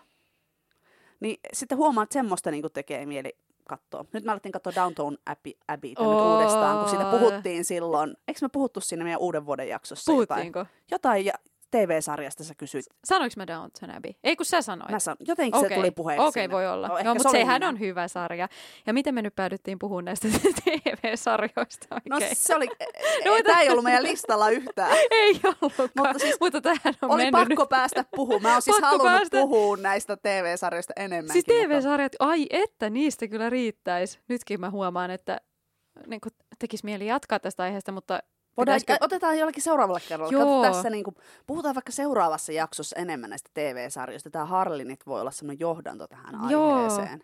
Niin 1.19 1.39
sitten 1.53 1.77
huomaa, 1.77 2.03
että 2.03 2.13
semmoista 2.13 2.51
niin 2.51 2.65
tekee 2.73 3.05
mieli 3.05 3.35
katsoa. 3.69 4.05
Nyt 4.13 4.23
mä 4.23 4.31
alettiin 4.31 4.51
katsoa 4.51 4.73
Downtown 4.75 5.17
Abbey, 5.25 5.53
Abbeytä 5.67 6.01
nyt 6.01 6.09
Oo. 6.11 6.35
uudestaan, 6.35 6.79
kun 6.79 6.89
siitä 6.89 7.05
puhuttiin 7.05 7.65
silloin. 7.65 8.17
Eikö 8.27 8.39
me 8.41 8.49
puhuttu 8.49 8.81
siinä 8.81 9.03
meidän 9.03 9.19
uuden 9.19 9.45
vuoden 9.45 9.67
jaksossa 9.67 10.11
jotain? 10.11 10.27
Puhuttiinko? 10.27 10.65
Jotain 10.91 11.25
ja 11.25 11.33
TV-sarjasta 11.71 12.43
sä 12.43 12.53
kysyit. 12.55 12.85
Sanoinko 13.05 13.33
mä 13.37 13.47
Downton 13.47 13.95
Abbey? 13.95 14.11
Ei 14.23 14.35
kun 14.35 14.45
sä 14.45 14.61
sanoit. 14.61 14.91
Mä 14.91 14.99
sanon, 14.99 15.17
jotenkin 15.27 15.61
se 15.61 15.69
tuli 15.75 15.91
puheeksi. 15.91 16.25
Okei, 16.25 16.41
siinä. 16.43 16.51
voi 16.53 16.67
olla. 16.67 16.87
No, 16.87 16.93
No, 16.93 16.99
no 17.03 17.03
se 17.03 17.13
mutta 17.13 17.29
oli 17.29 17.37
sehän 17.37 17.59
minä. 17.59 17.67
on 17.69 17.79
hyvä 17.79 18.07
sarja. 18.07 18.47
Ja 18.87 18.93
miten 18.93 19.13
me 19.15 19.21
nyt 19.21 19.35
päädyttiin 19.35 19.79
puhumaan 19.79 20.05
näistä 20.05 20.27
TV-sarjoista 20.65 21.87
No 22.09 22.15
oikein? 22.15 22.35
se 22.35 22.55
oli, 22.55 22.65
No, 22.65 22.73
no, 23.25 23.31
mutta- 23.35 23.43
tämä 23.43 23.61
ei 23.61 23.69
ollut 23.69 23.83
meidän 23.83 24.03
listalla 24.03 24.49
yhtään. 24.49 24.91
Ei 25.11 25.39
ollutkaan, 25.45 25.69
Mutta 25.77 26.03
mutta, 26.03 26.19
siis 26.19 26.35
mutta 26.39 26.61
tähän 26.61 26.93
on 27.01 27.11
Oli 27.11 27.17
mennyt 27.23 27.31
pakko 27.31 27.63
nyt. 27.63 27.69
päästä 27.69 28.05
puhumaan. 28.15 28.41
Mä 28.41 28.53
oon 28.53 28.61
siis 28.61 28.75
Pakko 28.75 28.87
halunnut 28.97 29.19
päästä. 29.19 29.37
puhua 29.37 29.77
näistä 29.77 30.17
TV-sarjoista 30.17 30.93
enemmänkin. 30.95 31.33
Siis 31.33 31.45
mutta- 31.47 31.67
TV-sarjat, 31.67 32.11
ai 32.19 32.47
että, 32.49 32.89
niistä 32.89 33.27
kyllä 33.27 33.49
riittäisi. 33.49 34.19
Nytkin 34.27 34.59
mä 34.61 34.69
huomaan, 34.69 35.11
että 35.11 35.41
niin 36.07 36.21
tekisi 36.59 36.85
mieli 36.85 37.05
jatkaa 37.07 37.39
tästä 37.39 37.63
aiheesta, 37.63 37.91
mutta 37.91 38.19
Voidaan, 38.57 38.79
pitäisikö- 38.81 39.05
otetaan 39.05 39.37
jollakin 39.39 39.63
seuraavalla 39.63 39.99
kerralla. 40.07 40.31
Joo. 40.33 40.61
Kato 40.61 40.73
tässä, 40.73 40.89
niin 40.89 41.03
kuin, 41.03 41.15
puhutaan 41.47 41.75
vaikka 41.75 41.91
seuraavassa 41.91 42.51
jaksossa 42.51 42.95
enemmän 42.99 43.29
näistä 43.29 43.49
TV-sarjoista. 43.53 44.29
Tämä 44.29 44.45
Harlinit 44.45 45.05
voi 45.05 45.21
olla 45.21 45.31
semmoinen 45.31 45.59
johdanto 45.59 46.07
tähän 46.07 46.49
Joo. 46.51 46.73
aiheeseen. 46.73 47.23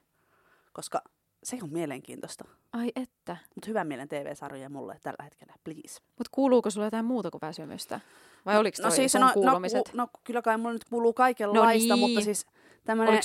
Koska 0.74 1.02
se 1.44 1.58
on 1.64 1.70
mielenkiintoista. 1.72 2.46
Ai 2.74 2.92
että. 2.96 3.38
Mutta 3.56 3.68
hyvän 3.68 3.88
mielen 3.88 4.08
TV-sarjoja 4.10 4.70
mulle 4.70 5.00
tällä 5.04 5.24
hetkellä, 5.24 5.54
please. 5.64 6.00
Mutta 6.18 6.30
kuuluuko 6.32 6.70
sulla 6.70 6.88
jotain 6.88 7.06
muuta 7.06 7.32
kuin 7.32 7.42
väsymystä? 7.42 8.00
Vai 8.46 8.58
oliko 8.58 8.76
toi 8.76 8.86
no, 8.86 8.92
siis 8.96 9.14
no, 9.14 9.20
no, 9.20 9.34
kuulumiset? 9.34 9.90
ku, 9.92 9.98
no, 9.98 10.08
kyllä 10.24 10.42
kai 10.42 10.58
mulla 10.58 10.74
nyt 10.74 10.86
kuuluu 10.90 11.14
kaikenlaista, 11.14 11.90
No 11.90 11.96
niin. 11.96 12.10
mutta 12.10 12.24
siis 12.26 12.46
tämmöinen 12.86 13.22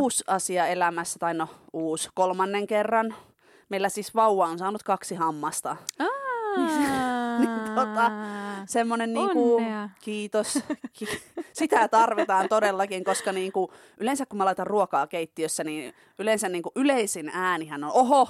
uusi 0.00 0.24
asia 0.26 0.66
elämässä, 0.66 1.18
tai 1.18 1.34
no 1.34 1.48
uusi 1.72 2.08
kolmannen 2.14 2.66
kerran. 2.66 3.14
Meillä 3.68 3.88
siis 3.88 4.14
vauva 4.14 4.46
on 4.46 4.58
saanut 4.58 4.82
kaksi 4.82 5.14
hammasta. 5.14 5.76
Aa, 5.98 6.06
niin 6.56 6.90
tota, 7.74 8.10
Semmoinen 8.66 9.12
niinku, 9.14 9.56
Onnea. 9.56 9.88
kiitos. 10.02 10.58
Ki- 10.98 11.22
Sitä 11.52 11.88
tarvitaan 11.88 12.48
todellakin, 12.48 13.04
koska 13.04 13.32
niinku, 13.32 13.72
yleensä 13.98 14.26
kun 14.26 14.38
mä 14.38 14.44
laitan 14.44 14.66
ruokaa 14.66 15.06
keittiössä, 15.06 15.64
niin 15.64 15.94
yleensä 16.18 16.48
niinku 16.48 16.72
yleisin 16.76 17.30
äänihän 17.34 17.84
on 17.84 17.90
oho. 17.92 18.28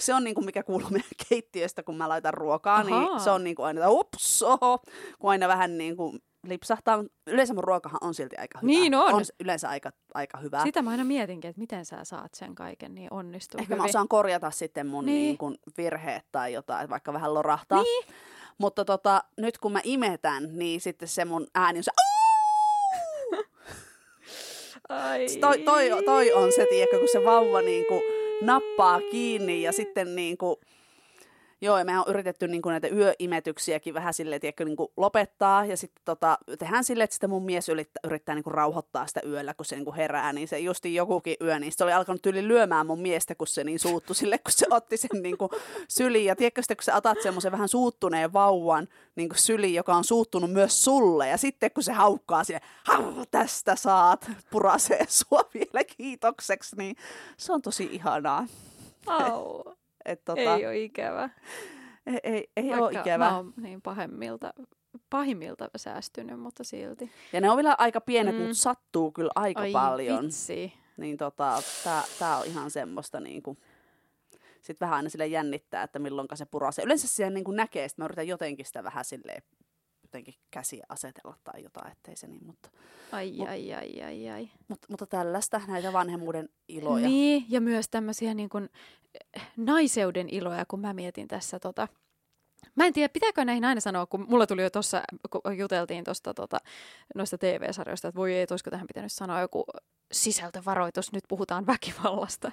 Se 0.00 0.14
on 0.14 0.24
niinku, 0.24 0.40
mikä 0.42 0.62
kuuluu 0.62 0.88
meidän 0.90 1.08
keittiöstä, 1.28 1.82
kun 1.82 1.96
mä 1.96 2.08
laitan 2.08 2.34
ruokaa, 2.34 2.76
Ahaa. 2.76 3.00
niin 3.08 3.20
se 3.20 3.30
on 3.30 3.44
niinku 3.44 3.62
aina, 3.62 3.80
että 3.80 3.90
ups, 3.90 4.42
oho, 4.42 4.78
kun 5.18 5.30
aina 5.30 5.48
vähän 5.48 5.78
niinku 5.78 6.14
lipsahtaa. 6.46 7.04
Yleensä 7.26 7.54
mun 7.54 7.64
ruokahan 7.64 7.98
on 8.00 8.14
silti 8.14 8.36
aika 8.36 8.58
hyvä. 8.58 8.66
Niin 8.66 8.94
on. 8.94 9.14
On 9.14 9.22
yleensä 9.40 9.68
aika, 9.68 9.90
aika 10.14 10.38
hyvä. 10.38 10.62
Sitä 10.62 10.82
mä 10.82 10.90
aina 10.90 11.04
mietinkin, 11.04 11.48
että 11.48 11.60
miten 11.60 11.84
sä 11.84 12.04
saat 12.04 12.34
sen 12.34 12.54
kaiken 12.54 12.94
niin 12.94 13.08
onnistuu 13.12 13.60
Ehkä 13.60 13.74
hyvin. 13.74 13.82
mä 13.82 13.88
osaan 13.88 14.08
korjata 14.08 14.50
sitten 14.50 14.86
mun 14.86 15.06
Niin. 15.06 15.14
niin. 15.14 15.22
Niin 15.24 15.38
kuin 15.38 15.56
virheet 15.76 16.24
tai 16.32 16.52
jotain, 16.52 16.90
vaikka 16.90 17.12
vähän 17.12 17.34
lorahtaa. 17.34 17.82
Niin. 17.82 18.04
Mutta 18.58 18.84
tota, 18.84 19.24
nyt 19.36 19.58
kun 19.58 19.72
mä 19.72 19.80
imetän, 19.84 20.48
niin 20.52 20.80
sitten 20.80 21.08
se 21.08 21.24
mun 21.24 21.46
ääni 21.54 21.78
on 21.78 21.84
se! 21.84 21.90
Ai. 24.88 25.26
toi, 25.40 25.58
toi, 25.58 26.02
toi 26.04 26.32
on 26.32 26.52
se, 26.52 26.66
tiedätkö, 26.70 26.98
kun 26.98 27.08
se 27.12 27.24
vauva 27.24 27.62
niin 27.62 27.86
kuin 27.86 28.02
nappaa 28.42 29.00
kiinni 29.10 29.62
ja 29.62 29.72
sitten 29.72 30.16
niin 30.16 30.38
kuin, 30.38 30.56
Joo, 31.60 31.78
ja 31.78 31.84
me 31.84 31.98
on 31.98 32.04
yritetty 32.08 32.48
niin 32.48 32.62
kuin 32.62 32.70
näitä 32.70 32.88
yöimetyksiäkin 32.88 33.94
vähän 33.94 34.14
silleen, 34.14 34.40
tiedätkö, 34.40 34.64
niin 34.64 34.76
kuin 34.76 34.88
lopettaa. 34.96 35.64
Ja 35.64 35.76
sitten 35.76 36.02
tota, 36.04 36.38
tehdään 36.58 36.84
silleen, 36.84 37.04
että 37.04 37.14
sitten 37.14 37.30
mun 37.30 37.44
mies 37.44 37.68
yrittää, 37.68 38.00
yrittää 38.04 38.34
niin 38.34 38.42
kuin 38.42 38.54
rauhoittaa 38.54 39.06
sitä 39.06 39.20
yöllä, 39.26 39.54
kun 39.54 39.66
se 39.66 39.76
niin 39.76 39.84
kuin 39.84 39.96
herää. 39.96 40.32
Niin 40.32 40.48
se 40.48 40.58
justi 40.58 40.94
jokukin 40.94 41.36
yö, 41.42 41.58
niin 41.58 41.72
se 41.72 41.84
oli 41.84 41.92
alkanut 41.92 42.26
yli 42.26 42.48
lyömään 42.48 42.86
mun 42.86 43.00
miestä, 43.00 43.34
kun 43.34 43.46
se 43.46 43.64
niin 43.64 43.78
suuttu 43.78 44.14
sille, 44.14 44.38
kun 44.38 44.52
se 44.52 44.66
otti 44.70 44.96
sen 44.96 45.22
niin 45.22 45.38
kuin 45.38 45.50
syliin. 45.88 46.24
Ja 46.24 46.36
tiedätkö 46.36 46.62
sitten, 46.62 46.76
kun 46.76 46.84
sä 46.84 46.96
otat 46.96 47.18
semmoisen 47.22 47.52
vähän 47.52 47.68
suuttuneen 47.68 48.32
vauvan 48.32 48.88
niin 49.16 49.28
kuin 49.28 49.38
syliin, 49.38 49.74
joka 49.74 49.94
on 49.94 50.04
suuttunut 50.04 50.52
myös 50.52 50.84
sulle. 50.84 51.28
Ja 51.28 51.36
sitten 51.36 51.70
kun 51.70 51.82
se 51.82 51.92
haukkaa 51.92 52.44
sille, 52.44 52.60
"Hau, 52.84 53.12
tästä 53.30 53.76
saat, 53.76 54.30
purasee 54.50 55.04
sua 55.08 55.40
vielä 55.54 55.84
kiitokseksi, 55.96 56.76
niin 56.76 56.96
se 57.36 57.52
on 57.52 57.62
tosi 57.62 57.88
ihanaa. 57.92 58.46
Au. 59.06 59.77
Et, 60.04 60.24
tota, 60.24 60.40
Ei 60.56 60.66
ole 60.66 60.78
ikävä. 60.78 61.30
Ei, 62.06 62.20
ei, 62.22 62.50
ei 62.56 62.70
ole 62.72 62.80
Vaikka 62.80 63.00
ikävä. 63.00 63.24
mä 63.24 63.36
oon 63.36 63.52
niin 63.56 63.82
pahemmilta, 63.82 64.52
pahimmilta 65.10 65.68
säästynyt, 65.76 66.40
mutta 66.40 66.64
silti. 66.64 67.10
Ja 67.32 67.40
ne 67.40 67.50
on 67.50 67.56
vielä 67.56 67.74
aika 67.78 68.00
pienet, 68.00 68.34
Mm. 68.34 68.40
mutta 68.40 68.54
sattuu 68.54 69.12
kyllä 69.12 69.30
aika 69.34 69.60
Ai 69.60 69.72
paljon. 69.72 70.24
vitsi. 70.24 70.72
Niin 70.96 71.16
tota, 71.16 71.62
tää, 71.84 72.02
tää 72.18 72.36
on 72.38 72.46
ihan 72.46 72.70
semmoista 72.70 73.20
niinku... 73.20 73.56
Sitten 74.62 74.86
vähän 74.86 74.96
aina 74.96 75.08
sille 75.08 75.26
jännittää, 75.26 75.82
että 75.82 75.98
milloinka 75.98 76.36
se 76.36 76.44
purasee. 76.44 76.84
Yleensä 76.84 77.08
siellä 77.08 77.34
niinku 77.34 77.50
näkee, 77.52 77.84
että 77.84 78.02
mä 78.02 78.04
yritän 78.04 78.28
jotenkin 78.28 78.66
sitä 78.66 78.84
vähän 78.84 79.04
silleen 79.04 79.42
jotenkin 80.08 80.34
käsiä 80.50 80.86
asetella 80.88 81.36
tai 81.44 81.62
jotain, 81.62 81.92
ettei 81.92 82.16
se 82.16 82.26
niin, 82.26 82.46
mutta, 82.46 82.70
Ai, 83.12 83.30
Mut- 83.30 83.48
ai, 83.48 83.74
ai, 83.74 84.02
ai, 84.02 84.28
ai. 84.30 84.48
mutta, 84.68 84.86
mutta 84.90 85.06
tällaista, 85.06 85.60
näitä 85.68 85.92
vanhemmuuden 85.92 86.48
iloja. 86.68 87.08
Niin, 87.08 87.44
ja 87.48 87.60
myös 87.60 87.88
tämmöisiä 87.88 88.34
niin 88.34 88.48
kuin, 88.48 88.68
eh, 89.36 89.42
naiseuden 89.56 90.28
iloja, 90.28 90.64
kun 90.66 90.80
mä 90.80 90.94
mietin 90.94 91.28
tässä 91.28 91.58
tota, 91.58 91.88
Mä 92.74 92.86
en 92.86 92.92
tiedä, 92.92 93.08
pitääkö 93.08 93.44
näihin 93.44 93.64
aina 93.64 93.80
sanoa, 93.80 94.06
kun 94.06 94.26
mulla 94.28 94.46
tuli 94.46 94.62
jo 94.62 94.70
tuossa, 94.70 95.02
kun 95.30 95.58
juteltiin 95.58 96.04
tuosta 96.04 96.34
tota, 96.34 96.58
noista 97.14 97.38
TV-sarjoista, 97.38 98.08
että 98.08 98.16
voi 98.18 98.34
ei, 98.34 98.46
olisiko 98.50 98.70
tähän 98.70 98.86
pitänyt 98.86 99.12
sanoa 99.12 99.40
joku 99.40 99.64
sisältövaroitus, 100.12 101.12
nyt 101.12 101.24
puhutaan 101.28 101.66
väkivallasta. 101.66 102.52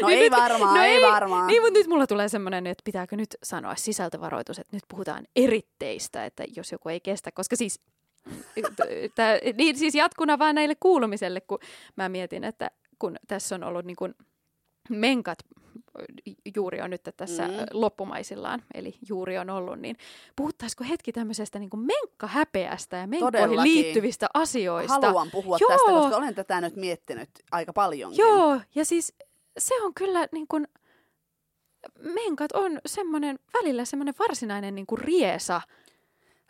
No 0.00 0.08
Niin 0.08 0.18
ei 0.22 0.30
nyt- 0.30 0.38
varmaan, 0.40 0.74
no 0.74 0.82
ei, 0.84 0.90
ei, 0.96 1.02
varmaan. 1.12 1.46
Niin, 1.46 1.62
mutta 1.62 1.78
nyt 1.78 1.86
mulla 1.86 2.06
tulee 2.06 2.28
semmoinen, 2.28 2.66
että 2.66 2.82
pitääkö 2.84 3.16
nyt 3.16 3.36
sanoa 3.42 3.74
sisältövaroitus, 3.76 4.58
että 4.58 4.76
nyt 4.76 4.84
puhutaan 4.88 5.24
eritteistä, 5.36 6.24
että 6.24 6.44
jos 6.56 6.72
joku 6.72 6.88
ei 6.88 7.00
kestä, 7.00 7.32
koska 7.32 7.56
siis, 7.56 7.80
tää, 9.14 9.38
niin 9.56 9.78
siis 9.78 9.94
jatkuna 9.94 10.38
vaan 10.38 10.54
näille 10.54 10.74
kuulumiselle, 10.80 11.40
kun 11.40 11.58
mä 11.96 12.08
mietin, 12.08 12.44
että 12.44 12.70
kun 12.98 13.16
tässä 13.28 13.54
on 13.54 13.64
ollut 13.64 13.84
niin 13.84 13.96
kuin 13.96 14.14
menkat 14.90 15.38
juuri 16.56 16.80
on 16.80 16.90
nyt 16.90 17.02
tässä 17.16 17.48
Mm. 17.48 17.54
loppumaisillaan, 17.72 18.62
eli 18.74 18.94
juuri 19.08 19.38
on 19.38 19.50
ollut, 19.50 19.78
niin 19.80 19.96
puhuttaisiko 20.36 20.84
hetki 20.84 21.12
tämmöisestä 21.12 21.58
niin 21.58 21.70
kuin 21.70 21.80
menkkahäpeästä 21.80 22.96
ja 22.96 23.06
menkkoihin 23.06 23.32
Todellakin. 23.48 23.72
liittyvistä 23.74 24.26
asioista? 24.34 25.06
Haluan 25.06 25.30
puhua 25.30 25.56
Joo. 25.60 25.68
tästä, 25.70 25.90
koska 25.92 26.16
olen 26.16 26.34
tätä 26.34 26.60
nyt 26.60 26.76
miettinyt 26.76 27.30
aika 27.50 27.72
paljonkin. 27.72 28.18
Joo, 28.18 28.60
ja 28.74 28.84
siis 28.84 29.14
se 29.58 29.82
on 29.82 29.94
kyllä 29.94 30.28
niin 30.32 30.48
kuin, 30.48 30.68
menkat 32.14 32.52
on 32.52 32.78
semmoinen, 32.86 33.38
välillä 33.54 33.84
semmoinen 33.84 34.14
varsinainen 34.18 34.74
niin 34.74 34.86
kuin 34.86 34.98
riesa. 34.98 35.60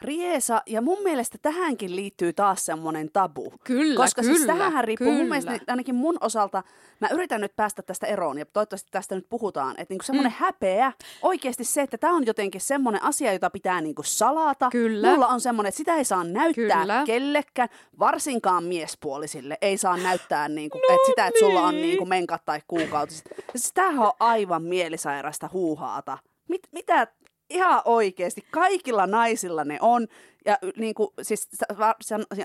Riesa, 0.02 0.62
ja 0.66 0.82
mun 0.82 1.02
mielestä 1.02 1.38
tähänkin 1.42 1.96
liittyy 1.96 2.32
taas 2.32 2.66
semmoinen 2.66 3.11
tabu. 3.12 3.52
Kyllä, 3.64 3.96
Koska 3.96 4.22
kyllä, 4.22 4.34
siis 4.34 4.46
tämähän 4.46 4.84
riippuu, 4.84 5.06
kyllä. 5.06 5.18
mun 5.18 5.28
mielestä 5.28 5.50
niin 5.50 5.62
ainakin 5.66 5.94
mun 5.94 6.16
osalta, 6.20 6.62
mä 7.00 7.08
yritän 7.08 7.40
nyt 7.40 7.56
päästä 7.56 7.82
tästä 7.82 8.06
eroon 8.06 8.38
ja 8.38 8.46
toivottavasti 8.46 8.88
tästä 8.90 9.14
nyt 9.14 9.26
puhutaan, 9.28 9.74
että 9.78 9.94
niinku 9.94 10.04
semmoinen 10.04 10.32
mm. 10.32 10.37
häpeä, 10.38 10.92
oikeasti 11.22 11.64
se, 11.64 11.82
että 11.82 11.98
tämä 11.98 12.16
on 12.16 12.26
jotenkin 12.26 12.61
semmoinen 12.61 13.02
asia, 13.02 13.32
jota 13.32 13.50
pitää 13.50 13.80
niinku 13.80 14.02
salata. 14.02 14.68
Kyllä. 14.70 15.11
Mulla 15.11 15.26
on 15.26 15.40
semmoinen, 15.40 15.68
että 15.68 15.76
sitä 15.76 15.94
ei 15.94 16.04
saa 16.04 16.24
näyttää 16.24 16.80
Kyllä. 16.80 17.02
kellekään, 17.06 17.68
varsinkaan 17.98 18.64
miespuolisille. 18.64 19.58
Ei 19.61 19.78
saa 19.78 19.96
näyttää 19.96 20.48
niinku, 20.48 20.78
no 20.78 20.94
että 20.94 21.06
sitä, 21.06 21.26
että 21.26 21.40
sulla 21.40 21.62
on 21.62 21.74
niin. 21.74 21.87
niinku 21.87 22.06
menkat 22.06 22.42
tai 22.44 22.61
kuukautiset. 22.68 23.28
Siis 23.52 23.72
tämähän 23.72 24.06
on 24.06 24.12
aivan 24.20 24.62
mielisairasta 24.62 25.50
huuhaata. 25.52 26.18
Mit, 26.48 26.62
mitä 26.72 27.06
ihan 27.50 27.82
oikeasti, 27.84 28.44
kaikilla 28.50 29.06
naisilla 29.06 29.64
ne 29.64 29.78
on. 29.80 30.06
Ja 30.44 30.58
niin 30.76 30.94
kuin, 30.94 31.11
siis 31.22 31.48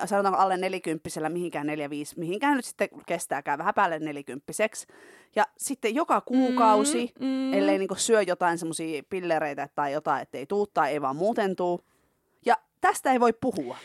sanotaanko 0.05 0.39
alle 0.39 0.57
nelikymppisellä, 0.57 1.29
mihinkään 1.29 1.67
neljä, 1.67 1.89
viisi, 1.89 2.19
mihinkään 2.19 2.55
nyt 2.55 2.65
sitten 2.65 2.89
kestääkään 3.05 3.59
vähän 3.59 3.73
päälle 3.73 3.99
nelikymppiseksi. 3.99 4.87
Ja 5.35 5.45
sitten 5.57 5.95
joka 5.95 6.21
kuukausi, 6.21 7.13
Mm, 7.19 7.25
mm. 7.25 7.53
ellei 7.53 7.77
niin 7.77 7.87
kuin 7.87 7.99
syö 7.99 8.21
jotain 8.21 8.57
semmoisia 8.57 9.03
pillereitä 9.09 9.69
tai 9.75 9.93
jotain, 9.93 10.21
ettei 10.21 10.45
tuu 10.45 10.67
tai 10.67 10.91
ei 10.91 11.01
vaan 11.01 11.15
muuten 11.15 11.55
tuu. 11.55 11.81
Ja 12.45 12.57
tästä 12.81 13.11
ei 13.11 13.19
voi 13.19 13.33
puhua. 13.41 13.77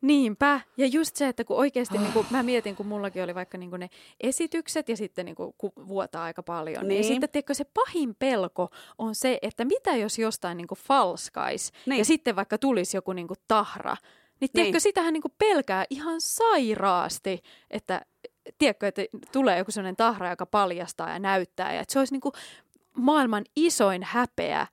Niinpä. 0.00 0.60
Ja 0.76 0.86
just 0.86 1.16
se, 1.16 1.28
että 1.28 1.44
kun 1.44 1.56
oikeasti, 1.56 1.98
niin 1.98 2.12
kuin, 2.12 2.26
mä 2.30 2.42
mietin, 2.42 2.76
kun 2.76 2.86
mullakin 2.86 3.22
oli 3.22 3.34
vaikka 3.34 3.58
niin 3.58 3.70
ne 3.78 3.90
esitykset 4.20 4.88
ja 4.88 4.96
sitten 4.96 5.24
niin 5.24 5.34
kuin, 5.34 5.54
kun 5.58 5.72
vuotaa 5.88 6.24
aika 6.24 6.42
paljon. 6.42 6.88
Niin. 6.88 6.88
Niin. 6.88 7.04
Sitten 7.04 7.30
tiedätkö, 7.30 7.54
se 7.54 7.64
pahin 7.64 8.14
pelko 8.14 8.68
on 8.98 9.14
se, 9.14 9.38
että 9.42 9.64
mitä 9.64 9.96
jos 9.96 10.18
jostain 10.18 10.56
niin 10.56 10.66
kuin 10.66 10.78
falskais 10.78 11.72
Niin. 11.86 11.98
ja 11.98 12.04
sitten 12.04 12.36
vaikka 12.36 12.58
tulisi 12.58 12.96
joku 12.96 13.12
niin 13.12 13.28
tahra. 13.48 13.96
Niin 14.40 14.50
tiedätkö, 14.52 14.72
Niin. 14.76 14.80
sitähän 14.80 15.12
niin 15.12 15.22
pelkää 15.38 15.84
ihan 15.90 16.20
sairaasti, 16.20 17.42
että 17.70 18.00
tiedätkö, 18.58 18.88
että 18.88 19.02
tulee 19.32 19.58
joku 19.58 19.70
sellainen 19.70 19.96
tahra, 19.96 20.30
joka 20.30 20.46
paljastaa 20.46 21.10
ja 21.10 21.18
näyttää. 21.18 21.74
Ja 21.74 21.80
että 21.80 21.92
se 21.92 21.98
olisi 21.98 22.14
niin 22.14 22.32
maailman 22.96 23.44
isoin 23.56 24.02
häpeä, 24.02 24.66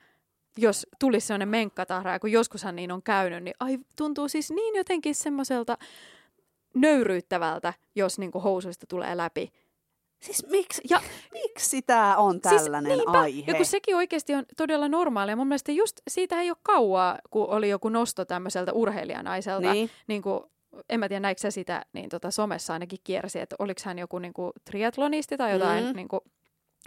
jos 0.57 0.87
tulisi 0.99 1.27
sellainen 1.27 1.47
menkkatahra, 1.49 2.11
ja 2.13 2.19
kun 2.19 2.31
joskushan 2.31 2.75
niin 2.75 2.91
on 2.91 3.03
käynyt, 3.03 3.43
niin 3.43 3.55
ai, 3.59 3.77
tuntuu 3.97 4.27
siis 4.29 4.51
niin 4.51 4.75
jotenkin 4.75 5.15
semmoiselta 5.15 5.77
nöyryyttävältä, 6.75 7.73
jos 7.95 8.19
niin 8.19 8.31
kuin 8.31 8.43
housuista 8.43 8.85
tulee 8.89 9.17
läpi. 9.17 9.51
Siis 10.19 10.45
miksi, 10.49 10.81
Ja- 10.89 11.01
miksi 11.33 11.81
tämä 11.81 12.17
on 12.17 12.41
tällainen 12.41 12.91
siis, 12.91 13.05
niinpä, 13.05 13.19
aihe? 13.19 13.51
Ja 13.51 13.55
kun 13.55 13.65
sekin 13.65 13.95
oikeasti 13.95 14.35
on 14.35 14.45
todella 14.57 14.87
normaalia. 14.87 15.35
Mun 15.35 15.47
mielestä 15.47 15.71
just 15.71 16.01
siitä 16.07 16.41
ei 16.41 16.49
ole 16.49 16.57
kauaa, 16.63 17.19
kun 17.29 17.47
oli 17.49 17.69
joku 17.69 17.89
nosto 17.89 18.25
tämmöiseltä 18.25 18.73
urheilijanaiselta. 18.73 19.71
Niin. 19.71 19.89
Niin 20.07 20.21
kuin, 20.21 20.39
en 20.89 20.99
mä 20.99 21.07
tiedä, 21.09 21.19
näikö 21.19 21.41
sä 21.41 21.51
sitä, 21.51 21.85
niin 21.93 22.09
tota 22.09 22.31
somessa 22.31 22.73
ainakin 22.73 22.99
kiersi, 23.03 23.39
että 23.39 23.55
oliko 23.59 23.81
hän 23.85 23.99
joku 23.99 24.19
niin 24.19 24.33
kuin 24.33 24.51
triatlonisti 24.65 25.37
tai 25.37 25.51
jotain 25.51 25.85
Mm. 25.85 25.95
niin 25.95 26.07
kuin 26.07 26.21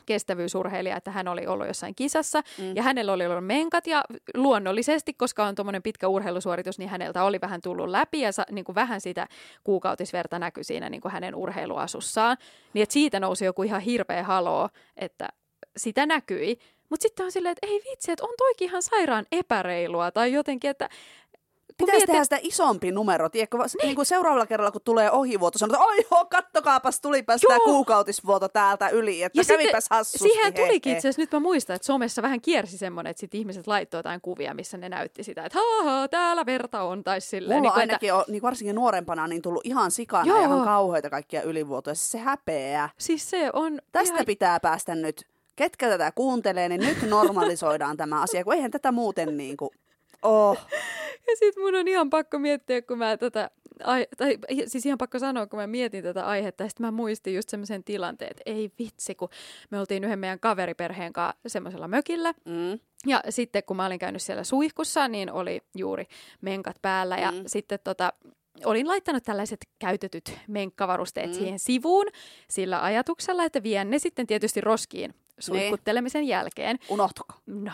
kestävyysurheilija, 0.06 0.96
että 0.96 1.10
hän 1.10 1.28
oli 1.28 1.46
ollut 1.46 1.66
jossain 1.66 1.94
kisassa 1.94 2.42
Mm. 2.58 2.76
ja 2.76 2.82
hänellä 2.82 3.12
oli 3.12 3.26
ollut 3.26 3.46
menkat 3.46 3.86
ja 3.86 4.04
luonnollisesti, 4.34 5.14
koska 5.14 5.44
on 5.44 5.54
tuommoinen 5.54 5.82
pitkä 5.82 6.08
urheilusuoritus, 6.08 6.78
niin 6.78 6.88
häneltä 6.88 7.24
oli 7.24 7.40
vähän 7.40 7.60
tullut 7.60 7.88
läpi 7.88 8.20
ja 8.20 8.32
sa, 8.32 8.44
niin 8.50 8.64
kuin 8.64 8.74
vähän 8.74 9.00
sitä 9.00 9.26
kuukautisverta 9.64 10.38
näkyi 10.38 10.64
siinä 10.64 10.90
niin 10.90 11.00
kuin 11.00 11.12
hänen 11.12 11.34
urheiluasussaan. 11.34 12.36
Niin 12.72 12.82
että 12.82 12.92
siitä 12.92 13.20
nousi 13.20 13.44
joku 13.44 13.62
ihan 13.62 13.80
hirveä 13.80 14.22
haloo, 14.22 14.68
että 14.96 15.28
sitä 15.76 16.06
näkyi. 16.06 16.58
Mutta 16.90 17.02
sitten 17.02 17.24
on 17.26 17.32
silleen, 17.32 17.52
että 17.52 17.66
ei 17.66 17.80
vitsi, 17.90 18.12
että 18.12 18.24
on 18.24 18.34
toikin 18.38 18.68
ihan 18.68 18.82
sairaan 18.82 19.26
epäreilua 19.32 20.10
tai 20.10 20.32
jotenkin, 20.32 20.70
että 20.70 20.88
Pitäisi 21.76 22.06
tehdä 22.06 22.24
sitä 22.24 22.38
isompi 22.42 22.92
numero, 22.92 23.28
tiedätkö? 23.28 23.58
Niin. 23.58 23.68
niin 23.82 23.96
kuin 23.96 24.06
seuraavalla 24.06 24.46
kerralla, 24.46 24.70
kun 24.70 24.80
tulee 24.84 25.10
ohivuoto, 25.10 25.58
sanotaan, 25.58 25.88
oi 25.88 25.96
joo, 26.10 26.24
kattokaapas, 26.24 27.00
tulipas 27.00 27.40
tämä 27.40 27.58
kuukautisvuoto 27.64 28.48
täältä 28.48 28.88
yli, 28.88 29.22
että 29.22 29.40
Ja 29.40 29.44
kävipäs 29.44 29.84
sitten 29.84 29.96
hassusti. 29.96 30.18
Siihen 30.28 30.44
he, 30.44 30.50
tulikin 30.50 30.92
itse 30.92 31.08
asiassa, 31.08 31.22
nyt 31.22 31.32
mä 31.32 31.40
muistan, 31.40 31.76
että 31.76 31.86
somessa 31.86 32.22
vähän 32.22 32.40
kiersi 32.40 32.78
semmoinen, 32.78 33.10
että 33.10 33.20
sit 33.20 33.34
ihmiset 33.34 33.66
laittoi 33.66 33.98
jotain 33.98 34.20
kuvia, 34.20 34.54
missä 34.54 34.76
ne 34.76 34.88
näytti 34.88 35.22
sitä, 35.22 35.44
että 35.44 35.58
haa, 35.58 36.08
täällä 36.08 36.46
verta 36.46 36.82
on, 36.82 37.04
tai 37.04 37.20
silleen. 37.20 37.58
Mulla 37.60 37.70
niin 37.70 37.80
ainakin 37.80 38.14
on, 38.14 38.24
niin 38.28 38.42
varsinkin 38.42 38.74
nuorempana, 38.74 39.26
niin 39.26 39.42
tullut 39.42 39.66
ihan 39.66 39.90
sikana 39.90 40.24
Joo. 40.24 40.36
ja 40.36 40.44
ihan 40.44 40.64
kauheita 40.64 41.10
kaikkia 41.10 41.42
ylivuotoja. 41.42 41.94
Siis 41.94 42.10
se 42.10 42.18
häpeää. 42.18 42.88
Siis 42.98 43.30
se 43.30 43.50
on 43.52 43.80
Tästä 43.92 44.14
ihan... 44.14 44.26
pitää 44.26 44.60
päästä 44.60 44.94
nyt, 44.94 45.24
ketkä 45.56 45.88
tätä 45.88 46.12
kuuntelee, 46.12 46.68
niin 46.68 46.80
nyt 46.80 47.02
normalisoidaan 47.10 47.96
tämä 47.96 48.22
asia, 48.22 48.44
kun 48.44 48.54
eihän 48.54 48.70
tätä 48.70 48.92
muuten 48.92 49.36
niin 49.36 49.56
kuin, 49.56 49.70
oh. 50.22 50.58
Ja 51.28 51.36
sit 51.38 51.56
mun 51.56 51.74
on 51.74 51.88
ihan 51.88 52.10
pakko 52.10 52.38
miettiä, 52.38 52.82
kun 52.82 52.98
mä 52.98 53.16
tätä, 53.16 53.50
ai, 53.84 54.06
tai 54.16 54.38
siis 54.66 54.86
ihan 54.86 54.98
pakko 54.98 55.18
sanoa, 55.18 55.46
kun 55.46 55.58
mä 55.58 55.66
mietin 55.66 56.04
tätä 56.04 56.26
aihetta, 56.26 56.62
ja 56.62 56.68
sit 56.68 56.80
mä 56.80 56.90
muistin 56.90 57.34
just 57.34 57.48
semmoisen 57.48 57.84
tilanteen, 57.84 58.30
että 58.30 58.42
ei 58.46 58.70
vitsi, 58.78 59.14
kun 59.14 59.28
me 59.70 59.78
oltiin 59.80 60.04
yhden 60.04 60.18
meidän 60.18 60.40
kaveriperheen 60.40 61.12
kanssa 61.12 61.36
semmoisella 61.46 61.88
mökillä, 61.88 62.34
Mm. 62.44 62.78
Ja 63.06 63.22
sitten 63.28 63.62
kun 63.64 63.76
mä 63.76 63.86
olin 63.86 63.98
käynyt 63.98 64.22
siellä 64.22 64.44
suihkussa, 64.44 65.08
niin 65.08 65.32
oli 65.32 65.60
juuri 65.76 66.04
menkat 66.40 66.76
päällä 66.82 67.16
ja 67.16 67.30
Mm. 67.32 67.42
sitten 67.46 67.78
tota, 67.84 68.12
olin 68.64 68.88
laittanut 68.88 69.22
tällaiset 69.22 69.66
käytetyt 69.78 70.38
menkkavarusteet 70.48 71.30
Mm. 71.30 71.34
siihen 71.34 71.58
sivuun 71.58 72.06
sillä 72.50 72.82
ajatuksella, 72.84 73.44
että 73.44 73.62
vien 73.62 73.90
ne 73.90 73.98
sitten 73.98 74.26
tietysti 74.26 74.60
roskiin 74.60 75.14
suihkuttelemisen 75.38 76.24
jälkeen. 76.24 76.78
Unohtuko? 76.88 77.34
No, 77.46 77.72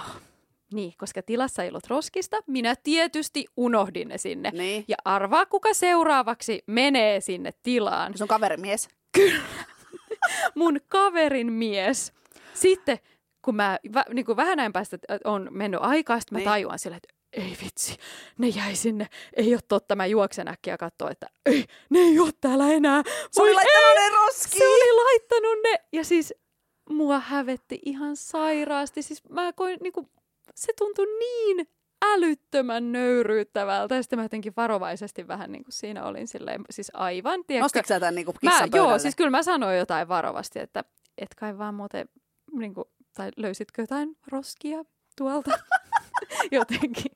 niin, 0.72 0.92
koska 0.98 1.22
tilassa 1.22 1.62
ei 1.62 1.68
ollut 1.68 1.87
roskista, 1.87 2.37
minä 2.46 2.74
tietysti 2.82 3.44
unohdin 3.56 4.08
ne 4.08 4.18
sinne. 4.18 4.50
Niin. 4.50 4.85
Ja 4.88 4.96
arvaa, 5.04 5.46
kuka 5.46 5.74
seuraavaksi 5.74 6.62
menee 6.66 7.20
sinne 7.20 7.50
tilaan. 7.62 8.18
Sun 8.18 8.28
kaverimies. 8.28 8.88
mun 10.54 10.80
kaverin 10.88 11.52
mies. 11.52 12.12
Sitten 12.54 12.98
kun 13.44 13.56
mä 13.56 13.78
vä, 13.94 14.04
niin 14.12 14.24
kuin 14.26 14.37
vähän 14.37 14.56
näin 14.56 14.72
päästä 14.72 14.98
on 15.24 15.48
mennyt 15.50 15.80
aikaa, 15.82 16.20
sitten 16.20 16.37
mä 16.37 16.38
Niin. 16.38 16.48
tajuan 16.50 16.78
sille, 16.78 16.96
että 16.96 17.14
ei 17.32 17.56
vitsi, 17.64 17.96
ne 18.38 18.48
jäi 18.48 18.76
sinne. 18.76 19.06
Ei 19.37 19.54
ole 19.54 19.61
totta, 19.68 19.96
mä 19.96 20.06
juoksen 20.06 20.48
äkkiä 20.48 20.76
katsoa, 20.76 21.11
että 21.11 21.26
ei, 21.46 21.64
ne 21.90 21.98
ei 21.98 22.18
ole 22.18 22.30
täällä 22.40 22.72
enää. 22.72 23.02
Se 23.30 23.42
oli 23.42 23.48
Voi 23.50 23.54
laittanut 23.54 23.98
ei, 23.98 24.11
ne 24.11 24.16
roskiin. 24.16 24.58
Se 24.58 24.68
oli 24.68 25.04
laittanut 25.04 25.58
ne. 25.62 25.85
Ja 25.92 26.04
siis 26.04 26.35
mua 26.90 27.18
hävetti 27.20 27.78
ihan 27.85 28.16
sairaasti. 28.16 29.02
Siis 29.02 29.28
mä 29.28 29.52
koin, 29.52 29.78
niin 29.82 29.92
kuin, 29.92 30.11
se 30.54 30.72
tuntui 30.78 31.06
niin 31.18 31.68
älyttömän 32.04 32.92
nöyryyttävältä. 32.92 33.94
Ja 33.94 34.02
sitten 34.02 34.18
mä 34.18 34.22
jotenkin 34.22 34.52
varovaisesti 34.56 35.28
vähän 35.28 35.52
niin 35.52 35.64
kuin 35.64 35.72
siinä 35.72 36.04
olin 36.04 36.28
silleen, 36.28 36.64
siis 36.70 36.90
aivan, 36.94 37.44
tiedätkö, 37.46 37.64
Nostitko 37.64 37.88
sä 37.88 38.00
tämän 38.00 38.14
niinku 38.14 38.34
Mä, 38.42 38.50
kissan 38.50 38.70
joo, 38.74 38.98
siis 38.98 39.16
kyllä 39.16 39.30
mä 39.30 39.42
sanoin 39.42 39.78
jotain 39.78 40.08
varovasti, 40.08 40.58
että 40.58 40.84
et 41.18 41.34
kai 41.34 41.58
vaan 41.58 41.74
muuten, 41.74 42.08
niin 42.52 42.74
kuin, 42.74 42.84
tai 43.14 43.30
löysitkö 43.36 43.82
jotain 43.82 44.16
roskia 44.26 44.84
tuolta? 45.16 45.50
Jotenkin. 46.50 47.12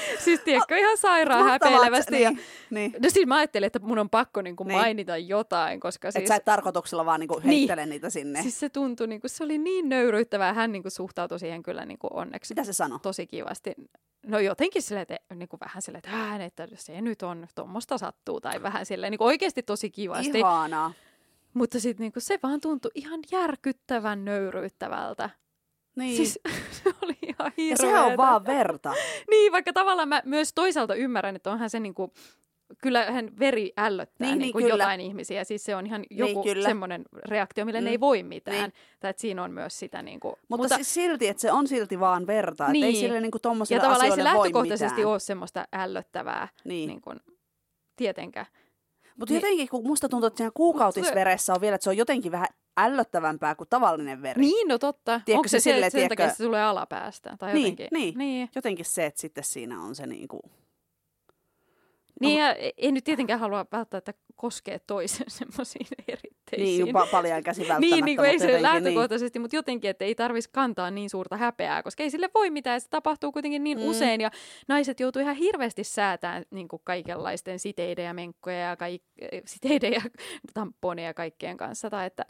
Siis 0.24 0.40
tiedätkö, 0.40 0.76
ihan 0.76 0.98
sairaan 0.98 1.44
Mahtavaa, 1.44 1.72
häpeilevästi. 1.74 2.20
Ja, 2.20 2.30
Niin, 2.30 2.40
niin. 2.70 2.92
no 3.02 3.10
siis 3.10 3.26
mä 3.26 3.36
ajattelin, 3.36 3.66
että 3.66 3.78
mun 3.78 3.98
on 3.98 4.10
pakko 4.10 4.42
niinku 4.42 4.64
Niin. 4.64 4.78
mainita 4.78 5.16
jotain, 5.16 5.80
koska 5.80 6.10
Siis... 6.10 6.16
Et 6.16 6.20
siis... 6.20 6.28
sä 6.28 6.34
et 6.36 6.44
tarkoituksella 6.44 7.04
vaan 7.04 7.20
niinku 7.20 7.38
Niin. 7.38 7.46
heittele 7.46 7.86
niitä 7.86 8.10
sinne. 8.10 8.42
Siis... 8.42 8.44
Siis 8.54 8.60
se 8.60 8.68
tuntui, 8.68 9.06
niinku, 9.06 9.28
se 9.28 9.44
oli 9.44 9.58
niin 9.58 9.88
nöyryyttävää. 9.88 10.52
Hän 10.52 10.72
niinku 10.72 10.90
suhtautui 10.90 11.38
siihen 11.38 11.62
kyllä 11.62 11.84
niinku 11.84 12.08
onneksi 12.10 12.54
Mitä 12.54 12.64
se 12.64 12.72
sanoi? 12.72 12.98
tosi 13.02 13.26
kivasti. 13.26 13.74
No 14.26 14.38
jotenkin 14.38 14.82
silleen, 14.82 15.02
että, 15.02 15.34
niinku 15.34 15.56
vähän 15.60 15.82
silleen, 15.82 15.98
että, 15.98 16.10
hän, 16.10 16.40
että 16.40 16.68
se 16.74 17.00
nyt 17.00 17.22
on, 17.22 17.46
tuommoista 17.54 17.98
sattuu. 17.98 18.40
Tai 18.40 18.62
vähän 18.62 18.86
silleen 18.86 19.10
niinku 19.10 19.24
oikeasti 19.24 19.62
tosi 19.62 19.90
kivasti. 19.90 20.38
Ihanaa. 20.38 20.92
Mutta 21.54 21.80
sitten 21.80 22.04
niinku, 22.04 22.20
se 22.20 22.38
vaan 22.42 22.60
tuntui 22.60 22.90
ihan 22.94 23.20
järkyttävän 23.32 24.24
nöyryyttävältä. 24.24 25.30
Niin. 25.96 26.16
Siis 26.16 26.38
se 26.82 26.90
oli 27.02 27.16
ihan 27.22 27.36
ja 27.38 27.50
hirveetä. 27.56 27.82
se 27.82 27.98
on 27.98 28.16
vaan 28.16 28.46
verta. 28.46 28.94
Niin, 29.30 29.52
vaikka 29.52 29.72
tavallaan 29.72 30.08
mä 30.08 30.22
myös 30.24 30.52
toisaalta 30.54 30.94
ymmärrän, 30.94 31.36
että 31.36 31.50
onhan 31.50 31.70
se 31.70 31.80
niinku, 31.80 32.12
kyllähän 32.82 33.38
veri 33.38 33.72
ällöttää 33.76 34.26
Niin, 34.28 34.38
niin, 34.38 34.38
niin, 34.38 34.56
niin, 34.56 34.62
kyllä. 34.68 34.82
jotain 34.82 35.00
ihmisiä. 35.00 35.44
Siis 35.44 35.64
se 35.64 35.76
on 35.76 35.86
ihan 35.86 36.04
joku 36.10 36.42
kyllä. 36.42 36.68
semmoinen 36.68 37.04
reaktio, 37.24 37.64
mille 37.64 37.80
mm. 37.80 37.84
ne 37.84 37.90
Mm. 37.90 37.92
ei 37.92 38.00
voi 38.00 38.22
mitään. 38.22 38.54
Niin. 38.56 38.62
Niin. 38.62 38.72
Tai 39.00 39.10
että 39.10 39.20
siinä 39.20 39.42
on 39.44 39.50
myös 39.52 39.78
sitä 39.78 40.02
niinku, 40.02 40.28
Mutta, 40.28 40.46
mutta 40.48 40.74
siis 40.74 40.94
silti, 40.94 41.28
että 41.28 41.40
se 41.40 41.52
on 41.52 41.68
silti 41.68 42.00
vaan 42.00 42.26
verta. 42.26 42.68
Niin. 42.68 42.84
Ei 42.84 42.92
Niin. 42.92 43.00
sille 43.00 43.20
niinku 43.20 43.36
ja 43.36 43.40
tommosille 43.40 43.80
tavallaan 43.80 44.10
ei 44.10 44.16
se 44.16 44.24
lähtökohtaisesti 44.24 45.04
ole 45.04 45.18
semmoista 45.18 45.64
ällöttävää, 45.72 46.48
Niin. 46.64 46.88
niin 46.88 47.00
kuin, 47.00 47.20
tietenkään. 47.96 48.46
Mutta 49.16 49.34
niin- 49.34 49.42
jotenkin, 49.42 49.68
kun 49.68 49.86
musta 49.86 50.08
tuntuu, 50.08 50.26
että 50.26 50.36
siinä 50.36 50.50
kuukautisveressä 50.54 51.54
on 51.54 51.60
vielä, 51.60 51.74
että 51.74 51.82
se 51.84 51.90
on 51.90 51.96
jotenkin 51.96 52.32
vähän 52.32 52.48
ällöttävämpää 52.76 53.54
kuin 53.54 53.68
tavallinen 53.68 54.22
veri. 54.22 54.40
Niin, 54.40 54.68
no 54.68 54.78
totta. 54.78 55.20
Tiedätkö 55.24 55.38
Onko 55.38 55.48
se 55.48 55.50
se, 55.50 55.58
se 55.60 55.70
silleen, 55.72 55.90
sen 55.90 55.98
takia, 56.00 56.08
tiedätkö- 56.08 56.24
että 56.24 56.36
se 56.36 56.44
tulee 56.44 56.62
alapäästä? 56.62 57.36
Tai 57.38 57.52
Niin, 57.52 57.62
jotenkin. 57.64 57.88
niin. 57.92 58.18
niin. 58.18 58.48
Jotenkin 58.54 58.84
se, 58.84 59.06
että 59.06 59.20
sitten 59.20 59.44
siinä 59.44 59.80
on 59.82 59.94
se 59.94 60.06
niinku... 60.06 60.40
Niin, 62.20 62.38
ja 62.40 62.54
ei 62.76 62.92
nyt 62.92 63.04
tietenkään 63.04 63.40
halua 63.40 63.66
välttämättä 63.72 64.14
koskea 64.36 64.78
toisen 64.86 65.26
semmoisiin 65.40 65.86
eritteisiin. 66.08 66.84
Niin, 66.84 66.96
pa- 66.96 67.08
paljon 67.10 67.42
käsi 67.42 67.60
välttämättä. 67.60 67.86
Niin, 67.96 68.04
niin 68.04 68.16
kuin 68.16 68.30
ei 68.30 68.38
se 68.38 68.44
jotenkin 68.44 68.62
lähtökohtaisesti, 68.62 69.38
mutta 69.38 69.56
jotenkin, 69.56 69.90
että 69.90 70.04
ei 70.04 70.14
tarvitsisi 70.14 70.50
kantaa 70.52 70.90
niin 70.90 71.10
suurta 71.10 71.36
häpeää, 71.36 71.82
koska 71.82 72.02
ei 72.02 72.10
sille 72.10 72.30
voi 72.34 72.50
mitään, 72.50 72.80
se 72.80 72.88
tapahtuu 72.88 73.32
kuitenkin 73.32 73.64
niin 73.64 73.78
Mm. 73.78 73.84
usein, 73.84 74.20
ja 74.20 74.30
naiset 74.68 75.00
joutuu 75.00 75.22
ihan 75.22 75.36
hirveästi 75.36 75.84
säätämään 75.84 76.44
niin 76.50 76.68
kuin 76.68 76.82
kaikenlaisten 76.84 77.58
siteiden 77.58 78.04
ja 78.04 78.14
menkkoja 78.14 78.58
ja 78.58 78.76
kaik- 78.76 79.02
siteiden 79.46 79.92
ja 79.92 80.00
tamponeja 80.54 81.08
ja 81.08 81.14
kaikkien 81.14 81.56
kanssa, 81.56 81.90
tai 81.90 82.06
että 82.06 82.24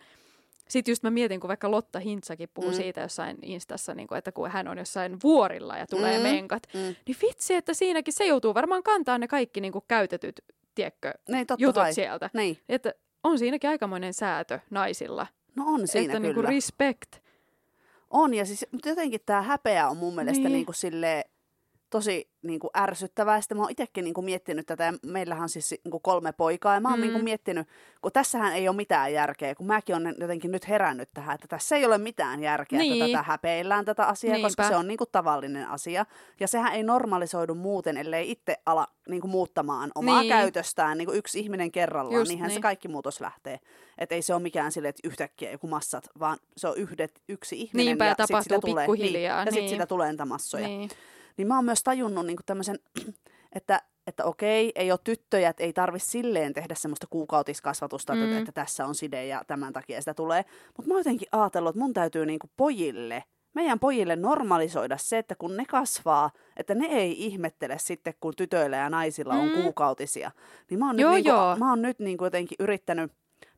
sitten 0.69 0.93
just 0.93 1.03
mä 1.03 1.11
mietin, 1.11 1.41
kun 1.41 1.49
vaikka 1.49 1.71
Lotta 1.71 1.99
Hintsakin 1.99 2.49
puhuu 2.55 2.71
Mm. 2.71 2.77
siitä 2.77 3.01
jossain 3.01 3.39
Instassa, 3.43 3.95
niin 3.95 4.07
kuin, 4.09 4.19
että 4.19 4.33
kun 4.33 4.51
hän 4.51 4.69
on 4.69 4.79
jossain 4.79 5.17
vuorilla 5.23 5.77
ja 5.77 5.87
tulee 5.87 6.17
Mm. 6.19 6.23
menkat, 6.23 6.63
Mm. 6.75 6.81
niin 6.81 7.17
vitsi, 7.23 7.55
että 7.55 7.75
siinäkin 7.75 8.15
se 8.15 8.27
joutuu 8.27 8.55
varmaan 8.55 8.83
kantaa 8.83 9.19
ne 9.19 9.29
kaikki 9.29 9.61
niin 9.61 9.73
kuin 9.73 9.85
käytetyt, 9.89 10.41
tiedätkö, 10.75 11.13
Niin, 11.29 11.47
totta 11.47 11.63
jutut 11.65 11.83
kai. 11.83 11.95
sieltä. 11.95 12.31
Niin. 12.35 12.59
Että 12.69 12.95
on 13.25 13.39
siinäkin 13.39 13.71
aikamoinen 13.71 14.15
säätö 14.15 14.59
naisilla. 14.71 15.27
No 15.57 15.65
on 15.67 15.89
siinä 15.89 16.03
että 16.05 16.17
kyllä. 16.17 16.29
niinku 16.29 16.43
respect. 16.43 17.17
On, 18.11 18.35
ja 18.35 18.47
siis, 18.47 18.67
mutta 18.73 18.89
jotenkin 18.89 19.21
tämä 19.27 19.43
häpeä 19.43 19.89
on 19.89 19.97
mun 19.97 20.15
mielestä 20.15 20.33
niin. 20.39 20.45
Niin. 20.45 20.53
Niin 20.53 20.67
kuin 20.67 20.75
silleen, 20.77 21.25
tosi 21.97 22.29
niin 22.43 22.61
kuin 22.61 22.71
ärsyttävää. 22.77 23.41
Sitten 23.41 23.57
mä 23.57 23.63
oon 23.63 23.71
itsekin 23.71 24.05
niin 24.05 24.15
kuin 24.15 24.25
miettinyt 24.25 24.67
tätä, 24.67 24.85
ja 24.85 24.93
meillähän 25.03 25.43
on 25.43 25.49
siis 25.49 25.71
niin 25.85 25.91
kuin 25.91 26.03
kolme 26.03 26.33
poikaa, 26.33 26.75
ja 26.75 26.81
mä 26.81 26.89
oon 26.89 26.99
Mm. 26.99 27.03
niin 27.03 27.13
kuin 27.13 27.25
miettinyt, 27.25 27.69
kun 28.03 28.13
tässähän 28.13 28.53
ei 28.53 28.69
ole 28.69 28.77
mitään 28.77 29.13
järkeä, 29.13 29.55
kun 29.55 29.67
mäkin 29.67 29.97
olen 29.97 30.15
jotenkin 30.21 30.51
nyt 30.53 30.69
herännyt 30.69 31.09
tähän, 31.15 31.35
että 31.35 31.49
tässä 31.49 31.77
ei 31.77 31.85
ole 31.87 31.99
mitään 31.99 32.43
järkeä, 32.43 32.79
niin. 32.79 32.93
että 33.03 33.07
tätä 33.07 33.23
häpeillään 33.23 33.85
tätä 33.85 34.07
asiaa, 34.07 34.33
Niinpä. 34.33 34.47
koska 34.47 34.69
se 34.69 34.77
on 34.77 34.89
niin 34.89 34.99
kuin 34.99 35.09
tavallinen 35.13 35.69
asia. 35.69 36.07
Ja 36.41 36.49
sehän 36.49 36.73
ei 36.75 36.83
normalisoidu 36.83 37.55
muuten, 37.55 37.97
ellei 37.97 38.31
itse 38.31 38.57
ala 38.67 38.87
niin 39.09 39.21
kuin 39.21 39.31
muuttamaan 39.31 39.91
omaa 39.95 40.21
Niin. 40.21 40.29
käytöstään 40.29 40.99
niin 40.99 41.07
kuin 41.07 41.19
yksi 41.19 41.41
ihminen 41.41 41.73
kerrallaan, 41.73 42.19
Just 42.21 42.29
niinhän 42.29 42.51
se 42.51 42.55
niin. 42.55 42.63
kaikki 42.63 42.89
muutos 42.89 43.21
lähtee. 43.21 43.61
Että 43.99 44.15
ei 44.15 44.23
se 44.23 44.35
ole 44.35 44.43
mikään 44.43 44.73
sille, 44.73 44.89
että 44.89 45.09
yhtäkkiä 45.09 45.51
joku 45.51 45.67
massat, 45.67 46.09
vaan 46.21 46.39
se 46.57 46.69
on 46.69 46.77
yhdet, 46.77 47.21
yksi 47.29 47.61
ihminen 47.61 47.87
Niinpä, 47.87 48.05
ja 48.05 48.09
ja 48.09 48.15
sit 48.15 48.17
tapahtuu 48.17 48.43
sitä 48.43 48.59
tulee, 48.61 48.85
pikkuhiljaa, 48.87 49.37
Niin, 49.39 49.47
ja 49.47 49.53
sitten 49.53 49.63
niin. 49.63 49.71
sitä 49.71 49.87
tulee 49.87 50.11
niitä 50.11 50.25
massoja. 50.25 50.67
Niin, 50.69 50.91
Niin. 51.37 51.49
mä 51.49 51.57
oon 51.57 51.65
myös 51.65 51.83
tajunnut 51.83 52.27
niin 52.27 52.37
tämmöisen, 52.47 52.79
että, 53.57 53.83
että 54.07 54.25
okei, 54.25 54.73
ei 54.75 54.91
ole 54.93 55.01
tyttöjä, 55.05 55.49
että 55.49 55.63
ei 55.63 55.73
tarvi 55.73 55.99
silleen 55.99 56.53
tehdä 56.55 56.75
semmoista 56.75 57.07
kuukautiskasvatusta, 57.11 58.15
mm. 58.15 58.25
että, 58.25 58.39
että 58.39 58.53
tässä 58.53 58.87
on 58.87 58.95
side 58.95 59.27
ja 59.27 59.43
tämän 59.47 59.73
takia 59.73 60.01
sitä 60.01 60.15
tulee. 60.15 60.45
Mutta 60.77 60.89
mä 60.89 60.95
oon 60.95 61.01
jotenkin 61.01 61.29
ajatellut, 61.33 61.71
että 61.71 61.81
mun 61.81 61.93
täytyy 61.93 62.27
niin 62.27 62.39
pojille, 62.57 63.25
meidän 63.55 63.79
pojille 63.79 64.17
normalisoida 64.17 64.97
se, 64.97 65.19
että 65.19 65.35
kun 65.35 65.57
ne 65.57 65.65
kasvaa, 65.65 66.31
että 66.57 66.75
ne 66.75 66.87
ei 66.87 67.25
ihmettele 67.27 67.79
sitten, 67.79 68.15
kun 68.21 68.35
tytöillä 68.37 68.77
ja 68.77 68.91
naisilla 68.91 69.35
on 69.35 69.49
Mm. 69.49 69.63
kuukautisia. 69.63 70.31
Niin 70.71 70.79
mä 70.79 70.87
oon 70.87 70.99
Joo, 70.99 71.11
nyt, 71.11 71.25
niin 71.25 71.29
joo. 71.35 71.57
mä 71.57 71.71
oon 71.71 71.83
nyt 71.83 71.99
niin 71.99 72.19
jotenkin 72.21 72.57
yrittänyt 72.59 73.13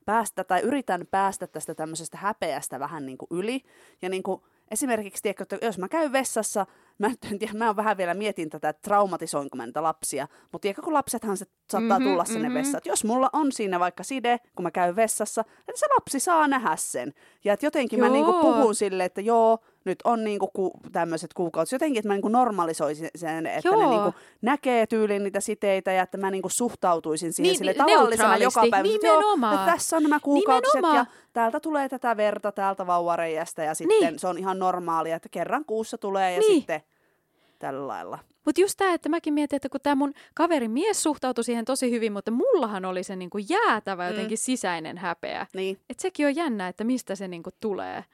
päästä 0.04 0.44
tai 0.44 0.60
yritän 0.60 1.06
päästä 1.10 1.46
tästä 1.46 1.74
tämmöisestä 1.74 2.18
häpeästä 2.18 2.80
vähän 2.80 3.06
niin 3.06 3.18
kuin 3.18 3.28
yli. 3.30 3.60
Ja 4.02 4.08
niin 4.08 4.22
kuin, 4.22 4.42
esimerkiksi, 4.70 5.22
tiedätkö, 5.22 5.42
että 5.42 5.66
jos 5.66 5.78
mä 5.78 5.88
käyn 5.88 6.12
vessassa, 6.12 6.66
mä, 6.98 7.08
nyt 7.08 7.18
en 7.32 7.38
tiedä, 7.38 7.52
mä 7.54 7.66
oon 7.66 7.76
vähän 7.76 7.96
vielä 7.96 8.14
mietin 8.14 8.50
tätä, 8.50 8.68
että 8.68 8.82
traumatisoinko 8.82 9.56
mä 9.56 9.66
niitä 9.66 9.82
lapsia, 9.82 10.28
mutta 10.52 10.62
tiedätkö, 10.62 10.82
kun 10.82 10.94
lapsethan 10.94 11.36
se 11.36 11.44
saattaa 11.72 11.98
Mhm, 11.98 12.08
tulla 12.08 12.24
sinne 12.24 12.48
mhm. 12.48 12.58
vessaan. 12.58 12.76
Että 12.78 12.88
jos 12.88 13.04
mulla 13.04 13.30
on 13.32 13.52
siinä 13.52 13.80
vaikka 13.80 14.02
side, 14.02 14.38
kun 14.56 14.62
mä 14.62 14.70
käyn 14.70 14.96
vessassa, 14.96 15.40
että 15.58 15.72
se 15.80 15.86
lapsi 15.98 16.20
saa 16.20 16.48
nähdä 16.48 16.76
sen. 16.76 17.14
Ja 17.44 17.52
että 17.52 17.66
jotenkin 17.66 18.00
mä 18.00 18.08
niin 18.08 18.24
kuin 18.24 18.34
Joo. 18.34 18.42
puhun 18.42 18.74
sille, 18.74 19.04
että 19.04 19.20
joo, 19.20 19.58
nyt 19.84 19.98
on 20.04 20.24
niin 20.24 20.38
kuin 20.38 20.50
ku, 20.52 20.70
tämmöiset 20.92 21.34
kuukaudet. 21.34 21.72
Jotenkin, 21.72 21.98
että 21.98 22.08
mä 22.08 22.14
niin 22.14 22.22
kuin 22.22 22.32
normalisoisin 22.32 23.08
sen, 23.16 23.46
että 23.46 23.68
Joo. 23.68 23.76
ne 23.82 23.86
niin 23.88 24.02
kuin 24.02 24.14
näkee 24.42 24.86
tyyliin 24.86 25.24
niitä 25.24 25.40
siteitä 25.40 25.92
ja 25.92 26.02
että 26.02 26.18
mä 26.18 26.30
niin 26.30 26.42
kuin 26.42 26.52
suhtautuisin 26.52 27.32
siihen 27.32 27.50
Niin, 27.50 27.58
sille 27.58 27.74
tavallisena 27.74 28.36
joka 28.36 28.60
päivä. 28.70 28.88
että 28.94 29.06
joo, 29.06 29.16
Nimenomaan. 29.20 29.54
että 29.54 29.72
tässä 29.72 29.96
on 29.96 30.02
nämä 30.02 30.20
kuukautiset 30.20 30.74
ja 30.74 30.80
Nimenomaan. 30.80 31.06
täältä 31.32 31.60
tulee 31.60 31.88
tätä 31.88 32.16
verta 32.16 32.52
täältä 32.52 32.86
vauvareijästä 32.86 33.62
ja 33.64 33.74
sitten 33.74 34.00
Niin. 34.00 34.18
se 34.18 34.26
on 34.28 34.38
ihan 34.38 34.58
normaalia, 34.58 35.16
että 35.16 35.28
kerran 35.28 35.64
kuussa 35.64 35.98
tulee 35.98 36.32
ja 36.32 36.38
Niin. 36.40 36.52
sitten 36.54 36.80
tällä 37.58 37.86
lailla. 37.86 38.18
Mutta 38.44 38.60
just 38.60 38.74
tämä, 38.76 38.94
että 38.94 39.08
mäkin 39.08 39.34
mietin, 39.34 39.56
että 39.56 39.68
kun 39.68 39.80
tämä 39.82 39.94
mun 39.94 40.14
kaverin 40.34 40.70
mies 40.70 41.02
suhtautui 41.02 41.44
siihen 41.44 41.64
tosi 41.64 41.90
hyvin, 41.90 42.12
mutta 42.12 42.30
mullahan 42.30 42.84
oli 42.84 43.02
se 43.02 43.16
niinku 43.16 43.38
jäätävä 43.48 44.04
Mm. 44.04 44.10
jotenkin 44.10 44.38
sisäinen 44.38 44.98
häpeä. 44.98 45.46
Niin. 45.54 45.78
Että 45.90 46.02
sekin 46.02 46.26
on 46.26 46.36
jännä, 46.36 46.68
että 46.68 46.84
mistä 46.84 47.14
se 47.14 47.28
niinku 47.28 47.50
tulee. 47.60 48.04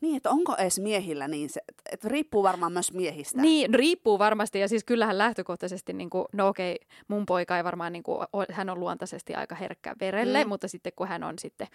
Niin, 0.00 0.16
että 0.16 0.30
onko 0.30 0.54
edes 0.58 0.80
miehillä 0.80 1.28
niin 1.28 1.50
se, 1.50 1.60
että 1.92 2.08
riippuu 2.08 2.42
varmaan 2.42 2.72
myös 2.72 2.92
miehistä. 2.92 3.40
Niin, 3.42 3.74
riippuu 3.74 4.18
varmasti. 4.18 4.60
Ja 4.60 4.68
siis 4.68 4.84
kyllähän 4.84 5.18
lähtökohtaisesti, 5.18 5.92
niin 5.92 6.10
kuin, 6.10 6.24
no 6.32 6.48
okei, 6.48 6.78
mun 7.08 7.26
poika 7.26 7.56
ei 7.56 7.64
varmaan, 7.64 7.92
niin 7.92 8.02
kuin, 8.02 8.18
hän 8.52 8.70
on 8.70 8.80
luontaisesti 8.80 9.34
aika 9.34 9.54
herkkä 9.54 9.94
verelle, 10.00 10.44
Mm. 10.44 10.48
mutta 10.48 10.68
sitten 10.68 10.92
kun 10.96 11.08
hän 11.08 11.24
on 11.24 11.34
sitten 11.38 11.66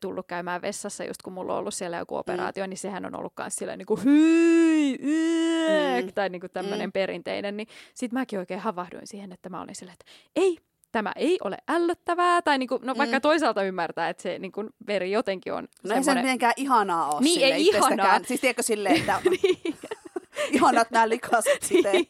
tullut 0.00 0.26
käymään 0.26 0.62
vessassa, 0.62 1.04
just 1.04 1.22
kun 1.22 1.32
mulla 1.32 1.52
on 1.52 1.58
ollut 1.58 1.74
siellä 1.74 1.96
joku 1.96 2.16
operaatio, 2.16 2.64
mm. 2.64 2.70
niin 2.70 2.78
sehän 2.78 3.06
on 3.06 3.14
ollut 3.14 3.32
myös 3.38 3.56
silleen 3.56 3.78
niin 3.78 3.86
kuin 3.86 4.04
hyi, 4.04 4.98
yök, 5.02 6.04
Mm. 6.04 6.12
tai 6.14 6.28
niin 6.28 6.40
kuin 6.40 6.50
tämmöinen 6.50 6.88
Mm. 6.88 6.92
perinteinen, 6.92 7.56
niin 7.56 7.68
sitten 7.94 8.18
mäkin 8.18 8.38
oikein 8.38 8.60
havahduin 8.60 9.06
siihen, 9.06 9.32
että 9.32 9.48
mä 9.48 9.60
olin 9.62 9.74
silleen, 9.74 9.96
että 10.00 10.12
ei, 10.36 10.58
tämä 10.92 11.12
ei 11.16 11.38
ole 11.44 11.56
ällöttävää, 11.68 12.42
tai 12.42 12.58
niin 12.58 12.68
kuin, 12.68 12.80
no 12.84 12.94
vaikka 12.98 13.16
Mm. 13.16 13.20
toisaalta 13.22 13.62
ymmärtää, 13.62 14.08
että 14.08 14.22
se 14.22 14.38
niin 14.38 14.52
kuin 14.52 14.68
veri 14.86 15.10
jotenkin 15.10 15.52
on 15.52 15.68
No 15.84 15.94
ei 15.94 16.00
se 16.00 16.04
semmoinen... 16.04 16.24
mitenkään 16.24 16.54
ihanaa 16.56 17.10
ole 17.10 17.20
Niin, 17.20 17.40
ei 17.54 17.66
ihanaa. 17.66 18.20
Siis 18.24 18.40
tiedätkö 18.40 18.62
silleen, 18.62 18.96
että 18.96 19.20
niin. 19.42 19.74
ihanat 20.52 20.90
nämä 20.90 21.08
likaiset 21.08 21.62
siteet. 21.68 22.06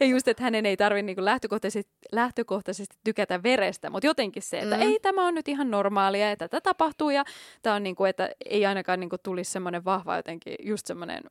Ja 0.00 0.06
just, 0.06 0.28
että 0.28 0.42
hänen 0.42 0.66
ei 0.66 0.76
tarvitse 0.76 1.02
niin 1.02 1.24
lähtökohtaisesti, 1.24 1.92
lähtökohtaisesti 2.12 2.96
tykätä 3.04 3.42
verestä, 3.42 3.90
mutta 3.90 4.06
jotenkin 4.06 4.42
se, 4.42 4.58
että 4.58 4.76
Mm. 4.76 4.82
mm. 4.82 4.88
ei, 4.88 4.98
tämä 5.02 5.26
on 5.26 5.34
nyt 5.34 5.48
ihan 5.48 5.70
normaalia 5.70 6.28
ja 6.30 6.36
tätä 6.36 6.60
tapahtuu 6.60 7.10
ja 7.10 7.24
tämä 7.62 7.76
on 7.76 7.82
niin 7.82 7.96
kuin, 7.96 8.10
että 8.10 8.30
ei 8.44 8.66
ainakaan 8.66 9.00
niin 9.00 9.10
kuin 9.10 9.20
tulisi 9.22 9.50
semmoinen 9.52 9.84
vahva 9.84 10.16
jotenkin 10.16 10.54
just 10.62 10.86
semmoinen 10.86 11.22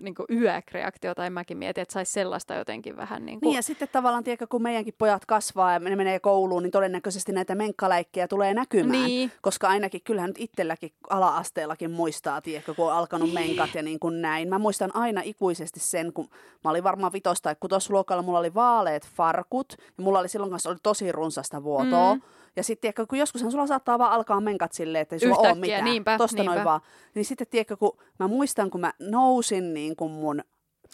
niin 0.00 0.14
kuin 0.14 0.26
yäk-reaktio, 0.30 1.14
tai 1.14 1.30
mäkin 1.30 1.58
mietin, 1.58 1.82
että 1.82 1.92
saisi 1.92 2.12
sellaista 2.12 2.54
jotenkin 2.54 2.96
vähän 2.96 3.26
niin 3.26 3.40
kuin... 3.40 3.48
Niin 3.48 3.56
ja 3.56 3.62
sitten 3.62 3.88
tavallaan, 3.92 4.24
tiedätkö, 4.24 4.46
kun 4.46 4.62
meidänkin 4.62 4.94
pojat 4.98 5.26
kasvaa 5.26 5.72
ja 5.72 5.78
ne 5.78 5.96
menee 5.96 6.20
kouluun, 6.20 6.62
niin 6.62 6.70
todennäköisesti 6.70 7.32
näitä 7.32 7.54
menkkaläikkejä 7.54 8.28
tulee 8.28 8.54
näkymään. 8.54 9.04
Niin. 9.04 9.32
Koska 9.42 9.68
ainakin, 9.68 10.00
kyllähän 10.04 10.30
nyt 10.30 10.40
itselläkin 10.40 10.92
ala-asteellakin 11.10 11.90
muistaa, 11.90 12.40
tiedätkö, 12.40 12.74
kun 12.74 12.86
on 12.86 12.92
alkanut 12.92 13.32
menkat 13.32 13.74
ja 13.74 13.82
niin 13.82 14.00
kuin 14.00 14.22
näin. 14.22 14.48
Mä 14.48 14.58
muistan 14.58 14.96
aina 14.96 15.20
ikuisesti 15.24 15.80
sen, 15.80 16.12
kun 16.12 16.28
mä 16.64 16.70
olin 16.70 16.84
varmaan 16.84 17.12
vitos- 17.12 17.42
tai 17.42 17.56
kutosluokalla, 17.60 18.22
mulla 18.22 18.38
oli 18.38 18.54
vaaleet 18.54 19.08
farkut 19.16 19.74
ja 19.78 20.04
mulla 20.04 20.18
oli 20.18 20.28
silloin 20.28 20.50
kanssa 20.50 20.70
oli 20.70 20.78
tosi 20.82 21.12
runsasta 21.12 21.62
vuotoa. 21.62 22.14
Mm. 22.14 22.22
Ja 22.56 22.62
sitten, 22.62 22.80
tiedätkö, 22.80 23.06
kun 23.06 23.18
joskushan 23.18 23.50
sulla 23.50 23.66
saattaa 23.66 23.98
vaan 23.98 24.12
alkaa 24.12 24.40
menkat 24.40 24.72
silleen, 24.72 25.02
että 25.02 25.14
ei 25.14 25.18
sulla 25.20 25.32
Yhtäkkiä, 25.34 25.52
ole 25.52 25.60
mitään. 25.60 25.84
niinpä, 25.84 26.18
Tosta 26.18 26.36
noin 26.36 26.48
niinpä. 26.48 26.64
vaan. 26.64 26.80
Niin 27.14 27.24
sitten, 27.24 27.46
tiedätkö, 27.46 27.76
kun 27.76 27.98
mä 28.18 28.28
muistan, 28.28 28.70
kun 28.70 28.80
mä 28.80 28.92
nousin 29.00 29.74
niin 29.74 29.96
kuin 29.96 30.10
mun 30.10 30.42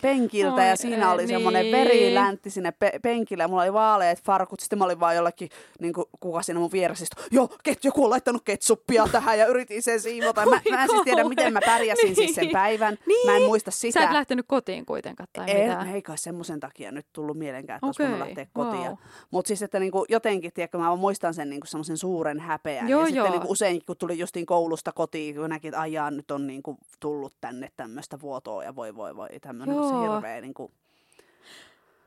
penkiltä 0.03 0.55
Oi 0.63 0.69
ja 0.69 0.77
siinä 0.77 1.13
oli 1.13 1.27
semmoinen 1.27 1.63
niin. 1.63 1.73
veriläntti 1.77 2.51
sinne 2.51 2.73
pe- 2.73 2.99
penkille 3.03 3.43
ja 3.43 3.49
mulla 3.49 3.63
oli 3.63 3.73
vaaleet 3.73 4.23
farkut. 4.23 4.61
Sitten 4.61 4.79
mä 4.79 4.85
olin 4.85 5.01
vaan 5.01 5.17
jollakin, 5.17 5.49
niin 5.81 5.93
kuin, 5.93 6.05
kuka 6.21 6.43
siinä 6.43 6.61
mun 6.61 6.73
vieressä 6.73 7.03
istui, 7.03 7.25
joo, 7.31 7.49
ket, 7.65 7.85
joku 7.85 8.05
on 8.05 8.11
laittanut 8.11 8.43
ketsuppia 8.45 9.05
tähän 9.13 9.39
ja 9.39 9.47
yritin 9.47 9.83
sen 9.83 10.01
siivota. 10.01 10.45
Mä, 10.47 10.61
mä 10.71 10.83
en 10.83 10.89
siis 10.91 11.03
tiedä, 11.03 11.25
miten 11.25 11.53
mä 11.53 11.61
pärjäsin 11.67 12.15
siis 12.15 12.35
sen 12.35 12.43
Niin. 12.43 12.53
päivän. 12.53 12.99
Niin. 13.07 13.31
Mä 13.31 13.37
en 13.37 13.43
muista 13.43 13.71
sitä. 13.71 14.01
Sä 14.01 14.07
et 14.07 14.13
lähtenyt 14.13 14.47
kotiin 14.49 14.87
kuitenkaan 14.87 15.29
tai 15.33 15.51
en, 15.51 15.69
mitään. 15.71 15.95
ei 15.95 16.03
kai 16.03 16.19
semmoisen 16.19 16.61
takia 16.61 16.93
nyt 16.93 17.07
tullut 17.13 17.39
mielenkään, 17.39 17.77
että 17.77 17.87
olisi 17.87 18.03
Okei, 18.03 18.11
voinut 18.11 18.29
lähteä 18.29 18.47
kotiin. 18.53 18.83
wow. 18.83 18.95
Mutta 19.31 19.49
siis, 19.49 19.63
että 19.63 19.81
niinku, 19.81 20.05
jotenkin, 20.09 20.53
tiedätkö, 20.53 20.79
mä 20.79 20.97
muistan 20.97 21.35
sen 21.35 21.51
niinku 21.51 21.67
semmoisen 21.67 21.97
suuren 21.99 22.41
häpeän. 22.41 22.89
Joo, 22.89 23.01
ja 23.01 23.07
sitten 23.07 23.19
joo. 23.25 23.31
niinku, 23.31 23.47
usein, 23.53 23.83
kun 23.87 23.97
tuli 23.97 24.19
justiin 24.19 24.47
koulusta 24.47 24.93
kotiin, 24.93 25.35
kun 25.37 25.51
näki, 25.51 25.69
että 25.69 25.81
ajaa, 25.81 26.11
nyt 26.11 26.31
on 26.31 26.47
niinku, 26.47 26.79
tullut 27.01 27.35
tänne 27.41 27.69
tämmöistä 27.77 28.21
vuotoa 28.21 28.65
ja 28.65 28.77
voi 28.77 28.97
voi 28.97 29.17
voi, 29.17 29.29
tämmöinen 29.41 29.77
se 29.89 29.95
Joo. 29.95 30.15
hirveä 30.15 30.41
niinku, 30.41 30.71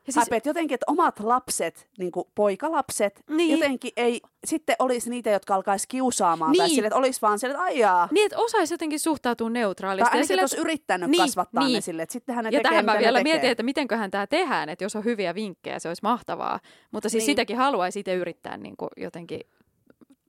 Ja 0.07 0.13
siis, 0.13 0.25
häpeät. 0.25 0.45
Jotenkin, 0.45 0.75
että 0.75 0.85
omat 0.87 1.19
lapset, 1.19 1.87
niinku, 1.97 2.29
poikalapset, 2.35 3.23
Niin. 3.29 3.51
jotenkin 3.59 3.91
ei 3.97 4.21
sitten 4.45 4.75
olisi 4.79 5.09
niitä, 5.09 5.29
jotka 5.29 5.55
alkaisi 5.55 5.87
kiusaamaan. 5.87 6.55
Tai 6.55 6.67
Niin. 6.67 6.75
sille, 6.75 6.87
että 6.87 6.97
olisi 6.97 7.21
vaan 7.21 7.39
sille, 7.39 7.51
että 7.53 7.63
ajaa. 7.63 8.07
Niin, 8.11 8.25
että 8.25 8.37
osaisi 8.37 8.73
jotenkin 8.73 8.99
suhtautua 8.99 9.45
Tai 9.45 9.53
neutraalisti. 9.53 10.09
ainakin, 10.09 10.27
sille, 10.27 10.41
että 10.41 10.53
olisi 10.55 10.61
yrittänyt 10.61 11.09
Niin, 11.09 11.21
kasvattaa 11.21 11.63
ne 11.63 11.69
niin. 11.69 11.81
sille, 11.81 12.01
että 12.01 12.13
sittenhän 12.13 12.43
ne 12.45 12.49
ja 12.49 12.59
tekee, 12.59 12.69
tähän 12.71 12.85
mä 12.85 12.97
vielä 12.99 13.19
ne 13.19 13.23
mietin, 13.23 13.49
että 13.49 13.63
mitenköhän 13.63 14.11
tämä 14.11 14.27
tehdään, 14.27 14.69
että 14.69 14.85
jos 14.85 14.95
on 14.95 15.03
hyviä 15.05 15.35
vinkkejä, 15.35 15.79
se 15.79 15.87
olisi 15.87 16.03
mahtavaa. 16.03 16.59
Mutta 16.91 17.09
siis 17.09 17.21
Niin. 17.21 17.25
sitäkin 17.25 17.57
haluaisi 17.57 17.99
itse 17.99 18.13
yrittää 18.13 18.57
niin 18.57 18.77
kuin 18.77 18.89
jotenkin 18.97 19.39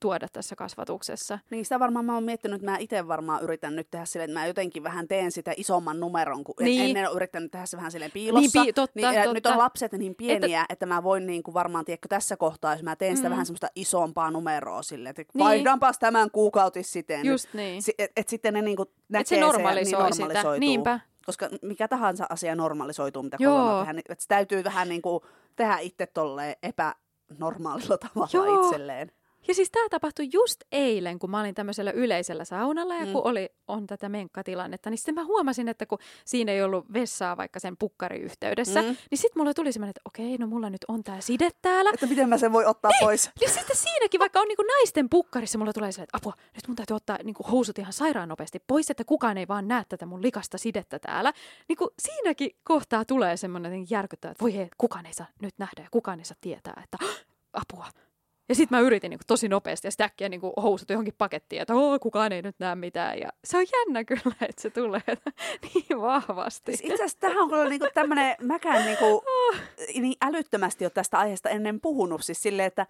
tuoda 0.00 0.28
tässä 0.32 0.56
kasvatuksessa. 0.56 1.38
Niin 1.50 1.64
sitä 1.64 1.78
varmaan 1.80 2.04
mä 2.04 2.14
oon 2.14 2.24
miettinyt, 2.24 2.54
että 2.60 2.70
mä 2.70 2.76
itse 2.78 3.08
varmaan 3.08 3.42
yritän 3.42 3.76
nyt 3.76 3.90
tehdä 3.90 4.04
silleen, 4.04 4.30
että 4.30 4.40
mä 4.40 4.46
jotenkin 4.46 4.82
vähän 4.82 5.08
teen 5.08 5.32
sitä 5.32 5.52
isomman 5.56 6.00
numeron, 6.00 6.44
kun 6.44 6.54
Niin. 6.60 6.66
niin. 6.66 6.82
ennen 6.88 7.06
olen 7.06 7.16
yrittänyt 7.16 7.50
tehdä 7.50 7.66
se 7.66 7.76
vähän 7.76 7.90
silleen 7.92 8.10
piilossa. 8.10 8.58
Niin, 8.60 8.66
pi- 8.66 8.72
totta, 8.72 8.92
niin, 9.00 9.14
ja 9.14 9.32
Nyt 9.32 9.42
totta. 9.42 9.52
on 9.52 9.58
lapset 9.58 9.92
niin 9.92 10.14
pieniä, 10.14 10.60
että, 10.60 10.72
että 10.72 10.86
mä 10.86 11.02
voin 11.02 11.26
niin 11.26 11.42
kuin 11.42 11.54
varmaan, 11.54 11.84
tiedätkö, 11.84 12.08
tässä 12.08 12.36
kohtaa, 12.36 12.72
jos 12.74 12.82
mä 12.82 12.96
teen 12.96 13.16
sitä 13.16 13.28
Mm. 13.28 13.32
vähän 13.32 13.46
semmoista 13.46 13.68
isompaa 13.74 14.30
numeroa 14.30 14.82
silleen, 14.82 15.10
että 15.10 15.22
Niin. 15.34 15.44
vaihdanpas 15.44 15.98
tämän 15.98 16.30
kuukautis 16.30 16.92
siten. 16.92 17.26
Just 17.26 17.48
niin. 17.54 17.82
Si- 17.82 17.94
et, 17.98 18.10
et 18.16 18.28
sitten 18.28 18.54
ne 18.54 18.62
niin 18.62 18.76
kuin 18.76 18.88
näkee 19.08 19.20
Että 19.20 19.28
se 19.28 19.36
ja 19.36 19.46
normalisoi 19.46 20.02
niin 20.02 20.12
sitä. 20.14 20.24
normalisoituu. 20.24 20.60
Niinpä. 20.60 21.00
Koska 21.26 21.48
mikä 21.62 21.88
tahansa 21.88 22.26
asia 22.28 22.54
normalisoituu, 22.54 23.22
mitä 23.22 23.36
Joo. 23.40 23.78
tehdään, 23.78 23.96
niin 23.96 24.04
että 24.08 24.22
se 24.22 24.28
täytyy 24.28 24.64
vähän 24.64 24.88
niin 24.88 25.02
kuin 25.02 25.20
tehdä 25.56 25.78
itse 25.78 26.06
tolleen 26.06 26.56
epänormaalilla 26.62 27.98
tavalla 27.98 28.28
Joo. 28.32 28.64
itselleen. 28.66 29.10
Ja 29.48 29.54
siis 29.54 29.70
tämä 29.70 29.88
tapahtui 29.88 30.28
just 30.32 30.60
eilen, 30.72 31.18
kun 31.18 31.30
mä 31.30 31.40
olin 31.40 31.54
tämmöisellä 31.54 31.90
yleisellä 31.90 32.44
saunalla 32.44 32.94
ja 32.94 33.06
Mm. 33.06 33.12
kun 33.12 33.22
oli, 33.24 33.48
on 33.68 33.86
tätä 33.86 34.08
menkkatilannetta, 34.08 34.90
niin 34.90 34.98
sitten 34.98 35.14
mä 35.14 35.24
huomasin, 35.24 35.68
että 35.68 35.86
kun 35.86 35.98
siinä 36.24 36.52
ei 36.52 36.62
ollut 36.62 36.92
vessaa 36.92 37.36
vaikka 37.36 37.60
sen 37.60 37.76
pukkariyhteydessä, 37.76 38.82
Mm. 38.82 38.88
niin 38.88 39.18
sitten 39.18 39.40
mulle 39.40 39.54
tuli 39.54 39.72
semmoinen, 39.72 39.90
että 39.90 40.00
okei, 40.04 40.36
no 40.38 40.46
mulla 40.46 40.70
nyt 40.70 40.84
on 40.88 41.04
tämä 41.04 41.20
side 41.20 41.50
täällä. 41.62 41.90
Että 41.94 42.06
miten 42.06 42.28
mä 42.28 42.38
sen 42.38 42.52
voi 42.52 42.64
ottaa 42.64 42.90
pois. 43.00 43.30
Niin 43.40 43.50
sitten 43.50 43.76
siinäkin, 43.76 44.20
vaikka 44.20 44.40
on 44.40 44.48
niinku 44.48 44.62
naisten 44.62 45.08
pukkarissa, 45.08 45.58
mulla 45.58 45.72
tulee 45.72 45.92
sellainen, 45.92 46.08
että 46.08 46.16
apua, 46.16 46.32
nyt 46.54 46.68
mun 46.68 46.76
täytyy 46.76 46.94
ottaa 46.96 47.18
niinku 47.24 47.42
housut 47.42 47.78
ihan 47.78 47.92
sairaan 47.92 48.28
nopeasti 48.28 48.58
pois, 48.66 48.90
että 48.90 49.04
kukaan 49.04 49.38
ei 49.38 49.48
vaan 49.48 49.68
näe 49.68 49.82
tätä 49.88 50.06
mun 50.06 50.22
likasta 50.22 50.58
sidettä 50.58 50.98
täällä. 50.98 51.32
Niinku 51.68 51.90
siinäkin 51.98 52.50
kohtaa 52.64 53.04
tulee 53.04 53.36
semmoinen 53.36 53.86
järkyttävä, 53.90 54.32
että 54.32 54.42
voi 54.42 54.54
hei, 54.56 54.68
kukaan 54.78 55.06
ei 55.06 55.12
saa 55.14 55.26
nyt 55.42 55.54
nähdä 55.58 55.82
ja 55.82 55.88
kukaan 55.90 56.18
ei 56.18 56.24
saa 56.24 56.36
tietää, 56.40 56.82
että 56.84 56.98
apua. 57.62 57.86
Ja 58.48 58.54
sitten 58.54 58.78
mä 58.78 58.80
yritin 58.80 59.10
niinku 59.10 59.24
tosi 59.26 59.48
nopeasti 59.48 59.86
ja 59.86 59.90
sitten 59.90 60.04
äkkiä 60.04 60.28
niinku 60.28 60.52
housut 60.62 60.90
johonkin 60.90 61.14
pakettiin, 61.18 61.62
että 61.62 61.74
Oo, 61.74 61.98
kukaan 61.98 62.32
ei 62.32 62.42
nyt 62.42 62.56
näe 62.58 62.74
mitään. 62.74 63.18
Ja 63.18 63.28
se 63.44 63.56
on 63.58 63.66
jännä 63.72 64.04
kyllä, 64.04 64.36
että 64.48 64.62
se 64.62 64.70
tulee 64.70 65.02
niin 65.74 66.00
vahvasti. 66.00 66.76
Siis 66.76 66.80
itse 66.90 66.94
asiassa 66.94 67.20
tähän 67.20 67.38
on 67.38 67.48
kyllä 67.48 67.68
niinku 67.68 67.88
tämmöinen, 67.94 68.36
mäkään 68.42 68.84
niinku, 68.84 69.24
niin 70.02 70.16
älyttömästi 70.22 70.84
ole 70.84 70.90
tästä 70.90 71.18
aiheesta 71.18 71.48
ennen 71.50 71.80
puhunut. 71.80 72.24
Siis 72.24 72.42
silleen, 72.42 72.66
että 72.66 72.86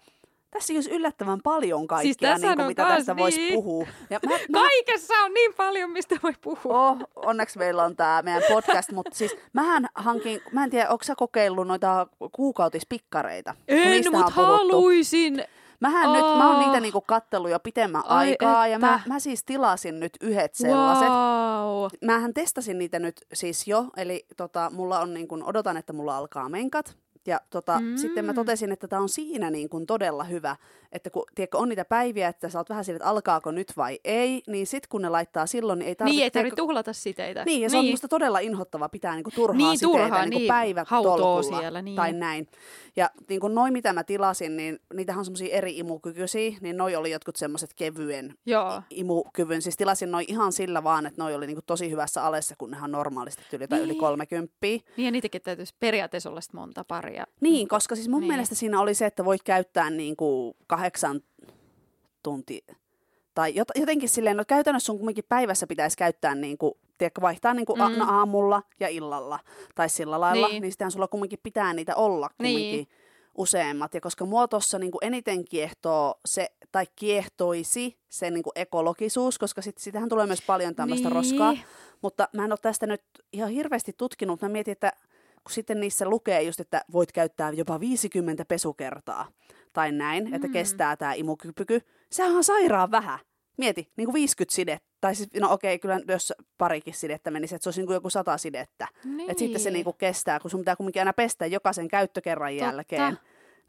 tässä 0.51 0.73
olisi 0.73 0.91
yllättävän 0.91 1.39
paljon 1.43 1.87
kaikkea, 1.87 2.03
Siis 2.03 2.17
tässä 2.17 2.47
niinku, 2.47 2.61
on 2.61 2.67
mitä 2.67 2.85
tästä 2.85 3.17
voisi 3.17 3.37
niin. 3.39 3.53
puhua. 3.53 3.87
Ja 4.09 4.19
mä, 4.29 4.35
mä, 4.49 4.59
Kaikessa 4.59 5.13
on 5.13 5.33
niin 5.33 5.53
paljon, 5.53 5.91
mistä 5.91 6.15
voi 6.23 6.33
puhua. 6.41 6.89
oh, 6.89 6.97
onneksi 7.15 7.59
meillä 7.59 7.83
on 7.83 7.95
tämä 7.95 8.21
meidän 8.21 8.43
podcast, 8.49 8.91
mutta 8.91 9.15
siis 9.17 9.35
mähän 9.53 9.87
hankin, 9.95 10.41
mä 10.51 10.63
en 10.63 10.69
tiedä, 10.69 10.89
onko 10.89 11.03
sä 11.03 11.15
kokeillut 11.15 11.67
noita 11.67 12.07
kuukautispikkareita? 12.31 13.55
En, 13.67 14.03
mutta 14.11 14.31
haluaisin. 14.31 15.43
Mähän 15.79 16.13
nyt, 16.13 16.21
mä 16.21 16.47
oon 16.47 16.55
Oh. 16.57 16.65
niitä 16.65 16.79
niinku 16.79 17.01
kattellut 17.01 17.51
jo 17.51 17.59
pitemmän 17.59 18.03
Ai 18.05 18.27
aikaa 18.29 18.67
ja 18.67 18.79
mä, 18.79 18.95
että. 18.95 19.09
mä 19.09 19.19
siis 19.19 19.43
tilasin 19.43 19.99
nyt 19.99 20.17
yhdet 20.21 20.55
sellaiset. 20.55 21.07
Wow. 21.09 21.85
Mähän 22.05 22.33
testasin 22.33 22.77
niitä 22.77 22.99
nyt 22.99 23.25
siis 23.33 23.67
jo, 23.67 23.85
eli 23.97 24.25
tota, 24.37 24.69
mulla 24.73 24.99
on 24.99 25.13
niin 25.13 25.27
kun, 25.27 25.43
odotan, 25.43 25.77
että 25.77 25.93
mulla 25.93 26.17
alkaa 26.17 26.49
menkat. 26.49 26.97
Ja 27.27 27.41
tota, 27.49 27.79
Mm. 27.79 27.85
mm. 27.85 27.97
sitten 27.97 28.25
mä 28.25 28.33
totesin, 28.33 28.71
että 28.71 28.87
tämä 28.87 29.01
on 29.01 29.09
siinä 29.09 29.49
niin 29.51 29.69
kun 29.69 29.85
todella 29.85 30.23
hyvä, 30.23 30.55
että 30.91 31.09
kun 31.09 31.23
tiedätkö, 31.35 31.57
on 31.57 31.69
niitä 31.69 31.85
päiviä, 31.85 32.27
että 32.27 32.49
sä 32.49 32.59
oot 32.59 32.69
vähän 32.69 32.85
sille, 32.85 32.95
että 32.95 33.09
alkaako 33.09 33.51
nyt 33.51 33.73
vai 33.77 33.99
ei, 34.03 34.41
niin 34.47 34.67
sit 34.67 34.87
kun 34.87 35.01
ne 35.01 35.09
laittaa 35.09 35.45
silloin, 35.45 35.79
niin 35.79 35.87
ei 35.87 35.95
tarvitse... 35.95 36.15
Niin, 36.15 36.23
ei 36.23 36.31
tarvitse 36.31 36.55
tuhlata 36.55 36.93
siteitä. 36.93 37.45
Niin, 37.45 37.61
ja 37.61 37.69
se 37.69 37.77
on 37.77 37.85
musta 37.85 38.07
todella 38.07 38.39
inhottava 38.39 38.89
pitää 38.89 39.15
niinku 39.15 39.31
turhaa 39.31 39.57
Niin, 39.57 39.79
siteitä 39.79 40.03
turhaa, 40.03 40.21
niinku 40.25 40.39
niin. 40.39 40.47
päivät 40.47 40.87
Hautoo 40.87 41.43
siellä, 41.43 41.81
niin. 41.81 41.95
tai 41.95 42.13
näin. 42.13 42.47
Ja 42.95 43.09
niin 43.29 43.41
kuin 43.41 43.55
noin, 43.55 43.73
mitä 43.73 43.93
mä 43.93 44.03
tilasin, 44.03 44.57
niin 44.57 44.79
niitähän 44.93 45.19
on 45.19 45.25
semmoisia 45.25 45.55
eri 45.55 45.77
imukykyisiä, 45.77 46.51
niin 46.61 46.77
noi 46.77 46.95
oli 46.95 47.11
jotkut 47.11 47.35
semmoiset 47.35 47.73
kevyen 47.73 48.33
Joo. 48.45 48.81
imukyvyn. 48.89 49.61
Siis 49.61 49.77
tilasin 49.77 50.11
noin 50.11 50.25
ihan 50.27 50.53
sillä 50.53 50.83
vaan, 50.83 51.05
että 51.05 51.23
noi 51.23 51.35
oli 51.35 51.47
niinku 51.47 51.61
tosi 51.65 51.89
hyvässä 51.91 52.23
alessa, 52.23 52.55
kun 52.57 52.71
nehän 52.71 52.83
on 52.83 52.91
normaalisti 52.91 53.43
yli, 53.53 53.65
niin. 53.69 53.81
yli 53.81 53.91
Niin. 53.91 53.99
30. 53.99 54.53
Niin 54.61 54.83
ja 54.97 55.11
niitäkin 55.11 55.41
täytyisi 55.41 55.75
periaatteessa 55.79 56.29
olla 56.29 56.39
monta 56.53 56.83
paria. 56.83 57.25
Niin, 57.41 57.67
koska 57.67 57.95
siis 57.95 58.07
mun 58.07 58.19
Niin. 58.19 58.21
niin. 58.21 58.33
mielestä 58.33 58.55
siinä 58.55 58.81
oli 58.81 58.93
se, 58.93 59.05
että 59.05 59.25
voit 59.25 59.43
käyttää 59.43 59.89
niinku 59.89 60.55
kahdeksan 60.77 61.21
tunti 62.23 62.65
tai 63.33 63.55
jot, 63.55 63.67
jotenkin 63.75 64.09
silleen, 64.09 64.37
no 64.37 64.43
käytännössä 64.47 64.85
sun 64.85 64.97
kumminkin 64.97 65.23
päivässä 65.29 65.67
pitäisi 65.67 65.97
käyttää 65.97 66.35
niinku, 66.35 66.77
tiedätkö, 66.97 67.21
vaihtaa 67.21 67.53
niinku 67.53 67.75
Mm. 67.75 67.81
mm. 67.95 68.01
aamulla 68.09 68.61
ja 68.79 68.87
illalla 68.87 69.39
tai 69.75 69.89
sillä 69.89 70.19
lailla, 70.19 70.47
Niin. 70.47 70.53
niin, 70.53 70.61
niin 70.61 70.71
sitähän 70.71 70.91
sulla 70.91 71.07
kumminkin 71.07 71.39
pitää 71.43 71.73
niitä 71.73 71.95
olla 71.95 72.29
kumminkin 72.37 72.61
Niin. 72.71 72.75
niin. 72.75 72.87
useammat. 73.37 73.93
Ja 73.93 74.01
koska 74.01 74.25
mua 74.25 74.47
tuossa 74.47 74.79
niinku 74.79 74.97
eniten 75.01 75.45
kiehtoo 75.45 76.19
se, 76.25 76.47
tai 76.71 76.85
kiehtoisi 76.95 77.97
se 78.09 78.31
niinku 78.31 78.51
ekologisuus, 78.55 79.37
koska 79.39 79.61
sit, 79.61 79.77
sitähän 79.77 80.09
tulee 80.09 80.25
myös 80.27 80.41
paljon 80.47 80.75
tämmöistä 80.75 81.07
Niin. 81.09 81.15
roskaa. 81.15 81.53
Mutta 82.01 82.29
mä 82.33 82.45
en 82.45 82.51
ole 82.51 82.59
tästä 82.61 82.87
nyt 82.87 83.03
ihan 83.33 83.49
hirveästi 83.49 83.93
tutkinut. 83.97 84.41
Mä 84.41 84.49
mietin, 84.49 84.71
että 84.71 84.93
kun 85.43 85.51
sitten 85.53 85.79
niissä 85.79 86.09
lukee 86.09 86.41
just, 86.41 86.59
että 86.59 86.81
voit 86.93 87.11
käyttää 87.11 87.49
jopa 87.51 87.79
50 87.79 88.45
pesukertaa 88.45 89.27
tai 89.77 89.91
näin, 89.91 90.27
mm. 90.27 90.33
että 90.33 90.47
kestää 90.47 90.95
tämä 90.97 91.13
imukyky. 91.13 91.81
Sehän 92.11 92.35
on 92.35 92.43
sairaan 92.43 92.91
vähän. 92.91 93.19
Mieti, 93.57 93.91
niin 93.97 94.05
kuin 94.05 94.13
50 94.13 94.55
sidettä. 94.55 94.87
Tai 95.01 95.15
siis, 95.15 95.29
no 95.39 95.53
okei, 95.53 95.79
kyllä 95.79 95.99
jos 96.07 96.33
parikin 96.57 96.93
sidettä 96.93 97.31
menisi, 97.31 97.55
että 97.55 97.63
se 97.63 97.69
olisi 97.69 97.79
niin 97.79 97.87
kuin 97.87 97.93
joku 97.93 98.09
sata 98.09 98.37
sidettä. 98.37 98.87
Niin. 99.03 99.31
Että 99.31 99.39
sitten 99.39 99.61
se 99.61 99.71
niin 99.71 99.83
kuin 99.83 99.95
kestää, 99.97 100.39
kun 100.39 100.51
sun 100.51 100.59
pitää 100.59 100.75
kumminkin 100.75 101.01
aina 101.01 101.13
pestä 101.13 101.45
jokaisen 101.45 101.87
käyttökerran 101.87 102.51
Totta. 102.51 102.65
jälkeen. 102.65 103.19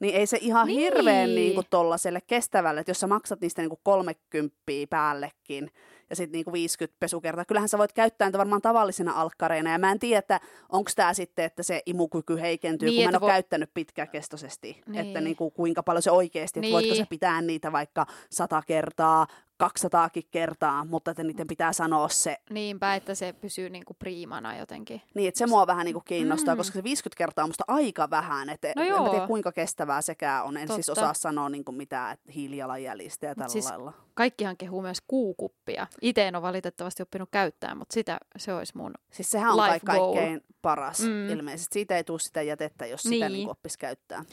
Niin 0.00 0.14
ei 0.14 0.26
se 0.26 0.38
ihan 0.40 0.66
Niin. 0.66 0.76
niin. 0.76 0.94
hirveän 0.94 1.34
niin 1.34 1.54
kuin 1.54 1.66
tollaselle 1.70 2.20
kestävälle, 2.26 2.80
että 2.80 2.90
jos 2.90 3.00
sä 3.00 3.06
maksat 3.06 3.40
niistä 3.40 3.62
niin 3.62 3.70
kuin 3.70 3.80
30 3.82 4.56
päällekin 4.90 5.70
ja 6.10 6.16
sitten 6.16 6.32
niin 6.32 6.44
kuin 6.44 6.52
50 6.52 6.96
pesukertaa, 7.00 7.44
kyllähän 7.44 7.68
sä 7.68 7.78
voit 7.78 7.92
käyttää 7.92 8.28
niitä 8.28 8.38
varmaan 8.38 8.62
tavallisena 8.62 9.12
alkkareina. 9.12 9.72
Ja 9.72 9.78
mä 9.78 9.90
en 9.92 9.98
tiedä, 9.98 10.18
että 10.18 10.40
onko 10.68 10.90
tämä 10.96 11.14
sitten, 11.14 11.44
että 11.44 11.62
se 11.62 11.82
imukyky 11.86 12.40
heikentyy, 12.40 12.88
Niin, 12.88 12.96
niin, 12.96 13.04
kun 13.10 13.12
mä 13.12 13.16
en 13.16 13.22
ole 13.22 13.30
vo- 13.30 13.34
käyttänyt 13.34 13.70
pitkäkestoisesti. 13.74 14.82
Niin. 14.86 15.06
Että 15.06 15.20
niin 15.20 15.36
kuin, 15.36 15.52
kuinka 15.52 15.82
paljon 15.82 16.02
se 16.02 16.10
oikeasti, 16.10 16.58
että 16.60 16.66
Niin. 16.66 16.72
voitko 16.74 16.94
se 16.94 17.06
pitää 17.10 17.42
niitä 17.42 17.72
vaikka 17.72 18.06
100 18.30 18.62
kertaa, 18.66 19.26
200 19.58 20.10
kertaa, 20.30 20.84
mutta 20.84 21.10
että 21.10 21.22
niiden 21.24 21.46
pitää 21.46 21.72
sanoa 21.72 22.08
se 22.08 22.36
Niinpä, 22.50 22.94
että 22.94 23.14
se 23.14 23.32
pysyy 23.40 23.70
niinku 23.70 23.94
priimana 23.94 24.56
jotenkin. 24.56 25.02
niin, 25.14 25.28
että 25.28 25.38
se 25.38 25.46
mua 25.46 25.66
vähän 25.66 25.84
niinku 25.84 26.00
kiinnostaa, 26.04 26.54
Mm. 26.54 26.56
koska 26.58 26.74
se 26.74 26.84
50 26.84 27.18
kertaa 27.18 27.42
on 27.44 27.48
musta 27.48 27.64
aika 27.68 28.10
vähän. 28.10 28.48
Et 28.48 28.60
No 28.76 28.82
en 28.82 28.88
joo. 28.88 29.08
tiedä, 29.10 29.26
kuinka 29.26 29.52
kestävää 29.52 30.02
sekään 30.02 30.44
on. 30.44 30.56
En 30.56 30.68
siis 30.72 30.86
Totta. 30.86 31.00
osaa 31.00 31.14
sanoa 31.14 31.48
niinku 31.48 31.72
mitään 31.72 32.16
hiilijalanjäljistä 32.34 33.26
ja 33.26 33.34
tällä 33.34 33.48
siis- 33.48 33.64
lailla. 33.70 33.92
Kaikkihan 34.14 34.56
kehuu 34.56 34.82
myös 34.82 34.98
kuukuppia. 35.08 35.86
Itse 36.02 36.28
en 36.28 36.34
ole 36.34 36.42
valitettavasti 36.42 37.02
oppinut 37.02 37.28
käyttää, 37.32 37.74
mutta 37.74 37.92
sitä 37.94 38.18
se 38.36 38.54
olisi 38.54 38.76
mun. 38.76 38.92
Siis 39.12 39.30
sehän 39.30 39.52
on 39.52 39.56
life 39.56 39.80
goal. 39.86 40.14
kaikkein 40.14 40.40
paras 40.62 41.00
Mm. 41.00 41.28
ilmeisesti. 41.28 41.72
Siitä 41.74 41.96
ei 41.96 42.04
tule 42.04 42.18
sitä 42.18 42.42
jätettä, 42.42 42.86
jos 42.86 43.02
sitä 43.02 43.14
Niin. 43.28 43.32
niinku 43.32 43.50
oppisi 43.50 43.78
käyttää. 43.78 44.24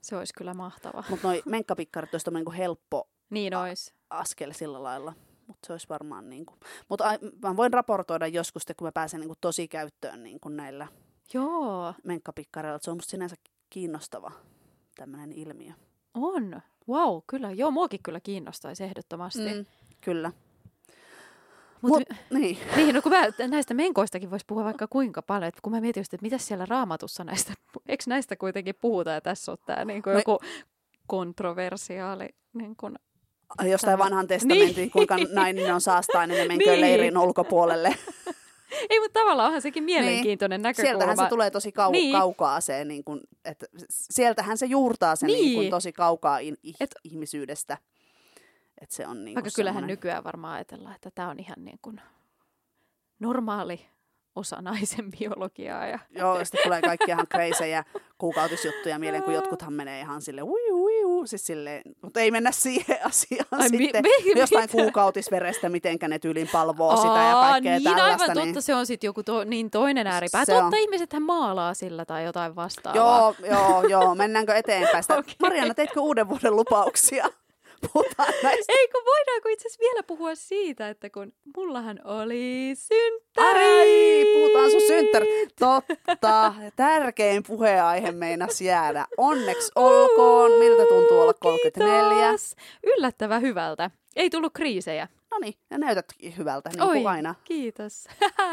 Se 0.00 0.16
olisi 0.16 0.34
kyllä 0.34 0.54
mahtava. 0.54 1.04
Mutta 1.10 1.28
noi 1.28 1.42
menkkapikkarit 1.46 2.14
olisi 2.14 2.30
niinku 2.30 2.52
helppo 2.52 3.08
Niin 3.30 3.56
olisi. 3.56 3.94
askel 4.10 4.52
sillä 4.52 4.82
lailla. 4.82 5.12
Mutta 5.46 5.66
se 5.66 5.72
olisi 5.72 5.88
varmaan 5.88 6.30
niinku. 6.30 6.54
Mutta 6.88 7.04
mä 7.42 7.56
voin 7.56 7.72
raportoida 7.72 8.26
joskus, 8.26 8.62
sitten, 8.62 8.76
kun 8.76 8.86
mä 8.86 8.92
pääsen 8.92 9.20
niinku 9.20 9.34
tosi 9.40 9.68
käyttöön 9.68 10.22
niinku 10.22 10.48
näillä 10.48 10.88
Joo, 11.34 11.94
menkkapikkareilla. 12.04 12.78
Se 12.82 12.90
on 12.90 12.96
musta 12.96 13.10
sinänsä 13.10 13.36
kiinnostava 13.70 14.32
tämmöinen 14.96 15.32
ilmiö. 15.32 15.72
on. 16.14 16.60
Wow, 16.88 17.18
kyllä. 17.26 17.50
Joo, 17.50 17.70
muakin 17.70 18.00
kyllä 18.02 18.20
kiinnostaisi 18.20 18.84
ehdottomasti. 18.84 19.54
Mm. 19.54 19.66
Kyllä. 20.00 20.32
Mut, 21.82 21.92
Mut, 21.92 22.18
niin. 22.30 22.58
niin, 22.76 22.94
no 22.94 23.02
kun 23.02 23.12
mä, 23.12 23.48
näistä 23.48 23.74
menkoistakin 23.74 24.30
voisi 24.30 24.46
puhua 24.48 24.64
vaikka 24.64 24.86
kuinka 24.86 25.22
paljon, 25.22 25.48
että 25.48 25.60
kun 25.62 25.72
mä 25.72 25.80
mietin 25.80 26.00
just, 26.00 26.14
että 26.14 26.24
mitä 26.24 26.38
siellä 26.38 26.66
raamatussa 26.66 27.24
näistä, 27.24 27.52
eikö 27.88 28.04
näistä 28.06 28.36
kuitenkin 28.36 28.74
puhuta 28.80 29.10
ja 29.10 29.20
tässä 29.20 29.52
on 29.52 29.58
tämä 29.66 29.84
niin 29.84 30.02
kuin 30.02 30.16
joku 30.16 30.38
kontroversiaali 31.06 32.28
niin 32.52 32.76
kuin, 32.76 32.98
Jostain 33.70 33.98
vanhan 33.98 34.26
testamentin, 34.26 34.76
Niin. 34.76 34.90
kuinka 34.90 35.16
nainen 35.32 35.74
on 35.74 35.80
saastainen 35.80 36.38
ja 36.38 36.44
menkö 36.48 36.70
Niin. 36.70 36.80
leirin 36.80 37.18
ulkopuolelle. 37.18 37.88
Ei, 38.90 39.00
mutta 39.00 39.20
tavallaan 39.20 39.46
onhan 39.46 39.62
sekin 39.62 39.84
mielenkiintoinen 39.84 40.62
näkökulma. 40.62 40.84
Niin. 40.92 40.98
Sieltähän 40.98 41.16
se 41.16 41.28
tulee 41.28 41.50
tosi 41.50 41.70
kau- 41.70 41.90
Niin. 41.90 42.12
kaukaa 42.12 42.60
se, 42.60 42.84
niin 42.84 43.04
kun, 43.04 43.20
että 43.44 43.66
sieltähän 43.90 44.58
se 44.58 44.66
juurtaa 44.66 45.16
se 45.16 45.26
niin. 45.26 45.36
Niin. 45.36 45.46
Niin 45.58 45.62
kun, 45.62 45.70
tosi 45.70 45.92
kaukaa 45.92 46.38
in, 46.38 46.56
Et- 46.80 46.94
ihmisyydestä. 47.04 47.78
Että 48.80 48.96
se 48.96 49.06
on 49.06 49.24
niin 49.24 49.34
Vaikka 49.34 49.50
kyllähän 49.56 49.86
nykyään 49.86 50.24
varmaan 50.24 50.54
ajatellaan, 50.54 50.94
että 50.94 51.10
tämä 51.14 51.30
on 51.30 51.40
ihan 51.40 51.64
niin 51.64 51.78
kuin 51.82 52.00
normaali 53.18 53.86
osa 54.36 54.56
naisen 54.62 55.10
biologiaa. 55.18 55.86
Ja... 55.86 55.98
Joo, 56.10 56.44
sitten 56.44 56.60
tulee 56.64 56.82
kaikki 56.82 57.10
ihan 57.10 57.26
kreisejä 57.34 57.84
kuukautisjuttuja 58.18 58.98
mieleen, 58.98 59.22
kun 59.22 59.34
jotkuthan 59.34 59.72
menee 59.72 60.00
ihan 60.00 60.22
sille 60.22 60.42
ui, 60.42 60.70
ui, 60.72 61.04
ui, 61.04 61.28
siis 61.28 61.46
silleen, 61.46 61.82
mutta 62.02 62.20
ei 62.20 62.30
mennä 62.30 62.52
siihen 62.52 62.98
asiaan 63.10 63.46
Ai, 63.50 63.68
mi- 63.68 63.76
sitten. 63.78 64.02
mi- 64.02 64.40
Jostain 64.40 64.62
mitä? 64.64 64.72
kuukautisverestä, 64.72 65.68
mitenkä 65.68 66.08
ne 66.08 66.18
tyylin 66.18 66.48
palvoo 66.52 66.96
sitä 66.96 67.08
ja 67.08 67.38
Aa, 67.38 67.50
kaikkea 67.50 67.72
niin, 67.72 67.84
tällaista. 67.84 68.22
aivan 68.32 68.46
totta, 68.46 68.60
se 68.60 68.74
on 68.74 68.86
sitten 68.86 69.08
joku 69.08 69.22
to, 69.22 69.44
niin 69.44 69.70
toinen 69.70 70.06
ääripää. 70.06 70.44
Se 70.44 70.52
Totta, 70.52 70.66
on. 70.66 70.74
ihmisethän 70.76 71.22
maalaa 71.22 71.74
sillä 71.74 72.04
tai 72.04 72.24
jotain 72.24 72.56
vastaavaa. 72.56 72.96
Joo, 73.02 73.34
joo, 73.50 73.82
joo, 73.88 74.14
mennäänkö 74.14 74.54
eteenpäin 74.54 75.02
sitä. 75.04 75.14
Okei. 75.18 75.34
Marianna, 75.42 75.74
teitkö 75.74 76.00
uuden 76.00 76.28
vuoden 76.28 76.56
lupauksia? 76.56 77.28
Puhutaan 77.92 78.32
näistä. 78.42 78.72
Ei 78.72 78.88
kun 78.88 79.02
voidaanko 79.04 79.48
itse 79.48 79.68
asiassa 79.68 79.80
vielä 79.80 80.02
puhua 80.02 80.34
siitä, 80.34 80.88
että 80.88 81.10
kun 81.10 81.32
mullahan 81.56 82.00
oli 82.04 82.72
synttäri. 82.74 83.64
Ai, 83.64 84.24
puhutaan 84.34 84.70
sun 84.70 84.80
synttäri. 84.80 85.46
Totta, 85.58 86.54
tärkein 86.76 87.42
puheenaihe 87.42 88.12
meinas 88.12 88.60
jäädä. 88.60 89.06
Onneksi 89.16 89.72
olkoon. 89.74 90.50
Miltä 90.58 90.82
tuntuu 90.88 91.20
olla 91.20 91.34
34? 91.34 92.24
Kiitos. 92.28 92.54
Yllättävän 92.82 93.42
hyvältä. 93.42 93.90
Ei 94.16 94.30
tullut 94.30 94.52
kriisejä. 94.52 95.08
No 95.30 95.38
niin, 95.38 95.54
ja 95.70 95.78
näytätkin 95.78 96.36
hyvältä, 96.36 96.70
niin 96.70 96.82
Oi, 96.82 96.94
kuin 96.94 97.06
aina. 97.06 97.34
kiitos. 97.44 98.06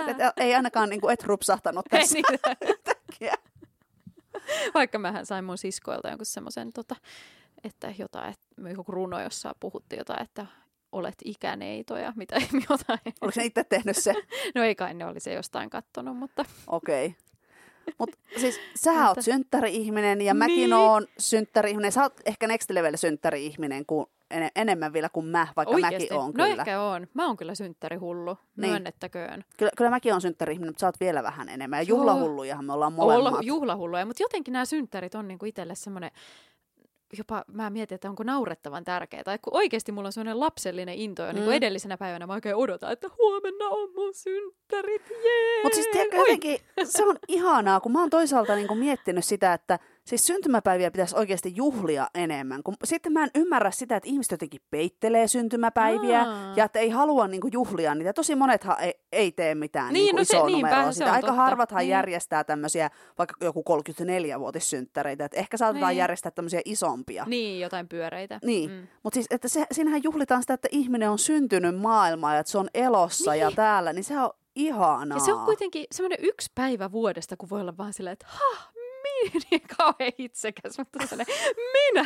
Et, 0.07 0.17
ei 0.37 0.55
ainakaan 0.55 0.89
niin 0.89 1.01
kuin 1.01 1.13
et 1.13 1.23
rupsahtanut 1.23 1.85
Ei 1.91 1.99
tässä. 1.99 2.13
niin. 2.15 2.25
Äkkiä. 2.89 3.33
Vaikka 4.73 4.99
mähän 4.99 5.25
sain 5.25 5.45
mun 5.45 5.57
siskoilta 5.57 6.07
jonkun 6.09 6.25
semmoisen, 6.25 6.73
tota, 6.73 6.95
että 7.63 7.93
jotain, 7.97 8.29
että 8.33 8.69
joku 8.69 8.91
runo, 8.91 9.21
jossa 9.21 9.55
puhuttiin 9.59 9.97
jotain, 9.97 10.21
että 10.23 10.45
olet 10.91 11.15
ikäneito 11.25 11.97
ja 11.97 12.13
mitä 12.15 12.35
jotain. 12.69 12.99
Oliko 13.21 13.35
se 13.35 13.43
itse 13.45 13.63
tehnyt 13.63 13.97
se? 13.97 14.13
No 14.55 14.63
ei 14.63 14.75
kai 14.75 14.93
ne 14.93 15.05
oli 15.05 15.19
se 15.19 15.33
jostain 15.33 15.69
kattonut, 15.69 16.17
mutta 16.17 16.45
Okei. 16.67 17.05
Okay. 17.05 17.17
Mutta 17.99 18.17
siis 18.39 18.59
sä 18.75 18.91
Mutta- 18.91 19.07
oot 19.07 19.17
synttäri-ihminen 19.21 20.21
ja 20.21 20.33
mäkin 20.33 20.55
Niin. 20.55 20.73
oon 20.73 21.07
synttäri-ihminen. 21.19 21.91
Sä 21.91 22.01
oot 22.01 22.13
ehkä 22.25 22.47
next 22.47 22.69
level 22.69 22.97
synttäri-ihminen 22.97 23.85
kuin 23.85 24.05
en, 24.31 24.49
enemmän 24.55 24.93
vielä 24.93 25.09
kuin 25.09 25.25
mä, 25.25 25.47
vaikka 25.55 25.75
oikeasti. 25.75 25.95
mäkin 26.03 26.17
oon 26.17 26.31
no 26.37 26.43
kyllä. 26.45 26.61
ehkä 26.61 26.81
on. 26.81 27.07
Mä 27.13 27.27
oon 27.27 27.37
kyllä 27.37 27.55
synttärihullu, 27.55 28.37
Niin. 28.57 28.69
myönnettäköön. 28.69 29.43
kyllä. 29.57 29.71
Kyllä 29.77 29.89
mäkin 29.89 30.11
oon 30.11 30.21
synttäri-ihminen, 30.21 30.69
mutta 30.69 30.79
sä 30.79 30.87
oot 30.87 30.99
vielä 30.99 31.23
vähän 31.23 31.49
enemmän. 31.49 31.79
Ja 31.79 31.83
juhlahullujahan 31.83 32.65
me 32.65 32.73
ollaan 32.73 32.93
molemmat. 32.93 33.33
Olla 33.33 33.41
juhlahulluja, 33.43 34.05
mutta 34.05 34.23
jotenkin 34.23 34.51
nämä 34.51 34.65
synttärit 34.65 35.15
on 35.15 35.27
niinku 35.27 35.45
itselle 35.45 35.75
semmoinen, 35.75 36.11
jopa 37.17 37.45
mä 37.53 37.69
mietin, 37.69 37.95
että 37.95 38.09
onko 38.09 38.23
naurettavan 38.23 38.83
tärkeää. 38.83 39.23
Tai 39.23 39.39
kun 39.41 39.55
oikeasti 39.55 39.91
mulla 39.91 40.07
on 40.07 40.13
semmoinen 40.13 40.39
lapsellinen 40.39 40.95
into 40.95 41.23
jo 41.23 41.29
mm. 41.29 41.35
niin 41.35 41.45
Mm. 41.45 41.51
edellisenä 41.53 41.97
päivänä 41.97 42.27
mä 42.27 42.33
oikein 42.33 42.55
odotan, 42.55 42.91
että 42.91 43.09
huomenna 43.17 43.65
on 43.65 43.89
mun 43.95 44.13
synttärit, 44.13 45.09
jee! 45.09 45.63
Mutta 45.63 45.75
siis 45.75 45.87
tiedätkö, 45.87 46.17
jotenkin 46.17 46.59
se 46.83 47.05
on 47.05 47.17
ihanaa, 47.27 47.79
kun 47.79 47.91
mä 47.91 47.99
oon 47.99 48.09
toisaalta 48.09 48.55
niinku 48.55 48.75
miettinyt 48.75 49.25
sitä, 49.25 49.53
että 49.53 49.79
siis 50.07 50.27
syntymäpäiviä 50.27 50.91
pitäisi 50.91 51.15
oikeasti 51.17 51.51
juhlia 51.55 52.07
enemmän. 52.15 52.63
Kun 52.63 52.75
sitten 52.83 53.13
mä 53.13 53.23
en 53.23 53.29
ymmärrä 53.35 53.71
sitä, 53.71 53.95
että 53.95 54.09
ihmiset 54.09 54.31
jotenkin 54.31 54.61
peittelee 54.69 55.27
syntymäpäiviä 55.27 56.21
Aa. 56.21 56.53
ja 56.55 56.65
että 56.65 56.79
ei 56.79 56.89
halua 56.89 57.27
niinku 57.27 57.47
juhlia 57.51 57.95
niitä. 57.95 58.13
Tosi 58.13 58.35
monethan 58.35 58.75
ei, 58.79 58.93
ei 59.11 59.31
tee 59.31 59.55
mitään 59.55 59.93
Niin, 59.93 60.03
niinku 60.03 60.17
no 60.17 60.23
se- 60.23 60.37
isoa 60.37 60.45
niinpä, 60.47 60.67
numeroa 60.69 60.91
se 60.91 60.95
sitä. 60.95 61.05
on 61.05 61.11
Aika 61.15 61.27
totta. 61.27 61.41
harvathan 61.41 61.79
Niin. 61.79 61.89
järjestää 61.89 62.43
tämmöisiä 62.43 62.89
vaikka 63.17 63.35
joku 63.45 63.63
34-vuotissynttäreitä. 63.63 65.25
Et 65.25 65.33
ehkä 65.33 65.57
saatetaan 65.57 65.89
Niin. 65.89 65.97
järjestää 65.97 66.31
tämmöisiä 66.31 66.61
isompia. 66.65 67.23
Niin, 67.27 67.59
jotain 67.59 67.87
pyöreitä. 67.87 68.39
Niin, 68.43 68.71
Mm. 68.71 68.87
mutta 69.03 69.15
siis, 69.15 69.27
että 69.31 69.47
se, 69.47 69.65
siinähän 69.71 70.01
juhlitaan 70.03 70.41
sitä, 70.43 70.53
että 70.53 70.67
ihminen 70.71 71.09
on 71.09 71.19
syntynyt 71.19 71.77
maailmaan 71.79 72.33
ja 72.35 72.39
että 72.39 72.51
se 72.51 72.57
on 72.57 72.69
elossa 72.73 73.31
niin. 73.31 73.41
ja 73.41 73.51
täällä, 73.51 73.93
niin 73.93 74.03
se 74.03 74.19
on 74.19 74.29
ihanaa. 74.55 75.17
Ja 75.17 75.19
se 75.23 75.33
on 75.33 75.45
kuitenkin 75.45 75.85
semmoinen 75.91 76.19
yksi 76.21 76.51
päivä 76.55 76.91
vuodesta, 76.91 77.37
kun 77.37 77.49
voi 77.49 77.61
olla 77.61 77.77
vaan 77.77 77.93
silleen, 77.93 78.13
että 78.13 78.25
ha, 78.29 78.71
niin 79.51 79.61
kauhean 79.77 80.11
itsekäs, 80.17 80.77
mutta 80.77 81.07
sellainen, 81.07 81.35
minä. 81.73 82.05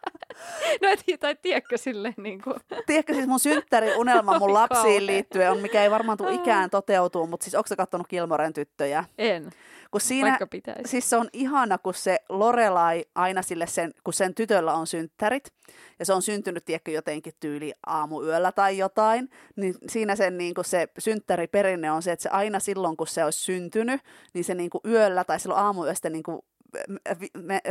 no 0.82 0.88
et, 0.88 1.20
tai 1.20 1.36
tiedätkö 1.42 1.78
silleen 1.78 2.14
niin 2.16 2.42
kuin, 2.42 2.56
Tiedätkö 2.86 3.14
siis 3.14 3.26
mun 3.26 3.40
synttäriunelma 3.40 4.38
mun 4.38 4.54
lapsiin 4.54 5.06
liittyen 5.06 5.50
on, 5.50 5.58
mikä 5.58 5.82
ei 5.82 5.90
varmaan 5.90 6.18
tule 6.18 6.34
ikään 6.34 6.70
toteutuu, 6.70 7.26
mutta 7.26 7.44
siis 7.44 7.54
onko 7.54 7.66
sä 7.66 7.76
kattonut 7.76 8.08
Kilmoren 8.08 8.52
tyttöjä? 8.52 9.04
en, 9.18 9.50
Kun 9.90 10.00
siinä, 10.00 10.28
vaikka 10.28 10.46
pitäisi. 10.46 10.90
siis 10.90 11.10
se 11.10 11.16
on 11.16 11.28
ihana, 11.32 11.78
kun 11.78 11.94
se 11.94 12.18
Lorelai 12.28 13.04
aina 13.14 13.42
sille 13.42 13.66
sen, 13.66 13.92
kun 14.04 14.14
sen 14.14 14.34
tytöllä 14.34 14.72
on 14.72 14.86
synttärit, 14.86 15.52
ja 15.98 16.04
se 16.04 16.12
on 16.12 16.22
syntynyt, 16.22 16.64
tiedätkö, 16.64 16.90
jotenkin 16.90 17.32
tyyli 17.40 17.72
aamuyöllä 17.86 18.52
tai 18.52 18.78
jotain, 18.78 19.28
niin 19.56 19.74
siinä 19.88 20.16
sen 20.16 20.38
niin 20.38 20.54
kuin 20.54 20.64
se 20.64 20.88
synttäriperinne 20.98 21.90
on 21.90 22.02
se, 22.02 22.12
että 22.12 22.22
se 22.22 22.28
aina 22.28 22.60
silloin, 22.60 22.96
kun 22.96 23.06
se 23.06 23.24
olisi 23.24 23.38
syntynyt, 23.38 24.00
niin 24.34 24.44
se 24.44 24.54
niin 24.54 24.70
kuin 24.70 24.82
yöllä 24.84 25.24
tai 25.24 25.40
silloin 25.40 25.60
aamuyöstä 25.60 26.10
niin 26.10 26.22
kuin 26.22 26.40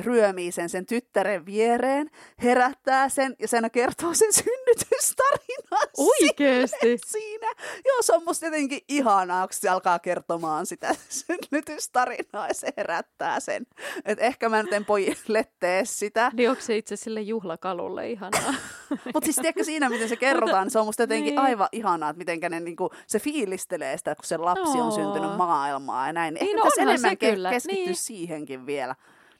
ryömii 0.03 0.51
sen 0.51 0.69
sen 0.69 0.85
tyttären 0.85 1.45
viereen, 1.45 2.09
herättää 2.43 3.09
sen 3.09 3.35
ja 3.39 3.47
sen 3.47 3.71
kertoo 3.71 4.13
sen 4.13 4.33
synnytystarinan 4.33 5.87
Oikeesti? 5.97 6.97
siinä. 7.05 7.47
Joo, 7.85 8.01
se 8.01 8.13
on 8.13 8.23
musta 8.25 8.45
jotenkin 8.45 8.79
ihanaa, 8.87 9.47
kun 9.47 9.53
se 9.53 9.69
alkaa 9.69 9.99
kertomaan 9.99 10.65
sitä 10.65 10.95
synnytystarinaa 11.09 12.47
ja 12.47 12.53
se 12.53 12.67
herättää 12.77 13.39
sen. 13.39 13.67
Et 14.05 14.19
ehkä 14.21 14.49
mä 14.49 14.63
nyt 14.63 14.73
en 14.73 14.85
pojille 14.85 15.45
tee 15.59 15.85
sitä. 15.85 16.31
Niin 16.33 16.49
onko 16.49 16.61
se 16.61 16.77
itse 16.77 16.95
sille 16.95 17.21
juhlakalulle 17.21 18.09
ihanaa? 18.11 18.53
Mutta 19.13 19.25
siis 19.25 19.35
tiedätkö 19.35 19.63
siinä, 19.63 19.89
miten 19.89 20.09
se 20.09 20.15
kerrotaan, 20.15 20.63
niin 20.65 20.71
se 20.71 20.79
on 20.79 20.85
musta 20.85 21.03
jotenkin 21.03 21.29
Niin. 21.35 21.39
aivan 21.39 21.67
ihanaa, 21.71 22.09
että 22.09 22.17
mitenkä 22.17 22.49
ne, 22.49 22.59
niinku, 22.59 22.89
se 23.07 23.19
fiilistelee 23.19 23.97
sitä, 23.97 24.15
kun 24.15 24.25
se 24.25 24.37
lapsi 24.37 24.77
on 24.77 24.81
Oo. 24.87 24.91
syntynyt 24.91 25.37
maailmaan 25.37 26.07
ja 26.09 26.13
näin. 26.13 26.33
Niin, 26.33 26.41
Ehkä 26.43 26.55
no 26.55 26.61
onhan 26.61 26.71
se 26.75 26.81
enemmän 26.81 27.13
ke- 27.13 27.33
kyllä, 27.35 27.49
keskittyä 27.49 27.85
niin. 27.85 27.95
siihenkin 27.95 28.65
vielä, 28.65 28.88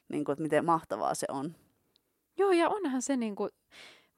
niin 0.10 0.26
kuin, 0.26 0.34
että 0.34 0.44
miten 0.44 0.66
mahtavaa 0.66 1.16
se 1.16 1.26
on. 1.30 1.56
Joo, 2.38 2.52
ja 2.52 2.70
onhan 2.70 3.02
se 3.02 3.18
niinku, 3.18 3.50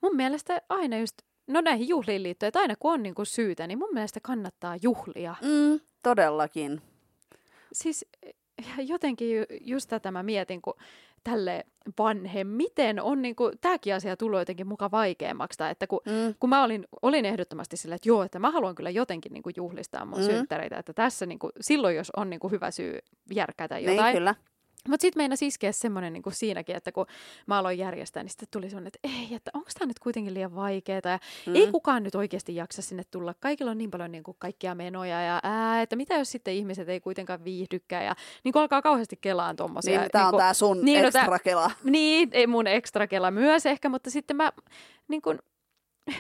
mun 0.02 0.16
mielestä 0.16 0.62
aina 0.70 0.98
just, 0.98 1.16
no 1.48 1.62
näihin 1.62 1.88
juhliin 1.88 2.24
liittyen, 2.24 2.48
että 2.48 2.60
aina 2.60 2.76
kun 2.80 2.94
on 2.94 3.04
niinku 3.04 3.26
syytä, 3.26 3.68
niin 3.68 3.80
mun 3.80 3.90
mielestä 3.94 4.20
kannattaa 4.20 4.76
juhlia. 4.82 5.36
Mm, 5.42 5.80
todellakin. 6.04 6.82
Siis 7.74 8.06
jotenkin 8.78 9.36
ju- 9.38 9.46
just 9.62 9.90
tätä 9.90 10.12
mä 10.12 10.24
mietin, 10.24 10.62
kun 10.62 10.74
tälle 11.24 11.66
vanhemmiten 12.00 13.02
on 13.02 13.22
niinku, 13.22 13.52
tämäkin 13.62 13.96
asia 13.96 14.18
tullut 14.18 14.40
jotenkin 14.40 14.68
muka 14.68 14.92
vaikeammaksi, 14.92 15.58
tai 15.58 15.72
että 15.72 15.88
kun 15.88 16.00
Mm. 16.06 16.36
kun 16.40 16.50
mä 16.50 16.64
olin, 16.64 16.86
olin 17.02 17.26
ehdottomasti 17.26 17.78
sillä, 17.78 17.96
että 17.96 18.10
joo, 18.10 18.24
että 18.24 18.40
mä 18.40 18.52
haluan 18.52 18.76
kyllä 18.76 18.90
jotenkin 18.90 19.34
niin 19.34 19.44
kuin 19.44 19.54
juhlistaa 19.58 20.06
mun 20.06 20.20
Mm. 20.20 20.26
synttäreitä, 20.26 20.78
että 20.78 20.94
tässä 20.94 21.26
niin 21.26 21.40
kuin, 21.40 21.52
silloin, 21.62 21.96
jos 21.96 22.12
on 22.18 22.30
niin 22.30 22.40
kuin 22.40 22.52
hyvä 22.52 22.72
syy 22.72 23.00
järkätä 23.34 23.76
Niin, 23.76 23.90
jotain. 23.96 24.16
kyllä. 24.16 24.36
Mutta 24.90 25.02
sitten 25.02 25.20
meinasi 25.20 25.48
iskeä 25.48 25.72
semmoinen 25.72 26.14
niin 26.14 26.24
siinäkin, 26.32 26.76
että 26.76 26.92
kun 26.92 27.06
mä 27.48 27.58
aloin 27.60 27.78
järjestää, 27.78 28.24
niin 28.24 28.30
sitten 28.32 28.48
tuli 28.52 28.70
semmoinen, 28.70 28.88
että 28.88 29.00
ei, 29.04 29.36
että 29.36 29.52
onko 29.54 29.70
tämä 29.80 29.88
nyt 29.88 30.00
kuitenkin 30.00 30.34
liian 30.34 30.56
vaikeaa 30.56 31.02
ja 31.04 31.20
Mm. 31.46 31.56
ei 31.56 31.68
kukaan 31.72 32.04
nyt 32.04 32.16
oikeasti 32.16 32.56
jaksa 32.56 32.82
sinne 32.82 33.04
tulla. 33.12 33.34
Kaikilla 33.40 33.72
on 33.72 33.78
niin 33.78 33.92
paljon 33.92 34.12
niin 34.12 34.24
kuin 34.24 34.38
kaikkia 34.40 34.76
menoja 34.76 35.22
ja 35.22 35.40
ää, 35.44 35.82
että 35.82 35.96
mitä 35.96 36.14
jos 36.16 36.32
sitten 36.32 36.54
ihmiset 36.54 36.90
ei 36.90 37.00
kuitenkaan 37.00 37.44
viihdykään 37.44 38.06
ja 38.06 38.16
niin 38.44 38.52
kuin 38.54 38.62
alkaa 38.62 38.82
kauheasti 38.82 39.18
kelaan 39.22 39.56
tuommoisia. 39.56 40.00
Niin, 40.00 40.12
tämä 40.12 40.28
on 40.28 40.38
tämä 40.38 40.54
sun 40.54 40.86
niin, 40.86 41.02
no 41.02 41.08
ekstra 41.08 41.40
kela. 41.40 41.72
niin, 41.84 42.30
ei 42.32 42.48
mun 42.48 42.68
ekstra 42.68 43.08
kela 43.08 43.32
myös 43.32 43.66
ehkä, 43.66 43.90
mutta 43.90 44.10
sitten 44.10 44.36
mä 44.38 44.52
niin 45.08 45.22
kun, 45.22 45.40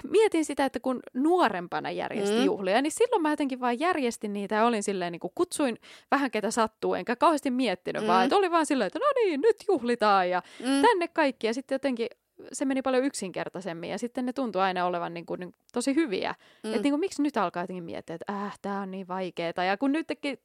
mietin 0.10 0.46
sitä, 0.46 0.66
että 0.66 0.80
kun 0.80 1.00
nuorempana 1.14 1.92
järjesti 1.92 2.38
Mm. 2.40 2.44
juhlia, 2.46 2.82
niin 2.82 2.92
silloin 2.92 3.22
mä 3.22 3.30
jotenkin 3.30 3.60
vaan 3.60 3.80
järjestin 3.80 4.34
niitä 4.34 4.56
ja 4.56 4.66
olin 4.66 4.84
silleen, 4.84 5.12
niin 5.12 5.20
kuin 5.20 5.32
kutsuin 5.36 5.78
vähän 6.12 6.32
ketä 6.32 6.52
sattuu, 6.52 6.94
enkä 6.94 7.16
kauheasti 7.16 7.52
miettinyt 7.52 8.02
Mm. 8.02 8.08
vaan, 8.08 8.24
että 8.24 8.36
oli 8.36 8.52
vaan 8.52 8.66
silleen, 8.66 8.88
että 8.88 9.00
no 9.00 9.06
niin, 9.16 9.42
nyt 9.42 9.58
juhlitaan 9.68 10.30
ja 10.30 10.42
Mm. 10.60 10.82
tänne 10.82 11.08
kaikki. 11.08 11.48
Ja 11.48 11.54
sitten 11.54 11.76
jotenkin 11.76 12.08
se 12.54 12.66
meni 12.66 12.82
paljon 12.82 13.04
yksinkertaisemmin 13.06 13.90
ja 13.90 13.98
sitten 14.00 14.26
ne 14.26 14.34
tuntui 14.34 14.62
aina 14.62 14.86
olevan 14.86 15.14
niin 15.14 15.26
kuin, 15.26 15.40
niin, 15.40 15.56
tosi 15.74 15.96
hyviä. 15.96 16.32
Mm. 16.64 16.70
Mm. 16.70 16.74
Että 16.74 16.84
niin 16.84 16.92
kuin, 16.92 17.00
miksi 17.00 17.22
nyt 17.22 17.38
alkaa 17.38 17.64
jotenkin 17.64 17.84
miettiä, 17.84 18.16
että 18.16 18.34
äh, 18.34 18.60
tämä 18.62 18.82
on 18.82 18.92
niin 18.92 19.08
vaikeaa. 19.08 19.64
Ja 19.68 19.78
kun 19.78 19.92
nytkin 19.92 20.40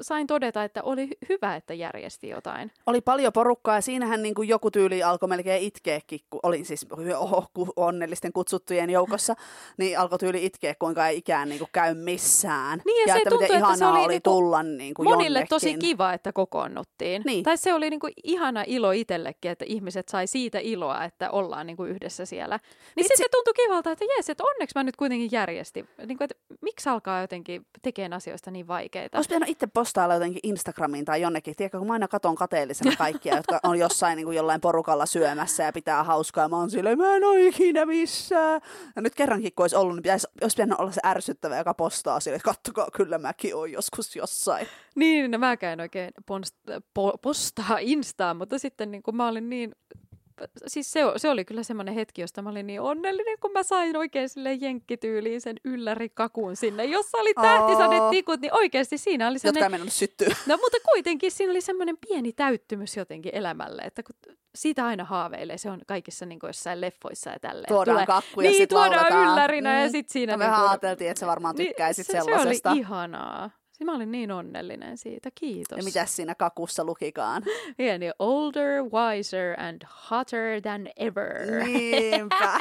sain 0.00 0.26
todeta, 0.26 0.64
että 0.64 0.82
oli 0.82 1.06
hy- 1.06 1.26
hyvä, 1.28 1.56
että 1.56 1.74
järjesti 1.74 2.28
jotain. 2.28 2.70
Oli 2.86 3.00
paljon 3.00 3.32
porukkaa 3.32 3.74
ja 3.74 3.80
siinähän 3.80 4.22
niin 4.22 4.34
kuin 4.34 4.48
joku 4.48 4.70
tyyli 4.70 5.02
alkoi 5.02 5.28
melkein 5.28 5.62
itkeäkin, 5.62 6.20
kun 6.30 6.40
olin 6.42 6.64
siis 6.64 6.86
oho, 7.16 7.46
onnellisten 7.76 8.32
kutsuttujen 8.32 8.90
joukossa, 8.90 9.34
niin 9.76 9.98
alkoi 9.98 10.18
tyyli 10.18 10.44
itkeä, 10.44 10.74
kuinka 10.78 11.08
ei 11.08 11.18
ikään 11.18 11.48
niin 11.48 11.58
kuin 11.58 11.68
käy 11.72 11.94
missään. 11.94 12.82
Niin 12.84 13.08
ja, 13.08 13.12
ja 13.12 13.14
se 13.14 13.18
että 13.18 13.30
tuntui, 13.30 13.44
miten 13.44 13.56
että 13.56 13.66
ihanaa 13.66 13.76
se 13.76 13.86
oli 13.86 13.98
oli 14.04 14.08
niinku 14.08 14.30
tulla 14.30 14.62
niin 14.62 14.94
kuin 14.94 15.08
monille 15.08 15.38
jonnekin. 15.38 15.48
tosi 15.48 15.74
kiva, 15.78 16.12
että 16.12 16.32
kokoonnuttiin. 16.32 17.22
Niin. 17.24 17.44
Tai 17.44 17.56
se 17.56 17.74
oli 17.74 17.90
niinku 17.90 18.08
ihana 18.24 18.64
ilo 18.66 18.90
itsellekin, 18.90 19.50
että 19.50 19.64
ihmiset 19.68 20.08
sai 20.08 20.26
siitä 20.26 20.58
iloa, 20.58 21.04
että 21.04 21.30
ollaan 21.30 21.66
niinku 21.66 21.84
yhdessä 21.84 22.24
siellä. 22.24 22.56
Niin 22.56 23.04
Vitsi. 23.04 23.08
sitten 23.16 23.30
tuntui 23.32 23.54
kivalta, 23.54 23.90
että 23.90 24.04
jes, 24.16 24.30
että 24.30 24.44
onneksi 24.44 24.78
mä 24.78 24.82
nyt 24.82 24.96
kuitenkin 24.96 25.28
järjestin. 25.32 25.88
Niinku, 26.06 26.24
että 26.24 26.36
miksi 26.60 26.88
alkaa 26.88 27.20
jotenkin 27.20 27.66
tekemään 27.82 28.12
asioista 28.12 28.50
niin 28.50 28.68
vaikeita? 28.68 29.18
Olisi 29.18 29.28
pitänyt 29.28 29.48
itse 29.48 29.66
postailla 29.82 30.14
jotenkin 30.14 30.40
Instagramiin 30.42 31.04
tai 31.04 31.20
jonnekin. 31.20 31.56
Tiedätkö, 31.56 31.78
kun 31.78 31.86
mä 31.86 31.92
aina 31.92 32.08
katon 32.08 32.34
kateellisena 32.34 32.96
kaikkia, 32.98 33.36
jotka 33.36 33.60
on 33.62 33.78
jossain 33.78 34.16
niin 34.16 34.24
kuin 34.26 34.36
jollain 34.36 34.60
porukalla 34.60 35.06
syömässä 35.06 35.62
ja 35.62 35.72
pitää 35.72 36.04
hauskaa. 36.04 36.48
Mä 36.48 36.56
oon 36.56 36.70
silleen, 36.70 36.98
mä 36.98 37.16
en 37.16 37.24
ole 37.24 37.46
ikinä 37.46 37.86
missään. 37.86 38.60
Ja 38.96 39.02
nyt 39.02 39.14
kerrankin, 39.14 39.52
kun 39.56 39.62
olisi 39.62 39.76
ollut, 39.76 39.94
niin 39.94 40.02
pitäisi, 40.02 40.26
olisi 40.42 40.54
pitänyt 40.54 40.78
olla 40.78 40.92
se 40.92 41.00
ärsyttävä, 41.04 41.58
joka 41.58 41.74
postaa 41.74 42.20
sille, 42.20 42.36
että 42.36 42.44
kattokaa, 42.44 42.88
kyllä 42.96 43.18
mäkin 43.18 43.56
oon 43.56 43.72
joskus 43.72 44.16
jossain. 44.16 44.66
Niin, 44.94 45.30
no 45.30 45.38
mäkään 45.38 45.80
oikein 45.80 46.10
ponst- 46.20 46.82
po- 46.98 47.18
postaa 47.22 47.78
Instaan, 47.80 48.36
mutta 48.36 48.58
sitten 48.58 48.90
niin 48.90 49.02
kun 49.02 49.16
mä 49.16 49.28
olin 49.28 49.50
niin 49.50 49.72
siis 50.66 50.92
se, 50.92 51.00
se 51.16 51.28
oli 51.30 51.44
kyllä 51.44 51.62
semmoinen 51.62 51.94
hetki, 51.94 52.20
josta 52.20 52.42
mä 52.42 52.50
olin 52.50 52.66
niin 52.66 52.80
onnellinen, 52.80 53.38
kun 53.40 53.52
mä 53.52 53.62
sain 53.62 53.96
oikein 53.96 54.28
sille 54.28 54.52
jenkkityyliin 54.52 55.40
sen 55.40 55.56
yllärikakun 55.64 56.56
sinne, 56.56 56.84
jossa 56.84 57.18
oli 57.18 57.34
tähtisadetikut, 57.34 58.40
niin 58.40 58.54
oikeasti 58.54 58.98
siinä 58.98 59.28
oli 59.28 59.34
Jotka 59.44 59.48
semmoinen... 59.52 59.70
mennyt 59.80 59.92
syttyä. 59.92 60.28
No 60.46 60.56
mutta 60.56 60.78
kuitenkin 60.92 61.30
siinä 61.30 61.50
oli 61.50 61.60
semmoinen 61.60 61.96
pieni 62.08 62.32
täyttymys 62.32 62.96
jotenkin 62.96 63.34
elämälle, 63.34 63.82
että 63.82 64.02
kun 64.02 64.14
siitä 64.54 64.86
aina 64.86 65.04
haaveilee, 65.04 65.58
se 65.58 65.70
on 65.70 65.80
kaikissa 65.86 66.26
niin 66.26 66.38
jossain 66.42 66.80
leffoissa 66.80 67.30
ja 67.30 67.38
tälleen. 67.40 67.68
Tuodaan 67.68 67.94
Tulee- 67.94 68.06
kakku 68.06 68.40
ja 68.40 68.50
niin, 68.50 68.56
sit 68.62 68.68
tuodaan 68.68 68.92
lauletaan. 68.92 69.32
yllärinä 69.32 69.80
ja 69.80 69.86
Mm. 69.86 69.92
sitten 69.92 70.12
siinä... 70.12 70.32
No 70.32 70.38
me 70.38 70.44
niin 70.44 70.54
kuin- 70.54 70.68
ajateltiin, 70.68 71.10
että 71.10 71.20
sä 71.20 71.26
varmaan 71.26 71.54
tykkäisit 71.54 72.08
niin, 72.08 72.22
se, 72.22 72.24
sellaisesta. 72.24 72.68
Se 72.68 72.72
oli 72.72 72.78
ihanaa. 72.80 73.50
Siis 73.82 73.90
mä 73.90 73.96
olin 73.96 74.12
niin 74.12 74.32
onnellinen 74.32 74.98
siitä. 74.98 75.30
Kiitos. 75.34 75.78
Ja 75.78 75.84
mitä 75.84 76.06
siinä 76.06 76.34
kakussa 76.34 76.84
lukikaan? 76.84 77.42
Pieni 77.76 78.10
older, 78.18 78.82
wiser 78.82 79.60
and 79.60 79.82
hotter 80.10 80.60
than 80.62 80.88
ever. 80.96 81.64
Niinpä. 81.64 82.58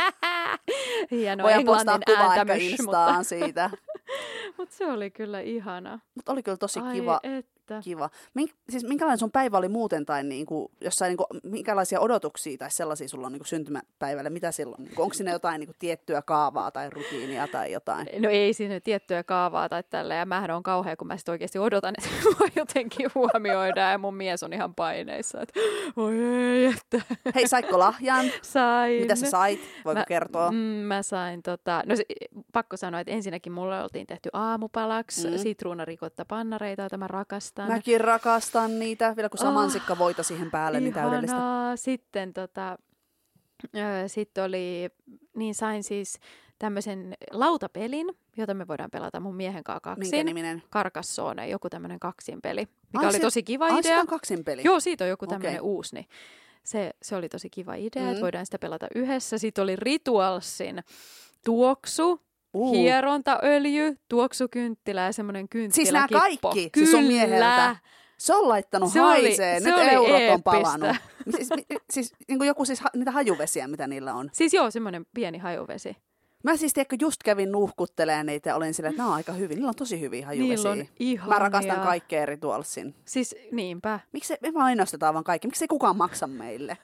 Hieno 1.11 1.43
Voidaan 1.43 1.65
postaa 1.65 1.95
englannin 1.95 2.39
ääntämys, 2.39 2.81
mutta, 2.81 3.23
siitä. 3.23 3.69
mutta 4.57 4.75
se 4.75 4.85
oli 4.85 5.11
kyllä 5.11 5.39
ihana. 5.39 5.99
Mutta 6.15 6.31
oli 6.31 6.43
kyllä 6.43 6.57
tosi 6.57 6.79
Ai 6.79 6.93
kiva. 6.93 7.19
Että. 7.61 7.81
kiva. 7.83 8.09
Mink, 8.33 8.51
siis 8.69 8.83
minkälainen 8.83 9.17
sun 9.17 9.31
päivä 9.31 9.57
oli 9.57 9.69
muuten, 9.69 10.05
tai 10.05 10.23
niinku, 10.23 10.71
jossain, 10.81 11.09
niinku, 11.09 11.25
minkälaisia 11.43 11.99
odotuksia 11.99 12.57
tai 12.57 12.71
sellaisia 12.71 13.07
sulla 13.07 13.25
on 13.27 13.33
niinku 13.33 13.45
syntymäpäivälle? 13.45 14.29
Mitä 14.29 14.51
silloin? 14.51 14.83
Niinku, 14.83 15.01
onko 15.01 15.13
siinä 15.13 15.31
jotain 15.31 15.59
niinku, 15.59 15.73
tiettyä 15.79 16.21
kaavaa 16.21 16.71
tai 16.71 16.89
rutiinia 16.89 17.47
tai 17.47 17.71
jotain? 17.71 18.07
No 18.19 18.29
ei 18.29 18.53
siinä 18.53 18.79
tiettyä 18.79 19.23
kaavaa 19.23 19.69
tai 19.69 19.83
tällä. 19.89 20.15
Ja 20.15 20.25
mähän 20.25 20.51
on 20.51 20.63
kauhea, 20.63 20.95
kun 20.95 21.07
mä 21.07 21.17
sit 21.17 21.29
oikeasti 21.29 21.59
odotan, 21.59 21.93
että 21.97 22.09
mua 22.39 22.47
jotenkin 22.55 23.09
huomioidaan. 23.15 23.91
Ja 23.91 23.97
mun 23.97 24.15
mies 24.15 24.43
on 24.43 24.53
ihan 24.53 24.75
paineissa, 24.75 25.41
että 25.41 25.59
oi 25.95 26.23
ei, 26.23 26.65
että 26.65 27.01
Hei, 27.35 27.47
saitko 27.47 27.79
lahjan? 27.79 28.25
sain. 28.41 29.01
Mitä 29.01 29.15
sä 29.15 29.29
sait? 29.29 29.59
Voiko 29.85 29.99
Mä- 29.99 30.05
kertoa? 30.07 30.51
Mm, 30.51 30.57
mä 30.57 31.03
sain, 31.03 31.43
tota, 31.43 31.83
no 31.85 31.95
se, 31.95 32.03
pakko 32.53 32.77
sanoa, 32.77 32.99
että 32.99 33.11
ensinnäkin 33.13 33.51
mulle 33.53 33.83
oltiin 33.83 34.07
tehty 34.07 34.29
aamupalaksi 34.33 35.27
Mm. 35.31 35.37
sitruunarikotta 35.37 36.25
pannareita, 36.25 36.81
joita 36.81 36.97
mä 36.97 37.07
rakastan. 37.57 37.77
Mäkin 37.77 38.01
rakastan 38.01 38.79
niitä. 38.79 39.15
Vielä 39.15 39.29
kun 39.29 39.37
saa 39.37 39.47
Ah, 39.49 39.53
mansikka 39.53 39.97
voita 39.97 40.23
siihen 40.23 40.51
päälle, 40.51 40.79
niin 40.79 40.93
täydellistä. 40.93 41.37
Sitten 41.75 42.33
tota, 42.33 42.77
ö, 43.75 44.07
sit 44.07 44.37
oli, 44.37 44.89
niin 45.35 45.55
sain 45.55 45.83
siis 45.83 46.19
tämmöisen 46.59 47.13
lautapelin, 47.31 48.07
jota 48.37 48.53
me 48.53 48.67
voidaan 48.67 48.91
pelata 48.91 49.19
mun 49.19 49.35
miehen 49.35 49.63
kanssa 49.63 49.89
Minkä 49.89 50.01
kaksin. 50.03 50.25
niminen? 50.25 50.63
Carcassonne, 50.71 51.47
joku 51.49 51.69
tämmöinen 51.69 51.99
kaksin 51.99 52.41
peli, 52.41 52.67
mikä 52.93 52.99
Ai, 52.99 53.05
oli 53.05 53.13
se- 53.13 53.19
tosi 53.19 53.43
kiva 53.43 53.65
Ai, 53.65 53.71
idea. 53.71 53.81
sitä 53.81 53.99
on 53.99 54.07
kaksin 54.07 54.43
peli. 54.43 54.61
Joo, 54.65 54.79
siitä 54.79 55.03
on 55.03 55.09
joku 55.09 55.27
tämmöinen 55.27 55.61
Okei. 55.61 55.69
uusi, 55.71 55.95
niin 55.95 56.05
se, 56.63 56.91
se 57.01 57.15
oli 57.15 57.29
tosi 57.29 57.49
kiva 57.49 57.75
idea. 57.75 58.03
Mm. 58.03 58.09
että 58.09 58.21
voidaan 58.21 58.45
sitä 58.45 58.59
pelata 58.59 58.87
yhdessä. 58.95 59.37
Sitten 59.37 59.63
oli 59.63 59.75
Ritualsin 59.75 60.83
tuoksu, 61.45 62.21
Uh. 62.53 62.73
hierontaöljy, 62.75 63.97
tuoksukynttilä 64.09 65.01
ja 65.01 65.13
semmoinen 65.13 65.47
Siis 65.71 65.91
nämä 65.91 66.07
kynttiläkippo. 66.07 66.49
kaikki, 66.49 66.79
siis 66.79 66.91
sun 66.91 67.03
mieheltä. 67.03 67.75
Se 68.17 68.35
on 68.35 68.49
laittanut 68.49 68.91
Se 68.93 69.01
oli- 69.01 69.09
haisee. 69.09 69.59
se 69.59 69.69
Nyt 69.69 69.77
oli 69.77 69.89
eurot 69.89 70.09
on 70.09 70.15
eeppistä. 70.21 70.43
palannut. 70.43 70.95
Siis, 71.35 71.49
mi- 71.55 71.77
siis 71.93 72.13
niin 72.27 72.37
kuin 72.39 72.47
joku 72.47 72.65
siis 72.65 72.79
ha, 72.79 72.89
niitä 72.95 73.11
hajuvesiä, 73.11 73.67
mitä 73.67 73.87
niillä 73.87 74.13
on. 74.13 74.29
Siis 74.33 74.53
joo, 74.53 74.71
semmoinen 74.71 75.05
pieni 75.13 75.37
hajuvesi. 75.37 75.97
Mä 76.43 76.57
siis 76.57 76.73
tiedätkö, 76.73 76.95
just 76.99 77.23
kävin 77.23 77.51
nuhkuttelemaan 77.51 78.25
niitä 78.25 78.49
ja 78.49 78.55
olin 78.55 78.73
silleen, 78.73 78.89
että 78.91 79.01
nämä 79.01 79.09
on 79.09 79.15
aika 79.15 79.33
hyvin. 79.33 79.55
Niillä 79.55 79.69
on 79.69 79.75
tosi 79.75 79.99
hyviä 80.01 80.25
hajuvesiä. 80.25 80.71
On 80.71 80.85
ihania. 80.99 81.33
Mä 81.35 81.39
rakastan 81.39 81.79
kaikkea 81.79 82.25
ritualsin. 82.25 82.95
Siis 83.05 83.35
niinpä. 83.51 83.99
Miksi 84.11 84.33
me 84.41 84.51
mainostetaan 84.51 85.13
vaan 85.13 85.23
kaikki? 85.23 85.47
Miksi 85.47 85.63
ei 85.63 85.67
kukaan 85.67 85.97
maksa 85.97 86.27
meille? 86.27 86.77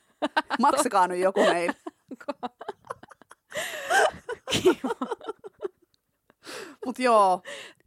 Maksakaa 0.59 1.07
nyt 1.07 1.19
joku 1.19 1.43
meille. 1.45 1.73
Mut 6.85 6.99
joo, 6.99 7.41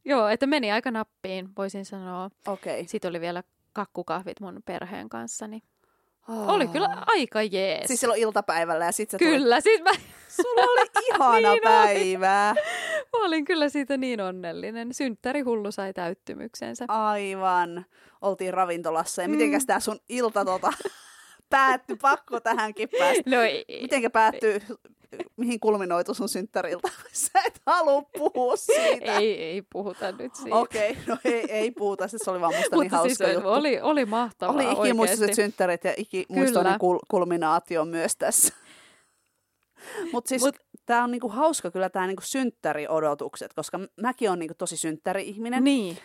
Joo, 0.05 0.29
että 0.29 0.47
meni 0.47 0.73
aika 0.73 0.91
nappiin, 0.91 1.49
voisin 1.57 1.85
sanoa. 1.85 2.31
okei. 2.47 2.89
Sitten 2.89 3.09
oli 3.09 3.21
vielä 3.21 3.43
kakkukahvit 3.73 4.41
mun 4.41 4.61
perheen 4.65 5.09
kanssa, 5.09 5.47
niin 5.47 5.63
Okay. 6.29 6.55
oli 6.55 6.69
kyllä 6.69 7.03
aika 7.07 7.43
jees. 7.43 7.87
Siis 7.87 8.01
silloin 8.01 8.21
iltapäivällä 8.21 8.85
ja 8.85 8.93
sit 8.93 9.11
se 9.11 9.19
tuli. 9.19 9.31
kyllä, 9.31 9.61
siis 9.61 9.83
mä, 9.83 9.91
Sulla 10.29 10.63
oli 10.63 10.87
ihana 11.09 11.35
Niin 11.39 11.47
oli. 11.49 11.61
päivä. 11.61 12.55
mä 13.13 13.25
olin 13.27 13.45
kyllä 13.45 13.69
siitä 13.69 13.97
niin 13.97 14.21
onnellinen. 14.21 14.95
Synttäri 14.95 15.41
hullu 15.41 15.73
sai 15.73 15.93
täyttymyksensä. 15.93 16.85
Aivan. 16.89 17.85
Oltiin 18.21 18.55
ravintolassa 18.55 19.23
ja 19.23 19.29
Mm. 19.29 19.33
mitenkäs 19.33 19.67
tää 19.67 19.81
sun 19.81 19.99
ilta 20.09 20.45
tota, 20.45 20.73
päättyi? 21.51 21.97
Pakko 21.97 22.41
tähänkin 22.41 22.89
päästä. 22.99 23.23
No 23.31 23.41
ei, 23.43 23.65
Mitenkä 23.83 24.11
päättyy, 24.11 24.61
mihin 25.37 25.61
kulminoitu 25.61 26.15
sun 26.15 26.29
synttäriltä? 26.29 26.89
Sä 27.13 27.41
et 27.47 27.61
halua 27.67 28.03
puhua 28.19 28.57
siitä. 28.57 29.19
ei, 29.19 29.43
ei 29.43 29.63
puhuta 29.73 30.13
nyt 30.13 30.35
siitä. 30.35 30.57
Okei, 30.57 30.97
no 31.07 31.17
ei, 31.25 31.53
ei 31.53 31.71
puhuta, 31.71 32.09
se 32.09 32.31
oli 32.31 32.41
vaan 32.41 32.55
musta 32.57 32.77
niin 32.77 32.91
hauska 32.91 33.25
siis 33.25 33.35
juttu. 33.35 33.49
oli, 33.49 33.81
oli 33.81 34.05
mahtavaa 34.05 34.55
oli 34.55 34.73
ikimuistoiset 34.73 35.23
oikeesti. 35.23 35.43
synttärit 35.43 35.85
ja 35.85 35.95
ikimuistoinen 35.97 36.79
Kyllä. 36.81 36.95
kul- 36.99 37.07
kulminaatio 37.09 37.85
myös 37.85 38.17
tässä. 38.17 38.55
Mutta 40.13 40.29
siis 40.29 40.43
Mut, 40.43 40.57
tämä 40.87 41.05
on 41.05 41.11
niinku 41.11 41.29
hauska 41.29 41.71
kyllä 41.71 41.89
tämä 41.91 42.07
niinku 42.07 42.23
synttäriodotukset, 42.27 43.55
koska 43.55 43.81
mäkin 44.01 44.29
olen 44.29 44.39
niinku 44.39 44.55
tosi 44.59 44.77
synttäri-ihminen. 44.77 45.65
Niin. 45.65 45.99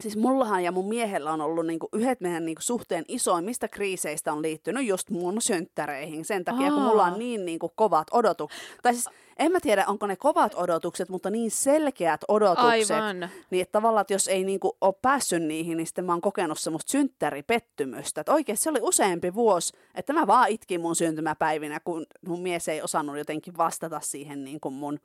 Siis 0.00 0.16
mullahan 0.16 0.64
ja 0.64 0.72
mun 0.72 0.88
miehellä 0.88 1.32
on 1.32 1.40
ollut 1.40 1.66
niinku 1.66 1.88
yhdet 1.92 2.20
meidän 2.20 2.46
niinku 2.46 2.62
suhteen 2.62 3.04
isoimmista 3.08 3.68
kriiseistä 3.68 4.32
on 4.32 4.42
liittynyt 4.42 4.86
just 4.86 5.10
mun 5.10 5.42
synttäreihin. 5.42 6.24
Sen 6.24 6.44
takia, 6.44 6.70
kun 6.70 6.82
mulla 6.82 7.04
Aa. 7.04 7.12
on 7.12 7.18
niin 7.18 7.44
niinku 7.44 7.72
kovat 7.74 8.06
odotukset. 8.12 8.60
Tai 8.82 8.94
siis 8.94 9.08
en 9.38 9.52
mä 9.52 9.60
tiedä, 9.60 9.84
onko 9.86 10.06
ne 10.06 10.16
kovat 10.16 10.52
odotukset, 10.54 11.08
mutta 11.08 11.30
niin 11.30 11.50
selkeät 11.50 12.20
odotukset. 12.28 12.90
Aivan. 12.90 13.28
Niin 13.50 13.62
että 13.62 13.72
tavallaan, 13.72 14.00
että 14.00 14.14
jos 14.14 14.28
ei 14.28 14.44
niinku 14.44 14.76
ole 14.80 14.94
päässyt 15.02 15.42
niihin, 15.42 15.76
niin 15.76 15.86
sitten 15.86 16.04
mä 16.04 16.12
oon 16.12 16.20
kokenut 16.20 16.58
semmoista 16.58 16.90
synttäripettymystä. 16.90 18.20
Että 18.20 18.32
oikeasti 18.32 18.62
se 18.62 18.70
oli 18.70 18.80
useampi 18.82 19.34
vuosi, 19.34 19.76
että 19.94 20.12
mä 20.12 20.26
vaan 20.26 20.48
itkin 20.48 20.80
mun 20.80 20.96
syntymäpäivinä, 20.96 21.80
kun 21.80 22.06
mun 22.26 22.42
mies 22.42 22.68
ei 22.68 22.82
osannut 22.82 23.18
jotenkin 23.18 23.56
vastata 23.56 24.00
siihen 24.00 24.44
niin 24.44 24.60
kuin 24.60 24.74
mun, 24.74 25.00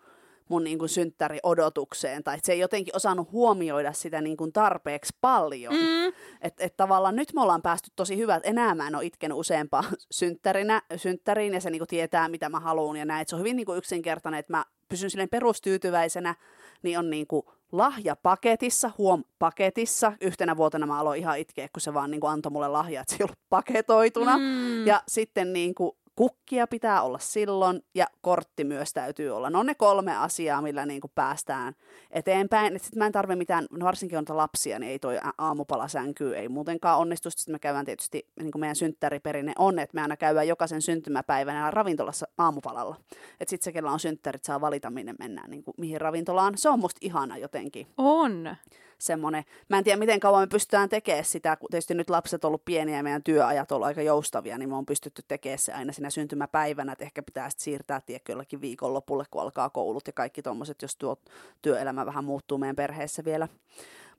mun 0.52 0.64
niin 0.64 0.80
kuin 0.80 0.90
synttäriodotukseen. 0.90 2.24
Tai 2.24 2.36
että 2.36 2.46
se 2.46 2.52
ei 2.54 2.60
jotenkin 2.60 2.96
osannut 2.96 3.32
huomioida 3.32 3.94
sitä 3.94 4.22
niin 4.22 4.38
kuin 4.38 4.54
tarpeeksi 4.54 5.14
paljon. 5.22 5.74
Mm. 5.74 6.14
Että 6.42 6.64
et 6.66 6.78
tavallaan 6.78 7.16
nyt 7.16 7.34
me 7.34 7.42
ollaan 7.42 7.62
päästy 7.62 7.92
tosi 7.96 8.18
hyvät. 8.18 8.46
Enää 8.46 8.76
mä 8.76 8.88
en 8.88 8.96
ole 8.96 9.06
itkenyt 9.06 9.38
useampaan 9.38 9.86
synttärinä, 10.12 10.82
synttäriin 10.96 11.54
ja 11.54 11.62
se 11.62 11.70
niinku 11.70 11.86
tietää, 11.86 12.30
mitä 12.30 12.50
mä 12.50 12.60
haluan 12.60 12.98
ja 12.98 13.06
näin. 13.06 13.22
Et 13.22 13.28
se 13.28 13.36
on 13.36 13.40
hyvin 13.40 13.56
niinku 13.56 13.74
yksinkertainen, 13.74 14.40
että 14.40 14.54
mä 14.54 14.66
pysyn 14.90 15.10
silleen 15.10 15.30
perustyytyväisenä, 15.30 16.36
niin 16.84 17.00
on 17.00 17.10
niinku 17.10 17.54
lahja 17.72 18.16
paketissa, 18.16 18.92
huom 18.98 19.24
paketissa. 19.40 20.14
Yhtenä 20.22 20.58
vuotena 20.58 20.86
mä 20.86 21.00
aloin 21.00 21.20
ihan 21.20 21.40
itkeä, 21.40 21.70
kun 21.74 21.82
se 21.82 21.94
vaan 21.94 22.12
niinku 22.12 22.28
antoi 22.28 22.52
mulle 22.52 22.68
lahja, 22.68 23.02
että 23.02 23.12
se 23.12 23.24
ei 23.24 23.24
ollut 23.24 23.40
paketoituna. 23.50 24.38
Mm. 24.38 24.88
Ja 24.88 25.04
sitten 25.08 25.54
niin 25.54 25.76
kuin 25.76 25.92
kukkia 26.22 26.68
pitää 26.68 27.02
olla 27.02 27.20
silloin 27.20 27.82
ja 27.96 28.06
kortti 28.22 28.64
myös 28.64 28.94
täytyy 28.94 29.30
olla. 29.30 29.50
Ne 29.50 29.58
on 29.58 29.66
ne 29.66 29.76
kolme 29.76 30.18
asiaa, 30.18 30.62
millä 30.62 30.86
niin 30.86 31.02
kuin 31.02 31.12
päästään 31.16 31.74
eteenpäin. 32.12 32.80
Sitten 32.80 33.00
mä 33.00 33.06
en 33.06 33.12
tarvi 33.12 33.36
mitään, 33.36 33.68
no 33.72 33.86
varsinkin 33.86 34.18
on 34.18 34.26
lapsia, 34.30 34.80
niin 34.80 34.92
ei 34.92 35.00
toi 35.00 35.18
aamupala 35.38 35.88
sänkyy, 35.88 36.38
ei 36.38 36.50
muutenkaan 36.50 37.00
onnistu. 37.00 37.30
Sitten 37.30 37.56
me 37.56 37.60
käydään 37.60 37.86
tietysti, 37.86 38.28
niin 38.40 38.52
kuin 38.52 38.60
meidän 38.60 38.76
synttäriperinne 38.76 39.54
on, 39.58 39.80
että 39.80 39.96
me 39.96 40.02
aina 40.02 40.18
käydään 40.18 40.48
jokaisen 40.48 40.82
syntymäpäivänä 40.82 41.72
ravintolassa 41.72 42.28
aamupalalla. 42.38 42.96
Että 43.40 43.50
sitten 43.50 43.64
se, 43.64 43.72
kellä 43.72 43.92
on 43.92 44.00
synttärit, 44.00 44.44
saa 44.44 44.62
valita, 44.62 44.90
minne 44.90 45.14
mennään, 45.20 45.52
niin 45.52 45.64
kuin, 45.64 45.76
mihin 45.78 46.02
ravintolaan. 46.02 46.58
Se 46.58 46.70
on 46.70 46.80
musta 46.80 47.00
ihana 47.02 47.38
jotenkin. 47.38 47.88
On. 47.98 48.56
Semmoinen, 49.02 49.44
mä 49.70 49.78
en 49.78 49.84
tiedä 49.84 50.00
miten 50.00 50.20
kauan 50.20 50.44
me 50.44 50.48
pystytään 50.48 50.90
tekemään 50.90 51.26
sitä, 51.26 51.56
kun 51.56 51.70
tietysti 51.72 51.94
nyt 51.94 52.10
lapset 52.10 52.46
on 52.46 52.50
ollut 52.50 52.66
pieniä 52.66 52.98
ja 52.98 53.04
meidän 53.04 53.24
työajat 53.24 53.72
on 53.72 53.84
aika 53.84 54.02
joustavia, 54.02 54.58
niin 54.58 54.70
me 54.70 54.76
on 54.76 54.86
pystytty 54.86 55.24
tekemään 55.28 55.60
se 55.60 55.74
aina 55.74 55.94
siinä 55.94 56.10
syntymäpäivänä, 56.10 56.92
että 56.92 57.06
ehkä 57.06 57.24
pitää 57.24 57.50
sitten 57.50 57.64
siirtää 57.64 58.02
tiedätkö, 58.02 58.32
jollakin 58.32 58.62
viikonlopulle, 58.62 59.26
kun 59.32 59.42
alkaa 59.42 59.70
koulut 59.70 60.08
ja 60.08 60.14
kaikki 60.14 60.42
tuommoiset, 60.42 60.82
jos 60.82 60.96
tuo 60.96 61.18
työelämä 61.62 62.06
vähän 62.06 62.26
muuttuu 62.26 62.58
meidän 62.58 62.76
perheessä 62.76 63.26
vielä. 63.26 63.48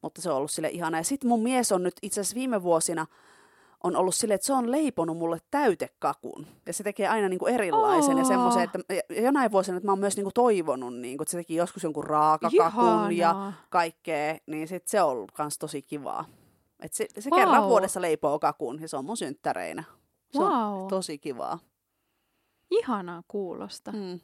Mutta 0.02 0.22
se 0.22 0.30
on 0.30 0.36
ollut 0.36 0.50
sille 0.50 0.68
ihana. 0.68 0.98
Ja 0.98 1.04
sitten 1.04 1.28
mun 1.28 1.42
mies 1.42 1.72
on 1.72 1.82
nyt 1.82 1.94
itse 2.02 2.20
asiassa 2.20 2.34
viime 2.34 2.62
vuosina, 2.62 3.06
on 3.84 3.96
ollut 3.96 4.14
silleen, 4.14 4.34
että 4.34 4.46
se 4.46 4.52
on 4.52 4.70
leiponut 4.70 5.18
mulle 5.18 5.38
täytekakun. 5.50 6.46
Ja 6.66 6.72
se 6.72 6.84
tekee 6.84 7.08
aina 7.08 7.28
niin 7.28 7.38
kuin 7.38 7.54
erilaisen 7.54 8.14
oh. 8.14 8.18
ja 8.18 8.24
semmoisen, 8.24 8.62
että 8.62 8.78
jonain 9.22 9.52
vuosina, 9.52 9.76
että 9.76 9.86
mä 9.86 9.92
oon 9.92 9.98
myös 9.98 10.16
niin 10.16 10.24
kuin 10.24 10.34
toivonut, 10.34 10.94
niin 10.94 11.16
kuin, 11.18 11.24
että 11.24 11.30
se 11.30 11.38
teki 11.38 11.54
joskus 11.54 11.82
jonkun 11.82 12.04
raakakakun 12.04 12.84
Ihana. 12.84 13.10
ja 13.10 13.52
kaikkea, 13.70 14.36
niin 14.46 14.68
sit 14.68 14.88
se 14.88 15.02
on 15.02 15.10
ollut 15.10 15.32
kans 15.32 15.58
tosi 15.58 15.82
kivaa. 15.82 16.24
Et 16.82 16.92
se 16.92 17.06
se 17.18 17.30
wow. 17.30 17.40
kerran 17.40 17.68
vuodessa 17.68 18.00
leipoo 18.00 18.38
kakun 18.38 18.80
ja 18.80 18.88
se 18.88 18.96
on 18.96 19.04
mun 19.04 19.16
synttäreinä. 19.16 19.84
Se 20.32 20.38
wow. 20.38 20.50
on 20.50 20.88
tosi 20.88 21.18
kivaa. 21.18 21.58
Ihanaa 22.70 23.22
kuulosta. 23.28 23.92
Mm. 23.92 24.20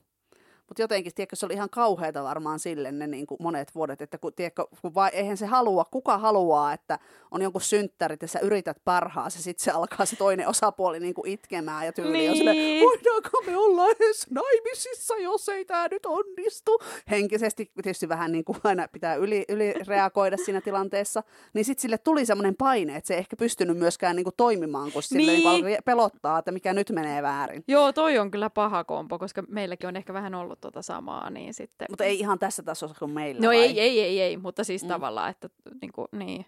Mutta 0.69 0.83
jotenkin, 0.83 1.15
tiedätkö, 1.15 1.37
se 1.37 1.47
oli 1.47 1.55
ihan 1.55 1.71
kauheata 1.71 2.25
varmaan 2.25 2.59
sille 2.59 2.93
ne 2.93 3.07
niin 3.07 3.27
kuin 3.27 3.39
monet 3.43 3.75
vuodet, 3.75 4.03
että 4.03 4.19
kun, 4.19 4.33
tiedätkö, 4.33 4.65
kun 4.83 4.95
vai, 4.95 5.11
eihän 5.13 5.37
se 5.37 5.47
halua, 5.47 5.85
kuka 5.91 6.19
haluaa, 6.19 6.73
että 6.73 6.99
on 7.31 7.43
jonkun 7.43 7.61
synttärit 7.61 8.23
ja 8.23 8.29
sä 8.29 8.39
yrität 8.39 8.77
parhaas 8.85 9.37
ja 9.37 9.43
sitten 9.43 9.65
se 9.65 9.71
alkaa 9.71 10.07
se 10.07 10.17
toinen 10.17 10.49
osapuoli 10.49 11.01
niin 11.01 11.15
kuin 11.15 11.31
itkemään 11.31 11.87
ja 11.87 11.93
tyyli 11.93 12.19
niin. 12.19 12.31
on 12.31 12.37
silleen, 12.37 12.81
voidaanko 12.81 13.43
me 13.47 13.57
olla 13.57 13.87
edes 13.87 14.27
naimisissa, 14.31 15.17
jos 15.17 15.49
ei 15.49 15.65
tämä 15.65 15.89
nyt 15.91 16.07
onnistu. 16.07 16.79
Henkisesti 17.11 17.71
tietysti 17.83 18.09
vähän 18.09 18.33
niin 18.33 18.45
kuin 18.45 18.59
aina 18.65 18.89
pitää 18.89 19.15
yli, 19.15 19.45
yli 19.49 19.73
reagoida 19.73 20.37
siinä 20.37 20.61
tilanteessa, 20.61 21.23
niin 21.55 21.65
sitten 21.65 21.83
sille 21.83 21.99
tuli 21.99 22.27
semmoinen 22.27 22.57
paine, 22.57 22.97
että 22.97 23.09
se 23.09 23.15
ei 23.15 23.19
ehkä 23.19 23.37
pystynyt 23.37 23.79
myöskään 23.79 24.17
niin 24.17 24.25
kuin 24.25 24.35
toimimaan, 24.37 24.93
kun 24.93 25.03
sille 25.03 25.33
niin. 25.33 25.65
niin 25.65 25.79
pelottaa, 25.85 26.39
että 26.39 26.53
mikä 26.53 26.73
nyt 26.73 26.91
menee 26.91 27.23
väärin. 27.23 27.65
Joo, 27.69 27.93
toi 27.93 28.19
on 28.19 28.31
kyllä 28.31 28.51
paha 28.51 28.85
kompo, 28.85 29.19
koska 29.19 29.43
meilläkin 29.49 29.89
on 29.89 29.97
ehkä 29.97 30.13
vähän 30.13 30.35
ollut 30.35 30.58
ollut 30.59 30.75
tota 30.75 30.83
samaa, 30.83 31.31
niin 31.31 31.55
sitten... 31.55 31.87
Mutta 31.91 32.05
ei 32.05 32.19
ihan 32.19 32.39
tässä 32.39 32.63
tasossa 32.63 32.99
kuin 32.99 33.11
meillä, 33.11 33.41
No 33.41 33.49
vai? 33.49 33.57
ei, 33.57 33.81
ei, 33.81 34.01
ei, 34.01 34.21
ei, 34.21 34.37
mutta 34.37 34.65
siis 34.65 34.83
mm. 34.83 34.89
tavallaan, 34.89 35.31
että 35.31 35.49
niin 35.83 35.93
kuin, 35.93 36.09
niin, 36.13 36.47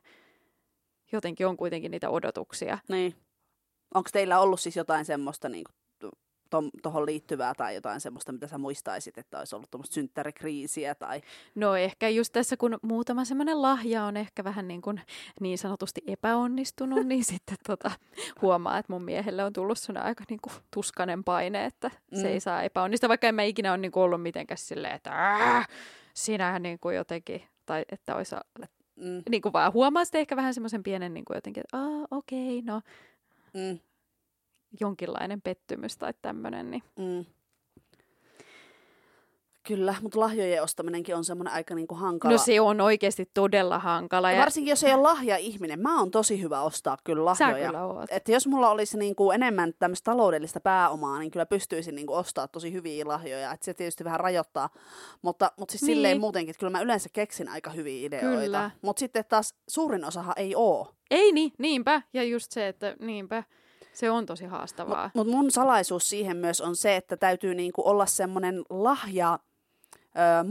jotenkin 1.12 1.46
on 1.46 1.56
kuitenkin 1.56 1.90
niitä 1.90 2.10
odotuksia. 2.10 2.78
Niin. 2.88 3.14
Onko 3.94 4.10
teillä 4.12 4.40
ollut 4.40 4.60
siis 4.60 4.76
jotain 4.76 5.04
semmoista 5.04 5.48
niin 5.48 5.64
kuin 5.64 5.74
tuohon 6.82 7.06
liittyvää 7.06 7.54
tai 7.54 7.74
jotain 7.74 8.00
semmoista, 8.00 8.32
mitä 8.32 8.46
sä 8.46 8.58
muistaisit, 8.58 9.18
että 9.18 9.38
olisi 9.38 9.56
ollut 9.56 9.70
tuommoista 9.70 9.94
synttärikriisiä? 9.94 10.94
Tai... 10.94 11.20
No 11.54 11.76
ehkä 11.76 12.08
just 12.08 12.32
tässä, 12.32 12.56
kun 12.56 12.78
muutama 12.82 13.24
semmoinen 13.24 13.62
lahja 13.62 14.04
on 14.04 14.16
ehkä 14.16 14.44
vähän 14.44 14.68
niin, 14.68 14.82
kuin 14.82 15.00
niin 15.40 15.58
sanotusti 15.58 16.00
epäonnistunut, 16.06 17.06
niin 17.06 17.24
sitten 17.32 17.56
tota, 17.66 17.90
huomaa, 18.42 18.78
että 18.78 18.92
mun 18.92 19.02
miehelle 19.02 19.44
on 19.44 19.52
tullut 19.52 19.78
sellainen 19.78 20.08
aika 20.08 20.24
niin 20.28 20.40
kuin 20.40 20.52
tuskanen 20.74 21.24
paine, 21.24 21.64
että 21.64 21.90
mm. 22.10 22.20
se 22.20 22.28
ei 22.28 22.40
saa 22.40 22.62
epäonnistua, 22.62 23.08
vaikka 23.08 23.26
en 23.26 23.34
mä 23.34 23.42
ikinä 23.42 23.70
ole 23.70 23.78
niin 23.78 23.92
kuin 23.92 24.02
ollut 24.02 24.22
mitenkään 24.22 24.58
silleen, 24.58 24.94
että 24.94 25.10
sinähän 26.14 26.62
niin 26.62 26.78
kuin 26.78 26.96
jotenkin, 26.96 27.42
tai 27.66 27.84
että 27.92 28.16
olisi 28.16 28.36
mm. 28.96 29.22
niin 29.30 29.42
kuin 29.42 29.52
vaan 29.52 29.72
huomaa 29.72 30.04
sitten 30.04 30.20
ehkä 30.20 30.36
vähän 30.36 30.54
semmoisen 30.54 30.82
pienen 30.82 31.14
niin 31.14 31.24
kuin 31.24 31.34
jotenkin, 31.34 31.60
että 31.60 31.78
okei, 32.10 32.58
okay, 32.58 32.74
no 32.74 32.80
mm 33.54 33.78
jonkinlainen 34.80 35.42
pettymys 35.42 35.96
tai 35.96 36.14
tämmöinen. 36.22 36.70
Niin. 36.70 36.82
Mm. 36.98 37.24
Kyllä, 39.62 39.94
mutta 40.02 40.20
lahjojen 40.20 40.62
ostaminenkin 40.62 41.16
on 41.16 41.24
semmoinen 41.24 41.54
aika 41.54 41.74
niinku 41.74 41.94
hankala. 41.94 42.32
No 42.32 42.38
se 42.38 42.60
on 42.60 42.80
oikeasti 42.80 43.30
todella 43.34 43.78
hankala. 43.78 44.32
Ja... 44.32 44.40
Varsinkin 44.40 44.70
jos 44.70 44.84
ei 44.84 44.94
ole 44.94 45.02
lahja-ihminen. 45.02 45.80
Mä 45.80 45.98
oon 45.98 46.10
tosi 46.10 46.42
hyvä 46.42 46.60
ostaa 46.60 46.96
kyllä 47.04 47.24
lahjoja. 47.24 47.54
Sä 47.54 47.66
kyllä 47.66 47.84
oot. 47.84 48.10
Että 48.10 48.32
jos 48.32 48.46
mulla 48.46 48.70
olisi 48.70 48.98
niinku 48.98 49.30
enemmän 49.30 49.72
tämmöistä 49.78 50.10
taloudellista 50.10 50.60
pääomaa, 50.60 51.18
niin 51.18 51.30
kyllä 51.30 51.46
pystyisin 51.46 51.94
niinku 51.94 52.14
ostaa 52.14 52.48
tosi 52.48 52.72
hyviä 52.72 53.08
lahjoja. 53.08 53.52
Et 53.52 53.62
se 53.62 53.74
tietysti 53.74 54.04
vähän 54.04 54.20
rajoittaa. 54.20 54.68
Mutta, 55.22 55.52
mutta 55.58 55.72
siis 55.72 55.82
niin. 55.82 55.96
silleen 55.96 56.20
muutenkin, 56.20 56.50
että 56.50 56.60
kyllä 56.60 56.70
mä 56.70 56.80
yleensä 56.80 57.08
keksin 57.12 57.48
aika 57.48 57.70
hyviä 57.70 58.06
ideoita. 58.06 58.70
Mutta 58.82 59.00
sitten 59.00 59.24
taas 59.28 59.54
suurin 59.68 60.04
osahan 60.04 60.34
ei 60.36 60.54
oo. 60.56 60.94
Ei 61.10 61.32
niin, 61.32 61.52
niinpä. 61.58 62.02
Ja 62.12 62.24
just 62.24 62.52
se, 62.52 62.68
että 62.68 62.96
niinpä. 63.00 63.44
Se 63.92 64.10
on 64.10 64.26
tosi 64.26 64.44
haastavaa. 64.44 65.10
Mutta 65.14 65.30
mut 65.30 65.42
mun 65.42 65.50
salaisuus 65.50 66.08
siihen 66.08 66.36
myös 66.36 66.60
on 66.60 66.76
se, 66.76 66.96
että 66.96 67.16
täytyy 67.16 67.54
niinku 67.54 67.82
olla 67.84 68.06
semmoinen 68.06 68.62
lahja 68.70 69.38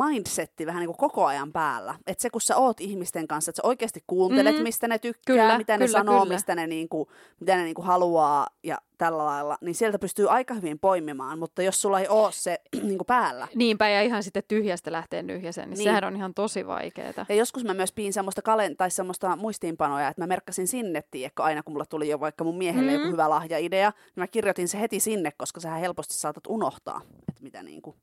mindsetti 0.07 0.65
vähän 0.65 0.79
niin 0.79 0.87
kuin 0.87 0.97
koko 0.97 1.25
ajan 1.25 1.51
päällä. 1.51 1.95
Että 2.07 2.21
se, 2.21 2.29
kun 2.29 2.41
sä 2.41 2.57
oot 2.57 2.81
ihmisten 2.81 3.27
kanssa, 3.27 3.49
että 3.49 3.61
sä 3.61 3.67
oikeasti 3.67 4.03
kuuntelet, 4.07 4.53
mm-hmm. 4.53 4.63
mistä 4.63 4.87
ne 4.87 4.99
tykkää, 4.99 5.35
kyllä, 5.35 5.57
mitä 5.57 5.77
ne 5.77 5.85
kyllä, 5.85 5.99
sanoo, 5.99 6.21
kyllä. 6.21 6.33
mistä 6.33 6.55
ne, 6.55 6.67
niin 6.67 6.89
kuin, 6.89 7.09
mitä 7.39 7.55
ne 7.55 7.63
niin 7.63 7.75
kuin 7.75 7.85
haluaa 7.85 8.47
ja 8.63 8.77
tällä 8.97 9.25
lailla, 9.25 9.57
niin 9.61 9.75
sieltä 9.75 9.99
pystyy 9.99 10.29
aika 10.29 10.53
hyvin 10.53 10.79
poimimaan, 10.79 11.39
mutta 11.39 11.63
jos 11.63 11.81
sulla 11.81 11.99
ei 11.99 12.07
ole 12.07 12.31
se 12.31 12.61
niin 12.87 12.97
kuin 12.97 13.05
päällä. 13.05 13.47
Niinpä, 13.55 13.89
ja 13.89 14.01
ihan 14.01 14.23
sitten 14.23 14.43
tyhjästä 14.47 14.91
lähtee 14.91 15.23
nyhjäsen, 15.23 15.69
niin, 15.69 15.77
niin. 15.77 15.83
sehän 15.83 16.03
on 16.03 16.15
ihan 16.15 16.33
tosi 16.33 16.67
vaikeaa. 16.67 17.25
Ja 17.29 17.35
joskus 17.35 17.63
mä 17.63 17.73
myös 17.73 17.91
piin 17.91 18.13
semmoista, 18.13 18.41
kalen- 18.41 18.75
tai 18.77 18.91
semmoista 18.91 19.35
muistiinpanoja, 19.35 20.07
että 20.07 20.21
mä 20.21 20.27
merkkasin 20.27 20.67
sinne, 20.67 21.03
tiedätkö, 21.11 21.43
aina 21.43 21.63
kun 21.63 21.73
mulla 21.73 21.85
tuli 21.85 22.09
jo 22.09 22.19
vaikka 22.19 22.43
mun 22.43 22.57
miehelle 22.57 22.91
mm-hmm. 22.91 23.03
joku 23.03 23.11
hyvä 23.11 23.29
lahjaidea, 23.29 23.89
niin 23.89 24.13
mä 24.15 24.27
kirjoitin 24.27 24.67
se 24.67 24.79
heti 24.79 24.99
sinne, 24.99 25.31
koska 25.37 25.59
sä 25.59 25.71
helposti 25.71 26.13
saatat 26.13 26.47
unohtaa, 26.47 27.01
että 27.29 27.43
mitä 27.43 27.63
niin 27.63 27.81
kuin 27.81 27.95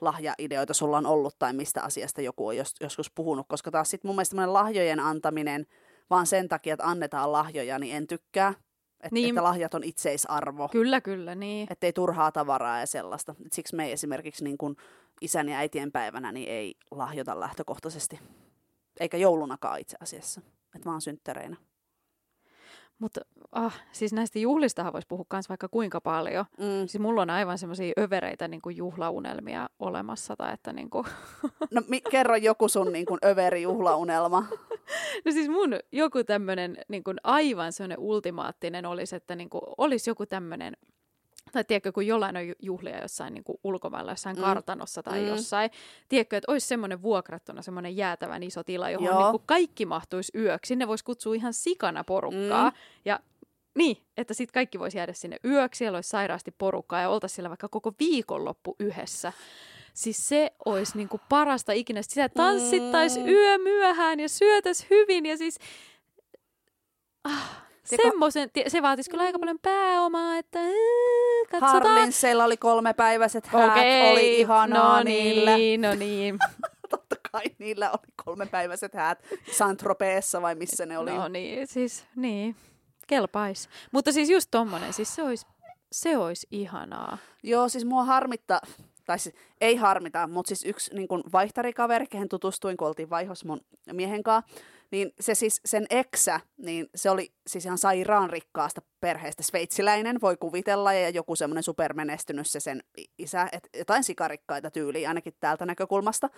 lahjaideoita 0.00 0.74
sulla 0.74 0.98
on 0.98 1.06
ollut 1.06 1.38
tai 1.38 1.52
mistä 1.52 1.82
asiasta 1.82 2.20
joku 2.20 2.46
on 2.46 2.56
jos, 2.56 2.74
joskus 2.80 3.10
puhunut, 3.10 3.46
koska 3.48 3.70
taas 3.70 3.90
sitten 3.90 4.08
mun 4.08 4.16
mielestä 4.16 4.52
lahjojen 4.52 5.00
antaminen 5.00 5.66
vaan 6.10 6.26
sen 6.26 6.48
takia, 6.48 6.74
että 6.74 6.86
annetaan 6.86 7.32
lahjoja, 7.32 7.78
niin 7.78 7.96
en 7.96 8.06
tykkää. 8.06 8.54
Että, 8.94 9.14
niin. 9.14 9.28
että 9.28 9.42
lahjat 9.42 9.74
on 9.74 9.84
itseisarvo. 9.84 10.68
Kyllä, 10.68 11.00
kyllä, 11.00 11.34
niin. 11.34 11.66
Että 11.70 11.86
ei 11.86 11.92
turhaa 11.92 12.32
tavaraa 12.32 12.80
ja 12.80 12.86
sellaista. 12.86 13.34
Et 13.46 13.52
siksi 13.52 13.76
me 13.76 13.86
ei 13.86 13.92
esimerkiksi 13.92 14.44
niin 14.44 14.58
kun 14.58 14.76
isän 15.20 15.48
ja 15.48 15.58
äitien 15.58 15.92
päivänä 15.92 16.32
niin 16.32 16.48
ei 16.48 16.74
lahjota 16.90 17.40
lähtökohtaisesti. 17.40 18.20
Eikä 19.00 19.16
joulunakaan 19.16 19.80
itse 19.80 19.96
asiassa. 20.00 20.40
Että 20.74 20.84
vaan 20.84 21.00
synttäreinä. 21.00 21.56
Mutta 23.00 23.20
ah, 23.52 23.80
siis 23.92 24.12
näistä 24.12 24.38
juhlistahan 24.38 24.92
voisi 24.92 25.08
puhua 25.08 25.24
myös 25.32 25.48
vaikka 25.48 25.68
kuinka 25.68 26.00
paljon. 26.00 26.44
Mm. 26.58 26.86
Siis 26.86 26.98
mulla 26.98 27.22
on 27.22 27.30
aivan 27.30 27.58
semmoisia 27.58 27.92
övereitä 27.98 28.48
niin 28.48 28.62
kuin 28.62 28.76
juhlaunelmia 28.76 29.68
olemassa. 29.78 30.36
Tai 30.36 30.54
että 30.54 30.72
niin 30.72 30.90
kuin... 30.90 31.06
No 31.74 31.82
mi- 31.88 32.00
kerro 32.00 32.36
joku 32.36 32.68
sun 32.68 32.92
niin 32.92 33.06
kuin 33.06 33.18
överi 33.24 33.62
juhlaunelma. 33.62 34.40
no 35.24 35.32
siis 35.32 35.48
mun 35.48 35.76
joku 35.92 36.24
tämmöinen 36.24 36.76
niin 36.88 37.04
kuin 37.04 37.16
aivan 37.24 37.72
semmoinen 37.72 37.98
ultimaattinen 37.98 38.86
olisi, 38.86 39.16
että 39.16 39.36
niin 39.36 39.50
kuin 39.50 39.62
olisi 39.78 40.10
joku 40.10 40.26
tämmöinen 40.26 40.76
tai 41.52 41.64
tiedätkö, 41.64 41.92
kun 41.92 42.06
jollain 42.06 42.36
on 42.36 42.42
juhlia 42.62 43.02
jossain 43.02 43.34
niin 43.34 43.44
ulkomailla, 43.64 44.12
jossain 44.12 44.36
mm. 44.36 44.42
kartanossa 44.42 45.02
tai 45.02 45.20
mm. 45.20 45.26
jossain. 45.26 45.70
Tiedätkö, 46.08 46.36
että 46.36 46.52
olisi 46.52 46.66
semmoinen 46.66 47.02
vuokrattuna 47.02 47.62
semmoinen 47.62 47.96
jäätävän 47.96 48.42
iso 48.42 48.64
tila, 48.64 48.90
johon 48.90 49.22
niin 49.22 49.30
kuin 49.30 49.42
kaikki 49.46 49.86
mahtuisi 49.86 50.32
yöksi. 50.34 50.68
Sinne 50.68 50.88
voisi 50.88 51.04
kutsua 51.04 51.34
ihan 51.34 51.54
sikana 51.54 52.04
porukkaa. 52.04 52.70
Mm. 52.70 52.76
Ja 53.04 53.20
niin, 53.74 53.96
että 54.16 54.34
sitten 54.34 54.54
kaikki 54.54 54.78
voisi 54.78 54.96
jäädä 54.98 55.12
sinne 55.12 55.36
yöksi, 55.44 55.78
siellä 55.78 55.96
olisi 55.96 56.08
sairaasti 56.08 56.50
porukkaa 56.58 57.00
ja 57.00 57.08
oltaisiin 57.08 57.34
siellä 57.34 57.50
vaikka 57.50 57.68
koko 57.68 57.92
viikonloppu 58.00 58.76
yhdessä. 58.80 59.32
Siis 59.94 60.28
se 60.28 60.52
olisi 60.64 60.96
niin 60.96 61.08
kuin 61.08 61.22
parasta 61.28 61.72
ikinä. 61.72 62.02
Sitä 62.02 62.28
tanssittaisi 62.28 63.20
mm. 63.20 63.28
yö 63.28 63.58
myöhään 63.58 64.20
ja 64.20 64.28
syötäisi 64.28 64.86
hyvin 64.90 65.26
ja 65.26 65.36
siis... 65.36 65.58
Ah, 67.24 67.69
Semmoisen, 67.84 68.50
se 68.68 68.82
vaatisi 68.82 69.10
kyllä 69.10 69.22
aika 69.22 69.38
paljon 69.38 69.58
pääomaa, 69.58 70.36
että 70.38 70.58
katsotaan. 71.50 71.82
Harlinsseilla 71.82 72.44
oli 72.44 72.56
kolmepäiväiset 72.56 73.46
häät, 73.46 73.70
Okei, 73.70 74.12
oli 74.12 74.40
ihanaa 74.40 74.98
no 74.98 75.04
niillä. 75.04 75.56
Niin, 75.56 75.80
no 75.80 75.94
niin. 75.94 76.38
Totta 76.90 77.16
kai 77.32 77.44
niillä 77.58 77.90
oli 77.90 78.12
kolmepäiväiset 78.24 78.94
häät 78.94 79.18
Saint-Tropezissa 79.50 80.42
vai 80.42 80.54
missä 80.54 80.86
ne 80.86 80.98
oli. 80.98 81.10
No 81.10 81.28
niin, 81.28 81.66
siis 81.66 82.04
niin, 82.16 82.56
kelpais. 83.06 83.68
Mutta 83.92 84.12
siis 84.12 84.30
just 84.30 84.48
tommonen, 84.50 84.92
siis 84.92 85.14
se 85.14 85.22
olisi 85.22 85.46
se 85.92 86.16
olisi 86.16 86.46
ihanaa. 86.50 87.18
Joo, 87.42 87.68
siis 87.68 87.84
mua 87.84 88.04
harmittaa, 88.04 88.60
tai 89.04 89.18
siis 89.18 89.34
ei 89.60 89.76
harmita, 89.76 90.26
mutta 90.26 90.48
siis 90.48 90.64
yksi 90.64 90.94
niin 90.94 91.08
vaihtarikaveri, 91.32 92.06
kehen 92.06 92.28
tutustuin, 92.28 92.76
kun 92.76 92.88
oltiin 92.88 93.10
vaihos 93.10 93.44
mun 93.44 93.60
miehen 93.92 94.22
kanssa, 94.22 94.60
niin 94.90 95.12
se 95.20 95.34
siis, 95.34 95.60
sen 95.64 95.86
eksä, 95.90 96.40
niin 96.56 96.86
se 96.94 97.10
oli 97.10 97.32
siis 97.46 97.64
ihan 97.64 97.78
sairaan 97.78 98.30
rikkaasta 98.30 98.82
perheestä 99.00 99.42
sveitsiläinen, 99.42 100.20
voi 100.20 100.36
kuvitella, 100.36 100.92
ja 100.92 101.08
joku 101.08 101.36
semmoinen 101.36 101.62
supermenestynyt 101.62 102.46
se 102.46 102.60
sen 102.60 102.82
isä, 103.18 103.48
että 103.52 103.78
jotain 103.78 104.04
sikarikkaita 104.04 104.70
tyyliä 104.70 105.08
ainakin 105.08 105.34
täältä 105.40 105.66
näkökulmasta. 105.66 106.28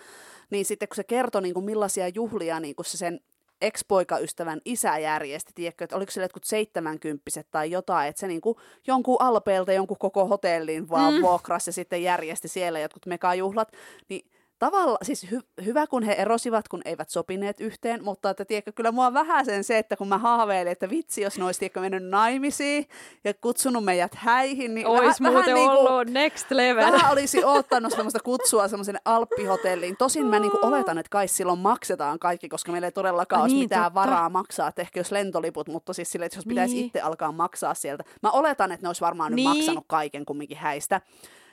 Niin 0.49 0.65
sitten 0.65 0.87
kun 0.87 0.95
se 0.95 1.03
kertoi, 1.03 1.41
niin 1.41 1.53
kuin 1.53 1.65
millaisia 1.65 2.07
juhlia 2.07 2.59
niin 2.59 2.75
kuin 2.75 2.85
se 2.85 2.97
sen 2.97 3.19
ex-poikaystävän 3.61 4.61
isä 4.65 4.97
järjesti, 4.97 5.51
tiedätkö, 5.55 5.83
että 5.83 5.95
oliko 5.95 6.11
se 6.11 6.21
jotkut 6.21 6.43
seitsemänkymppiset 6.43 7.47
tai 7.51 7.71
jotain, 7.71 8.09
että 8.09 8.19
se 8.19 8.27
niinku 8.27 8.59
jonkun 8.87 9.17
alpeelta 9.19 9.73
jonkun 9.73 9.97
koko 9.97 10.25
hotellin 10.27 10.89
vaan 10.89 11.13
mm. 11.13 11.21
vuokrasi 11.21 11.69
ja 11.69 11.73
sitten 11.73 12.03
järjesti 12.03 12.47
siellä 12.47 12.79
jotkut 12.79 13.05
megajuhlat, 13.05 13.71
niin 14.09 14.31
tavalla, 14.65 14.97
siis 15.01 15.31
hy, 15.31 15.39
hyvä 15.65 15.87
kun 15.87 16.03
he 16.03 16.13
erosivat, 16.13 16.67
kun 16.67 16.81
eivät 16.85 17.09
sopineet 17.09 17.61
yhteen, 17.61 18.03
mutta 18.03 18.29
että 18.29 18.45
tiedätkö, 18.45 18.71
kyllä 18.71 18.91
mua 18.91 19.13
vähän 19.13 19.45
sen 19.45 19.63
se, 19.63 19.77
että 19.77 19.95
kun 19.95 20.07
mä 20.07 20.17
haaveilin, 20.17 20.71
että 20.71 20.89
vitsi, 20.89 21.21
jos 21.21 21.37
ne 21.37 21.45
olisi 21.45 21.59
tiedätkö, 21.59 21.79
mennyt 21.79 22.03
naimisiin 22.03 22.85
ja 23.23 23.33
kutsunut 23.33 23.83
meidät 23.83 24.15
häihin, 24.15 24.75
niin 24.75 24.87
Ois 24.87 25.21
vähän, 25.21 25.33
muuten 25.33 25.55
vähän 25.55 25.69
ollut 25.69 25.89
niin 25.89 26.05
kuin, 26.05 26.13
next 26.13 26.51
level. 26.51 26.91
Vähän 26.91 27.11
olisi 27.11 27.43
ottanut 27.43 27.91
semmoista 27.93 28.19
kutsua 28.19 28.67
semmoiseen 28.67 28.99
Alppihotelliin. 29.05 29.97
Tosin 29.97 30.25
mä 30.25 30.39
niinku 30.39 30.59
oletan, 30.61 30.97
että 30.97 31.09
kai 31.09 31.27
silloin 31.27 31.59
maksetaan 31.59 32.19
kaikki, 32.19 32.49
koska 32.49 32.71
meillä 32.71 32.87
ei 32.87 32.91
todellakaan 32.91 33.39
Ah, 33.39 33.43
olisi 33.43 33.55
niin, 33.55 33.63
mitään 33.65 33.83
totta. 33.83 33.99
varaa 33.99 34.29
maksaa, 34.29 34.67
että 34.67 34.81
ehkä 34.81 34.99
jos 34.99 35.11
lentoliput, 35.11 35.67
mutta 35.67 35.93
siis 35.93 36.11
sille, 36.11 36.25
että 36.25 36.37
jos 36.37 36.45
pitäisi 36.45 36.75
Niin. 36.75 36.85
itse 36.85 37.01
alkaa 37.01 37.31
maksaa 37.31 37.73
sieltä. 37.73 38.03
Mä 38.23 38.31
oletan, 38.31 38.71
että 38.71 38.85
ne 38.85 38.89
olisi 38.89 39.01
varmaan 39.01 39.31
nyt 39.31 39.35
Niin. 39.35 39.49
maksanut 39.49 39.83
kaiken 39.87 40.25
kumminkin 40.25 40.57
häistä. 40.57 41.01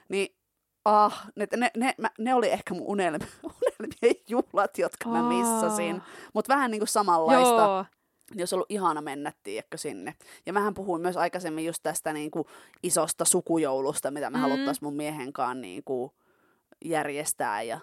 Niin 0.09 0.35
Ah, 0.85 1.26
ne, 1.37 1.47
ne, 1.57 1.70
ne, 1.76 1.95
mä- 1.99 2.11
ne 2.18 2.35
oli 2.35 2.51
ehkä 2.51 2.74
mun 2.74 2.87
unelmi, 2.87 3.18
unelmien 3.43 4.22
juhlat, 4.28 4.78
jotka 4.78 5.09
mä 5.09 5.22
missasin. 5.22 6.03
Mutta 6.35 6.55
vähän 6.55 6.70
niin 6.70 6.81
kuin 6.81 6.89
samanlaista 6.89 7.55
Joo. 7.55 7.85
niin 8.35 8.41
olisi 8.43 8.55
ollut 8.55 8.70
ihana 8.70 9.01
mennä, 9.01 9.33
tiedätkö, 9.43 9.78
sinne. 9.78 10.14
Ja 10.47 10.53
mähän 10.53 10.74
puhuin 10.74 11.03
myös 11.03 11.16
aikaisemmin 11.16 11.64
just 11.66 11.83
tästä 11.83 12.12
niin 12.12 12.31
kuin 12.31 12.45
isosta 12.83 13.24
sukujoulusta, 13.24 14.11
mitä 14.11 14.31
me 14.31 14.39
Mm. 14.39 14.45
mm. 14.45 14.51
haluttaisiin 14.51 14.87
mun 14.87 14.95
miehen 14.97 15.33
kanssa 15.33 15.55
niin 15.55 15.83
kuin 15.85 16.11
järjestää 16.85 17.62
ja 17.62 17.81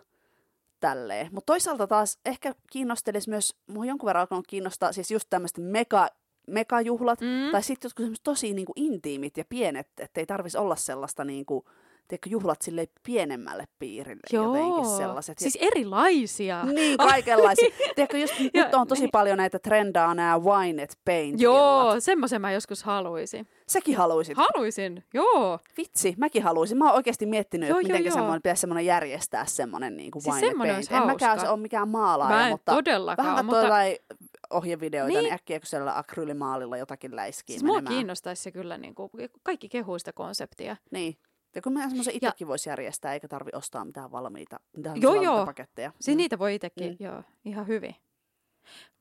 tälleen. 0.79 1.29
Mutta 1.31 1.45
toisaalta 1.53 1.87
taas 1.87 2.19
ehkä 2.25 2.55
kiinnostelisi 2.71 3.29
myös, 3.29 3.55
mua 3.67 3.81
on 3.81 3.87
jonkun 3.87 4.07
verran 4.07 4.21
alkanut 4.21 4.47
kiinnostaa 4.47 4.91
siis 4.91 5.11
just 5.11 5.27
tämmöistä 5.29 5.61
mega, 5.61 6.07
megajuhlat, 6.47 7.21
Mm. 7.21 7.51
tai 7.51 7.63
sitten 7.63 7.87
jotkut 7.89 8.03
semmoiset 8.03 8.23
tosi 8.23 8.53
niin 8.53 8.65
kuin 8.65 8.73
intiimit 8.83 9.37
ja 9.37 9.45
pienet, 9.49 9.87
että 9.99 10.19
ei 10.21 10.25
tarvitsisi 10.25 10.57
olla 10.57 10.75
sellaista 10.75 11.23
niin 11.23 11.45
kuin, 11.45 11.65
tiedätkö, 12.07 12.29
juhlat 12.29 12.61
sille 12.61 12.87
pienemmälle 13.03 13.67
piirille 13.79 14.21
jotenkin 14.31 14.85
sellaiset. 14.97 15.37
Siis 15.37 15.57
erilaisia. 15.61 16.63
niin, 16.65 16.97
kaikenlaisia. 16.97 17.69
Tiedätkö, 17.95 18.17
just, 18.17 18.33
Ja- 18.53 18.63
nyt 18.65 18.73
on 18.75 18.87
tosi 18.87 19.01
niin. 19.01 19.11
paljon 19.11 19.37
näitä 19.37 19.59
trendaa 19.59 20.13
nämä 20.15 20.39
wine 20.39 20.81
and 20.81 20.89
paint 21.05 21.41
Joo, 21.41 21.95
semmoisen 21.99 22.41
mä 22.41 22.51
joskus 22.51 22.83
haluaisin. 22.83 23.47
Sekin 23.67 23.97
haluaisit. 23.97 24.37
Haluaisin, 24.37 25.03
joo. 25.13 25.59
Vitsi, 25.77 26.13
mäkin 26.17 26.43
haluaisin. 26.43 26.77
Mä 26.77 26.85
oon 26.85 26.95
oikeasti 26.95 27.25
miettinyt, 27.25 27.69
Joo, 27.69 27.79
että 27.79 27.91
joo, 27.91 27.97
miten 27.97 28.05
joo. 28.09 28.13
semmoinen, 28.13 28.41
pitäisi 28.41 28.61
semmoinen 28.61 28.85
järjestää 28.85 29.45
semmoinen 29.45 29.97
niin 29.97 30.11
kuin 30.11 30.21
Siis 30.23 30.35
wine 30.35 30.47
semmoinen 30.47 30.75
paint. 30.75 30.91
En 30.91 31.05
mäkään 31.07 31.39
se 31.39 31.49
ole 31.49 31.59
mikään 31.59 31.89
maalaaja, 31.89 32.35
Mä 32.35 32.45
en 32.45 32.51
mutta 32.51 32.73
todellakaan, 32.73 33.27
vähän 33.29 33.45
mutta- 33.45 33.61
jotain 33.63 33.95
ohjevideoita, 34.49 35.13
niin, 35.17 35.23
Niin. 35.23 35.33
äkkiä 35.33 35.59
kun 35.59 35.67
siellä 35.67 35.97
akryylimaalilla 35.97 36.77
jotakin 36.77 37.15
läiskii 37.15 37.53
Siis 37.53 37.63
mua 37.63 37.75
menemään. 37.75 37.95
kiinnostaisi 37.95 38.43
se 38.43 38.51
kyllä, 38.51 38.77
niin 38.77 38.95
kuin, 38.95 39.09
kaikki 39.43 39.69
kehuu 39.69 39.99
sitä 39.99 40.13
konseptia. 40.13 40.77
Niin. 40.91 41.17
Ja 41.55 41.61
kun 41.61 41.73
mä 41.73 41.87
semmoisen 41.87 42.11
Ja- 42.13 42.15
itsekin 42.17 42.47
voisi 42.47 42.69
järjestää, 42.69 43.13
eikä 43.13 43.27
tarvi 43.27 43.49
ostaa 43.53 43.85
mitään 43.85 44.11
valmiita, 44.11 44.59
mitään 44.77 45.01
Joo, 45.01 45.11
valmiita 45.13 45.33
joo. 45.35 45.45
paketteja. 45.45 45.91
Siis 46.01 46.15
Mm. 46.15 46.17
niitä 46.17 46.39
voi 46.39 46.55
itsekin, 46.55 46.91
Mm. 46.99 47.05
joo, 47.05 47.23
ihan 47.45 47.67
hyvin. 47.67 47.95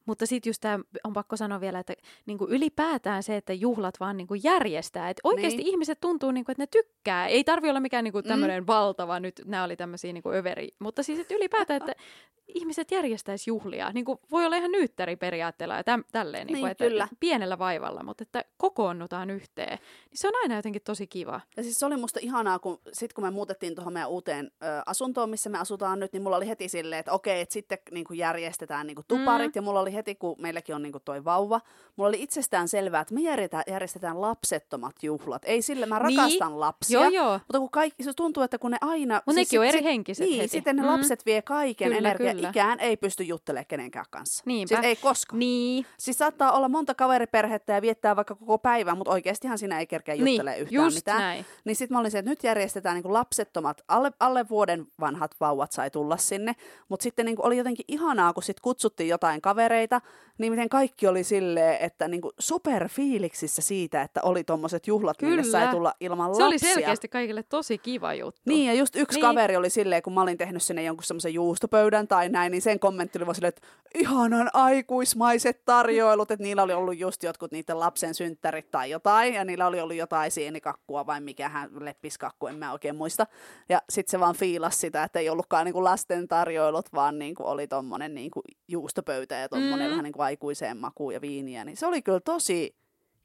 Mutta 0.07 0.26
sitten 0.26 0.51
just 0.51 0.61
tämä 0.61 0.78
on 1.05 1.12
pakko 1.12 1.36
sanoa 1.36 1.61
vielä, 1.61 1.78
että 1.78 1.94
niinku 2.26 2.47
ylipäätään 2.51 3.22
se, 3.22 3.36
että 3.36 3.53
juhlat 3.53 4.01
vaan 4.01 4.16
niinku 4.16 4.34
järjestää. 4.34 5.11
Että 5.11 5.20
oikeasti 5.24 5.57
Niin. 5.57 5.66
ihmiset 5.68 6.01
tuntuu, 6.01 6.30
niinku, 6.30 6.53
että 6.53 6.62
ne 6.62 6.66
tykkää. 6.66 7.26
Ei 7.26 7.44
tarvi 7.44 7.70
olla 7.70 7.80
mikään 7.80 8.05
niinku 8.05 8.18
Mm. 8.18 8.28
tämmöinen 8.28 8.66
valtava, 8.66 9.20
nyt 9.20 9.40
nämä 9.44 9.64
oli 9.64 9.76
tämmöisiä 9.76 10.12
niinku 10.12 10.30
överi. 10.30 10.68
Mutta 10.78 11.03
siis 11.03 11.18
että 11.18 11.34
ylipäätään, 11.34 11.76
että 11.76 11.94
ihmiset 12.55 12.90
järjestäisi 12.90 13.51
juhlia. 13.51 13.90
Niinku, 13.92 14.20
voi 14.30 14.47
olla 14.47 14.57
ihan 14.57 14.72
nyyttäri 14.72 15.16
periaatteella 15.16 15.76
ja 15.76 15.84
täm, 15.84 16.05
tälleen, 16.12 16.47
niinku, 16.47 16.64
Niin, 16.64 16.70
että 16.70 16.84
kyllä. 16.84 17.09
pienellä 17.20 17.59
vaivalla, 17.59 18.03
mutta 18.03 18.22
että 18.22 18.44
kokoonnutaan 18.57 19.30
yhteen. 19.30 19.78
Niin 19.78 20.18
se 20.18 20.28
on 20.28 20.34
aina 20.42 20.57
jotenkin 20.57 20.82
tosi 20.82 21.07
kiva. 21.07 21.40
Ja 21.57 21.62
siis 21.62 21.78
se 21.78 21.86
oli 21.86 21.97
musta 21.97 22.20
ihanaa, 22.22 22.59
kun 22.59 22.80
sit 22.92 23.12
kun 23.12 23.24
me 23.24 23.30
muutettiin 23.30 23.74
tuohon 23.74 23.92
meidän 23.92 24.09
uuteen 24.11 24.51
ö, 24.62 24.66
asuntoon, 24.86 25.30
missä 25.30 25.51
me 25.51 25.59
asutaan 25.59 26.01
nyt, 26.01 26.12
niin 26.12 26.22
mulla 26.22 26.36
oli 26.36 26.49
heti 26.49 26.68
silleen, 26.68 27.01
että 27.01 27.12
okei, 27.12 27.40
että 27.40 27.53
sitten 27.53 27.78
niin 27.90 28.05
kuin 28.05 28.18
järjestetään 28.18 28.86
niin 28.86 28.94
kuin 28.94 29.05
tuparit, 29.09 29.47
Mm. 29.47 29.53
ja 29.55 29.62
mulla 29.62 29.80
oli 29.80 29.94
heti, 29.94 30.14
kun 30.14 30.36
meilläkin 30.38 30.74
on 30.74 30.82
niin 30.82 30.92
kuin 30.92 31.03
toi 31.05 31.24
vauva, 31.24 31.61
mulla 31.97 32.09
oli 32.09 32.22
itsestään 32.22 32.68
selvää, 32.68 33.01
että 33.01 33.14
me 33.14 33.20
järjestetään, 33.20 33.64
järjestetään 33.66 34.20
lapsettomat 34.20 35.03
juhlat. 35.03 35.42
Ei 35.44 35.62
sille, 35.62 35.86
mä 35.86 35.99
Niin. 35.99 36.18
rakastan 36.18 36.61
lapsia, 36.61 37.01
Joo, 37.01 37.09
joo. 37.09 37.32
mutta 37.32 37.59
kun 37.59 37.70
kaikki, 37.70 38.03
se 38.03 38.12
tuntuu, 38.12 38.42
että 38.42 38.59
kun 38.59 38.70
ne 38.70 38.78
aina... 38.80 39.22
Mut 39.26 39.36
nekin 39.36 39.61
on 39.61 39.66
eri 39.66 39.78
sit, 39.78 39.84
henkiset 39.84 40.26
Niin, 40.26 40.36
heti. 40.40 40.49
sitten 40.49 40.76
ne 40.76 40.82
Mm. 40.82 40.88
lapset 40.88 41.26
vie 41.26 41.42
kaiken 41.42 41.86
Kyllä, 41.88 41.99
energiaa. 41.99 42.30
Kyllä. 42.37 42.49
Ikään 42.51 42.80
ei 42.80 42.97
pysty 42.97 43.24
juttelemaan 43.24 43.66
kenenkään 43.66 44.05
kanssa. 44.11 44.43
Niinpä. 44.47 44.68
Siis 44.74 44.84
ei 44.87 44.97
koskaan. 44.97 45.39
Niin, 45.39 45.87
Siis 45.99 46.18
saattaa 46.18 46.53
olla 46.53 46.68
monta 46.68 46.95
kaveriperhettä 46.95 47.72
ja 47.72 47.82
viettää 47.82 48.16
vaikka 48.16 48.34
koko 48.34 48.59
päivän, 48.59 48.99
mutta 48.99 49.11
oikeastihan 49.12 49.59
siinä 49.59 49.78
ei 49.78 49.87
kerkeä 49.87 50.14
niin 50.14 50.26
juttelemaan 50.28 50.61
yhtään 50.61 50.84
just 50.84 50.97
mitään. 50.97 51.18
näin. 51.20 51.45
Niin 51.64 51.76
sitten 51.76 51.95
mä 51.95 52.01
olin 52.01 52.11
se, 52.11 52.18
että 52.18 52.30
nyt 52.30 52.45
järjestetään 52.45 52.97
niin 53.03 53.12
lapsettomat, 53.12 53.82
alle, 53.89 54.12
alle 54.20 54.49
vuoden 54.49 54.87
vanhat 55.01 55.30
vauvat 55.41 55.72
sai 55.72 55.91
tulla 55.91 56.16
sinne. 56.16 56.53
Mutta 56.89 57.03
sitten 57.03 57.26
niin 57.26 57.37
oli 57.39 57.57
jotenkin 57.57 57.84
ihanaa, 57.89 58.32
kun 58.32 58.43
sit 58.43 58.61
kutsuttiin 58.61 59.09
jotain 59.09 59.41
kavereita, 59.41 60.01
niin 60.39 60.53
miten 60.53 60.68
kaikki 60.68 61.07
oli 61.07 61.24
silleen, 61.24 61.76
että 61.80 62.09
niin 62.09 62.20
superfiiliksissä 62.39 63.62
siitä, 63.62 64.03
että 64.03 64.20
oli 64.22 64.45
tommoset 64.45 64.87
juhlat, 64.87 65.16
Kyllä. 65.16 65.30
mille 65.30 65.45
sai 65.51 65.68
tulla 65.68 65.95
ilman 66.01 66.34
Se 66.34 66.45
oli 66.45 66.55
lapsia. 66.55 66.74
selkeästi 66.74 67.09
kaikille 67.09 67.43
tosi 67.43 67.78
kiva 67.78 68.14
juttu. 68.14 68.41
Niin, 68.45 68.66
ja 68.66 68.74
just 68.74 68.97
yksi 68.97 69.16
Niin. 69.18 69.26
niin. 69.26 69.34
kaveri 69.34 69.57
oli 69.57 69.70
silleen, 69.70 70.03
kun 70.03 70.12
mä 70.12 70.22
olin 70.22 70.39
tehnyt 70.39 70.62
sinne 70.62 70.82
jonkun 70.82 71.05
semmoisen 71.05 71.34
juustopöydän 71.34 72.09
tai 72.09 72.26
näin, 72.33 72.51
niin 72.51 72.62
sen 72.62 72.79
kommentti 72.79 73.18
oli 73.18 73.27
vaan 73.27 73.35
silleen, 73.35 73.49
että 73.57 73.68
ihanan 73.95 74.51
aikuismaiset 74.53 75.64
tarjoilut, 75.64 76.31
että 76.31 76.43
niillä 76.43 76.62
oli 76.62 76.72
ollut 76.72 76.99
just 76.99 77.22
jotkut 77.22 77.53
niiden 77.53 77.81
lapsen 77.81 78.14
synttärit 78.14 78.70
tai 78.70 78.91
jotain, 78.91 79.35
ja 79.35 79.45
niillä 79.45 79.66
oli 79.66 79.81
ollut 79.81 79.97
jotain 79.97 80.31
sienikakkua 80.31 81.07
vai 81.07 81.20
mikähän 81.20 81.70
leppiskakku, 81.81 82.47
en 82.47 82.57
mä 82.57 82.72
oikein 82.72 82.97
muista. 82.97 83.27
Ja 83.68 83.83
sitten 83.91 84.11
se 84.11 84.20
vaan 84.20 84.35
fiilasi 84.37 84.79
sitä, 84.79 85.03
että 85.03 85.18
ei 85.18 85.29
ollutkaan 85.31 85.64
niinku 85.64 85.85
lasten 85.85 86.29
tarjoilut, 86.29 86.93
vaan 86.95 87.18
niinku 87.18 87.47
oli 87.47 87.66
tommonen 87.66 88.14
niinku 88.14 88.43
juustopöytä 88.68 89.35
ja 89.35 89.49
tommonen 89.49 89.79
Mm. 89.79 89.85
mm. 89.85 89.91
vähän 89.91 90.05
niinku 90.05 90.22
aikuiseen 90.22 90.77
makuun 90.77 91.14
ja 91.14 91.20
viiniä, 91.20 91.64
niin 91.64 91.77
se 91.77 91.87
oli 91.87 92.03
kyllä 92.03 92.20
tosi 92.20 92.77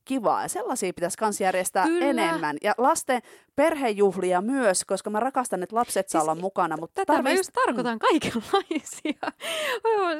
kivaa. 0.06 0.42
Ja 0.42 0.48
sellaisia 0.50 0.94
pitäisi 0.94 1.18
myös 1.22 1.42
järjestää 1.42 1.86
Kyllä. 1.86 2.06
enemmän. 2.06 2.58
Ja 2.64 2.76
lasten 2.78 3.22
perhejuhlia 3.56 4.42
myös, 4.42 4.86
koska 4.86 5.10
mä 5.10 5.20
rakastan, 5.20 5.64
että 5.64 5.76
lapset 5.76 6.10
saa 6.10 6.22
Siis 6.22 6.30
olla 6.30 6.42
mukana. 6.42 6.78
Mutta 6.78 7.02
Tätä 7.02 7.14
mä 7.14 7.18
tarvis- 7.30 7.38
just 7.38 7.52
tarkoitan 7.66 8.00
kaikenlaisia. 8.00 9.32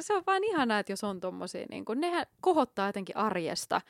Se 0.00 0.14
on 0.14 0.22
vaan 0.26 0.44
ihanaa, 0.44 0.78
että 0.78 0.92
jos 0.92 1.04
on 1.04 1.20
tommosia, 1.20 1.66
niin 1.70 1.84
kun, 1.84 2.00
nehän 2.00 2.26
kohottaa 2.40 2.86
jotenkin 2.88 3.16
arjesta. 3.16 3.80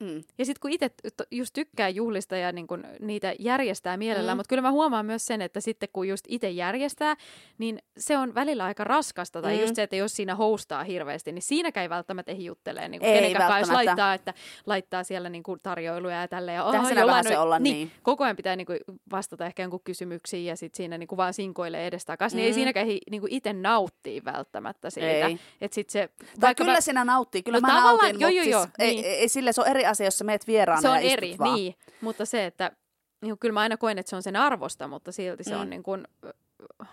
Mm. 0.00 0.22
Ja 0.38 0.44
sitten 0.44 0.60
kun 0.60 0.70
itse 0.70 0.90
just 1.30 1.54
tykkää 1.54 1.88
juhlista 1.88 2.36
ja 2.36 2.52
niin 2.52 2.66
kun 2.66 2.84
niitä 3.00 3.34
järjestää 3.38 3.96
mielellään, 3.96 4.36
Mm. 4.36 4.38
mutta 4.38 4.48
kyllä 4.48 4.62
mä 4.62 4.70
huomaan 4.70 5.06
myös 5.06 5.26
sen, 5.26 5.42
että 5.42 5.60
sitten 5.60 5.88
kun 5.92 6.08
just 6.08 6.24
itse 6.28 6.50
järjestää, 6.50 7.16
niin 7.58 7.78
se 7.98 8.18
on 8.18 8.34
välillä 8.34 8.64
aika 8.64 8.84
raskasta. 8.84 9.42
Tai 9.42 9.54
Mm. 9.54 9.60
just 9.60 9.74
se, 9.76 9.82
että 9.82 9.96
jos 9.96 10.16
siinä 10.16 10.34
hostaa 10.34 10.84
hirveästi, 10.84 11.32
niin 11.32 11.42
siinäkään 11.42 11.82
ei 11.82 11.90
välttämättä 11.90 12.32
ehdi 12.32 12.44
juttelee 12.44 12.88
niin 12.88 13.04
Ei 13.04 13.14
kenenkään. 13.14 13.60
Jos 13.60 13.70
laittaa, 13.70 14.14
että 14.14 14.34
laittaa 14.66 15.04
siellä 15.04 15.28
niin 15.28 15.42
kuin 15.42 15.60
tarjoiluja 15.62 16.20
ja 16.20 16.28
tälleen. 16.28 16.56
Ja 16.56 16.84
siinä 16.86 17.00
jollain 17.00 17.28
se 17.28 17.38
olla 17.38 17.58
niin. 17.58 17.90
Koko 18.02 18.24
ajan 18.24 18.36
pitää 18.36 18.56
niin 18.56 18.66
kuin 18.66 18.78
vastata 19.10 19.46
ehkä 19.46 19.62
jonkun 19.62 19.80
kysymyksiin 19.84 20.44
ja 20.46 20.56
sitten 20.56 20.76
siinä 20.76 20.98
niin 20.98 21.08
kuin 21.08 21.16
vaan 21.16 21.34
sinkoilee 21.34 21.86
edestakaisin. 21.86 22.36
Niin 22.36 22.44
ei 22.44 22.50
Mm. 22.50 22.54
siinäkään 22.54 22.86
ehdi 22.86 22.98
niin 23.10 23.20
kuin 23.20 23.32
itse 23.32 23.52
nauttia 23.52 24.22
välttämättä 24.24 24.90
siitä. 24.90 25.08
Ei. 25.26 25.38
Että 25.60 25.74
sit 25.74 25.90
se, 25.90 26.08
Tai 26.40 26.54
kyllä 26.54 26.72
mä- 26.72 26.80
sinä 26.80 27.04
nauttii, 27.04 27.42
kyllä 27.42 27.60
No 27.60 27.66
mä 27.68 27.80
nautin, 27.80 28.08
mutta 28.16 28.28
siis 28.28 28.56
niin. 28.56 28.68
ei, 28.78 29.06
ei, 29.06 29.28
sille 29.28 29.52
se 29.52 29.60
on 29.60 29.66
eri 29.66 29.84
asia, 29.88 30.06
jos 30.06 30.18
sä 30.18 30.24
meet 30.24 30.46
vieraana 30.46 30.82
se 30.82 30.88
on 30.88 30.94
ja 30.94 31.00
eri, 31.00 31.34
vaan. 31.38 31.54
niin. 31.54 31.74
Mutta 32.00 32.24
se, 32.26 32.46
että 32.46 32.72
niin 33.20 33.30
kuin, 33.30 33.38
kyllä 33.38 33.52
mä 33.52 33.60
aina 33.60 33.76
koen, 33.76 33.98
että 33.98 34.10
se 34.10 34.16
on 34.16 34.22
sen 34.22 34.36
arvosta, 34.36 34.88
mutta 34.88 35.12
silti 35.12 35.44
se 35.44 35.54
Mm. 35.54 35.60
on 35.60 35.70
niin 35.70 35.82
kuin, 35.82 36.04
ö, 36.24 36.32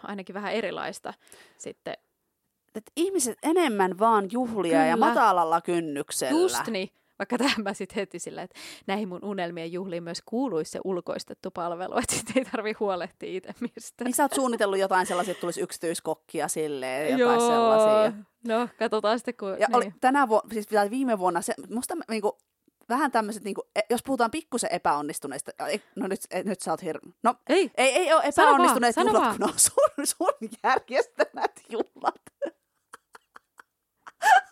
ainakin 0.03 0.33
vähän 0.33 0.53
erilaista 0.53 1.13
sitten. 1.57 1.93
Et 2.75 2.91
ihmiset 2.95 3.37
enemmän 3.43 3.99
vaan 3.99 4.27
juhlia 4.31 4.85
ja 4.85 4.93
Kyllä. 4.93 5.07
matalalla 5.07 5.61
kynnyksellä. 5.61 6.41
Just 6.41 6.67
niin. 6.67 6.89
Vaikka 7.19 7.37
tähän 7.37 7.63
mä 7.63 7.73
sitten 7.73 7.95
heti 7.95 8.19
sillä, 8.19 8.41
että 8.41 8.59
näihin 8.87 9.07
mun 9.09 9.25
unelmien 9.25 9.71
juhliin 9.71 10.03
myös 10.03 10.21
kuuluisi 10.25 10.71
se 10.71 10.79
ulkoistettu 10.83 11.51
palvelu, 11.51 11.97
että 11.97 12.15
sit 12.15 12.37
ei 12.37 12.45
tarvi 12.45 12.73
huolehtia 12.79 13.37
itse 13.37 13.53
mistään. 13.59 14.05
Niin 14.05 14.15
sä 14.15 14.23
oot 14.23 14.33
suunnitellut 14.33 14.79
jotain 14.79 15.05
sellaisia, 15.05 15.31
että 15.31 15.41
tulisi 15.41 15.61
yksityiskokkia 15.61 16.47
silleen, 16.47 17.17
jotain 17.19 17.41
sellaisia. 17.41 18.13
No, 18.47 18.69
katsotaan 18.79 19.19
sitten, 19.19 19.33
kun... 19.39 19.55
Ja 19.59 19.67
oli 19.73 19.83
niin. 19.85 19.95
tänä 20.01 20.27
vuonna, 20.27 20.49
siis 20.53 20.67
viime 20.89 21.19
vuonna, 21.19 21.41
se, 21.41 21.53
musta 21.69 21.95
niinku, 22.09 22.37
vähän 22.89 23.11
tämmöiset, 23.11 23.43
niinku, 23.43 23.63
e- 23.75 23.79
jos 23.89 24.03
puhutaan 24.03 24.31
pikkusen 24.31 24.69
epäonnistuneista, 24.73 25.51
ei, 25.67 25.81
no 25.95 26.07
nyt, 26.07 26.19
nyt 26.45 26.61
sä 26.61 26.71
oot 26.71 26.81
hirveä. 26.81 27.11
No, 27.23 27.35
Ei, 27.49 27.71
ei, 27.77 27.91
ei 27.91 28.13
ole 28.13 28.31
Sano 28.31 28.45
vaan, 28.47 28.55
epäonnistuneet 28.55 28.95
sano 28.95 29.07
juhlat, 29.11 29.23
vaan. 29.23 29.37
kun 29.37 29.49
on 29.49 29.59
sun, 29.59 30.07
sun 30.07 30.49
järjestämät 30.63 31.51
juhlat. 31.69 32.15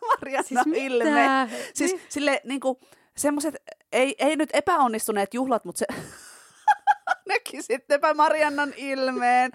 Marianna 0.08 0.44
siis 0.44 0.62
ilme. 0.76 1.04
mitä? 1.06 1.48
Siis 1.74 1.92
Niin. 1.92 2.02
sille 2.10 2.42
niinku, 2.44 2.80
semmoset, 3.18 3.56
ei, 3.92 4.16
ei 4.20 4.36
nyt 4.36 4.50
epäonnistuneet 4.54 5.34
juhlat, 5.34 5.66
mutta 5.66 5.80
se... 5.80 5.86
Nekin 7.30 7.64
sittenpä 7.64 8.14
Mariannan 8.14 8.74
ilmeen. 8.78 9.52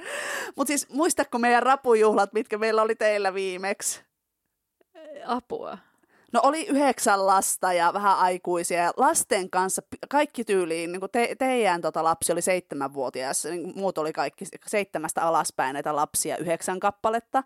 Mutta 0.56 0.68
siis 0.68 0.88
muistatko 0.88 1.38
meidän 1.38 1.62
rapujuhlat, 1.62 2.32
mitkä 2.32 2.58
meillä 2.58 2.82
oli 2.82 2.94
teillä 2.94 3.34
viimeksi? 3.34 4.02
Apua. 5.26 5.78
No 6.32 6.40
oli 6.42 6.66
yhdeksän 6.66 7.26
lasta 7.26 7.72
ja 7.72 7.92
vähän 7.92 8.18
aikuisia 8.18 8.82
ja 8.82 8.92
lasten 8.96 9.50
kanssa 9.50 9.82
kaikki 10.08 10.44
tyyliin, 10.44 10.92
niin 10.92 11.00
kuin 11.00 11.10
te, 11.12 11.34
teidän 11.38 11.80
tota, 11.80 12.04
lapsi 12.04 12.32
oli 12.32 12.42
seitsemänvuotias, 12.42 13.44
niin 13.44 13.72
muut 13.76 13.98
oli 13.98 14.12
kaikki 14.12 14.44
seitsemästä 14.66 15.22
alaspäin 15.22 15.74
näitä 15.74 15.96
lapsia 15.96 16.36
yhdeksän 16.36 16.80
kappaletta. 16.80 17.42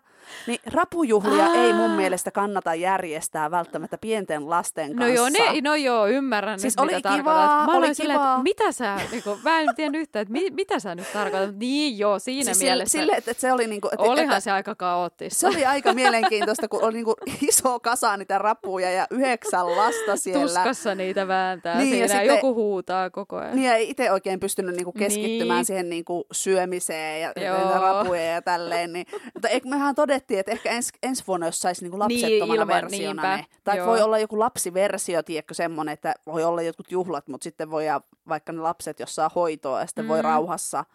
Niin 0.47 0.59
rapujuhlia 0.73 1.45
Aa. 1.45 1.53
ei 1.53 1.73
mun 1.73 1.91
mielestä 1.91 2.31
kannata 2.31 2.75
järjestää 2.75 3.51
välttämättä 3.51 3.97
pienten 3.97 4.49
lasten 4.49 4.91
No 4.91 4.97
kanssa. 4.97 5.13
joo, 5.15 5.29
ne, 5.29 5.61
no 5.61 5.75
joo, 5.75 6.07
ymmärrän 6.07 6.59
Siis 6.59 6.73
nyt, 6.77 6.83
oli 6.83 6.95
mitä 6.95 7.09
kivaa. 7.15 7.65
Mä 7.65 7.71
oli 7.71 7.77
olin 7.77 7.95
silleen, 7.95 8.19
kivaa. 8.19 8.33
että 8.33 8.43
mitä 8.43 8.71
sä, 8.71 8.95
niin 9.11 9.23
kuin, 9.23 9.39
mä 9.43 9.59
en 9.59 9.75
tiedä 9.75 9.97
yhtään, 9.97 10.21
että 10.21 10.31
mi, 10.31 10.49
mitä 10.49 10.79
sä 10.79 10.95
nyt 10.95 11.13
tarkoitat. 11.13 11.55
Niin 11.55 11.97
joo, 11.97 12.19
siinä 12.19 12.53
siis 12.53 12.59
mielessä. 12.63 12.99
Sille, 12.99 13.11
että, 13.11 13.33
se 13.37 13.53
oli 13.53 13.67
niinku, 13.67 13.87
että, 13.87 14.03
Olihan 14.03 14.29
että, 14.29 14.39
se 14.39 14.51
aika 14.51 14.75
kaoottista. 14.75 15.39
se 15.39 15.47
oli 15.47 15.65
aika 15.65 15.93
mielenkiintoista, 15.93 16.67
kun 16.67 16.83
oli 16.83 16.93
niinku 16.93 17.15
iso 17.49 17.79
kasa 17.79 18.17
niitä 18.17 18.37
rapuja 18.37 18.72
ja 18.79 19.07
yhdeksän 19.11 19.77
lasta 19.77 20.15
siellä. 20.15 20.43
Tuskassa 20.43 20.95
niitä 20.95 21.27
vääntää 21.27 21.77
Niin, 21.77 21.89
niin, 21.91 22.01
ja 22.01 22.07
siinä, 22.07 22.21
sitten- 22.21 22.35
joku 22.35 22.53
huutaa 22.55 23.09
koko 23.09 23.35
ajan. 23.37 23.55
Niin, 23.55 23.65
ja 23.67 23.75
ei 23.75 23.89
itse 23.89 24.11
oikein 24.11 24.39
pystynyt 24.39 24.75
niinku 24.75 24.91
keskittymään 24.91 25.57
Niin. 25.57 25.65
siihen 25.65 25.89
niinku 25.89 26.25
syömiseen 26.31 27.21
ja 27.21 27.33
Joo. 27.45 27.81
rapuja 27.81 28.23
ja 28.23 28.41
tälleen. 28.41 28.93
Niin, 28.93 29.05
mutta 29.33 29.47
mehän 29.65 29.95
todettiin, 29.95 30.39
että 30.39 30.51
ehkä 30.51 30.71
ens, 30.71 30.91
ensi 31.03 31.23
vuonna, 31.27 31.45
jos 31.45 31.59
saisi 31.59 31.83
niinku 31.83 31.99
lapsettomana 31.99 32.61
ilman- 32.61 32.67
versiona 32.67 33.21
niinpä, 33.21 33.37
ne. 33.37 33.45
Tai 33.63 33.77
joo. 33.77 33.87
voi 33.87 34.01
olla 34.01 34.19
joku 34.19 34.39
lapsiversio, 34.39 35.23
tiedätkö, 35.23 35.53
semmoinen, 35.53 35.93
että 35.93 36.13
voi 36.25 36.43
olla 36.43 36.61
jotkut 36.61 36.91
juhlat, 36.91 37.27
mutta 37.27 37.43
sitten 37.43 37.71
voi 37.71 37.85
vaikka 38.27 38.51
ne 38.51 38.61
lapset, 38.61 38.99
jos 38.99 39.15
saa 39.15 39.31
hoitoa 39.35 39.79
ja 39.79 39.85
sitten 39.87 40.05
mm. 40.05 40.09
voi 40.09 40.21
rauhassa 40.21 40.85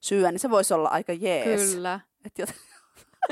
syödä, 0.00 0.30
niin 0.32 0.38
se 0.40 0.50
voisi 0.50 0.74
olla 0.74 0.88
aika 0.88 1.12
jees. 1.12 1.74
Kyllä. 1.74 2.00
Et 2.24 2.38
jot... 2.38 2.48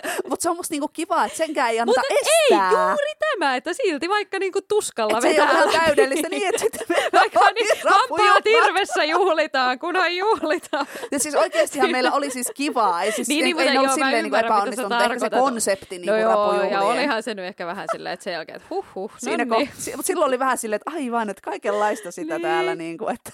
Mutta 0.29 0.43
se 0.43 0.51
on 0.51 0.57
musta 0.57 0.73
niinku 0.75 0.89
kiva, 0.89 1.25
että 1.25 1.39
senkään 1.39 1.71
ei 1.71 1.81
anneta 1.81 2.01
ei, 2.11 2.17
estää. 2.17 2.71
juuri 2.73 3.13
tämä, 3.31 3.57
että 3.57 3.73
silti 3.73 4.09
vaikka 4.09 4.39
niinku 4.39 4.61
tuskalla 4.69 5.17
Et 5.19 5.23
se 5.23 5.29
ei 5.29 5.41
ole 5.41 5.49
vetää 5.49 5.59
ihan 5.63 5.73
läpi. 5.75 5.85
täydellistä 5.87 6.29
niin, 6.29 6.49
että 6.49 6.61
sitten 6.61 6.87
Vaikka 7.13 7.41
niin 7.55 7.67
rapujuhlat. 7.85 8.09
hampaat 8.11 8.45
hirvessä 8.45 9.05
juhlitaan, 9.05 9.79
kunhan 9.79 10.17
juhlitaan. 10.17 10.87
Ja 11.13 11.19
siis 11.19 11.35
oikeastihan 11.35 11.91
meillä 11.91 12.13
oli 12.13 12.31
siis 12.31 12.51
kivaa. 12.55 13.03
Ei, 13.03 13.13
siis, 13.13 13.29
Niin, 13.29 13.45
niin, 13.45 13.57
niin, 13.57 13.69
ei 13.69 13.75
mutta 13.79 13.81
ollut 13.81 13.95
silleen 13.95 14.25
niin 14.25 14.33
sä 14.33 14.41
epäonnistunut, 14.41 14.91
mutta 14.93 15.05
ehkä 15.05 15.19
se 15.19 15.31
konsepti 15.31 15.99
niin 15.99 16.07
No 16.07 16.17
joo, 16.17 16.31
rapujuhlien. 16.31 16.73
ja 16.73 16.81
olihan 16.83 17.23
se 17.23 17.35
nyt 17.35 17.45
ehkä 17.45 17.67
vähän 17.67 17.87
silleen, 17.93 18.13
että 18.13 18.25
sen 18.25 18.33
jälkeen, 18.33 18.57
että 18.57 18.69
huh 18.71 18.87
huh, 18.95 19.13
Siinä 19.19 19.45
no 19.45 19.55
ko- 19.55 19.59
niin. 19.59 19.71
si- 19.79 19.91
mutta 19.97 20.07
silloin 20.07 20.29
oli 20.29 20.39
vähän 20.39 20.59
silleen, 20.59 20.81
että 20.87 20.91
aivan, 20.99 21.31
että 21.31 21.43
kaikenlaista 21.43 22.11
sitä 22.11 22.35
Niin. 22.35 22.43
täällä. 22.43 22.75
Niin 22.75 22.99
kuin, 22.99 23.15
että... 23.15 23.31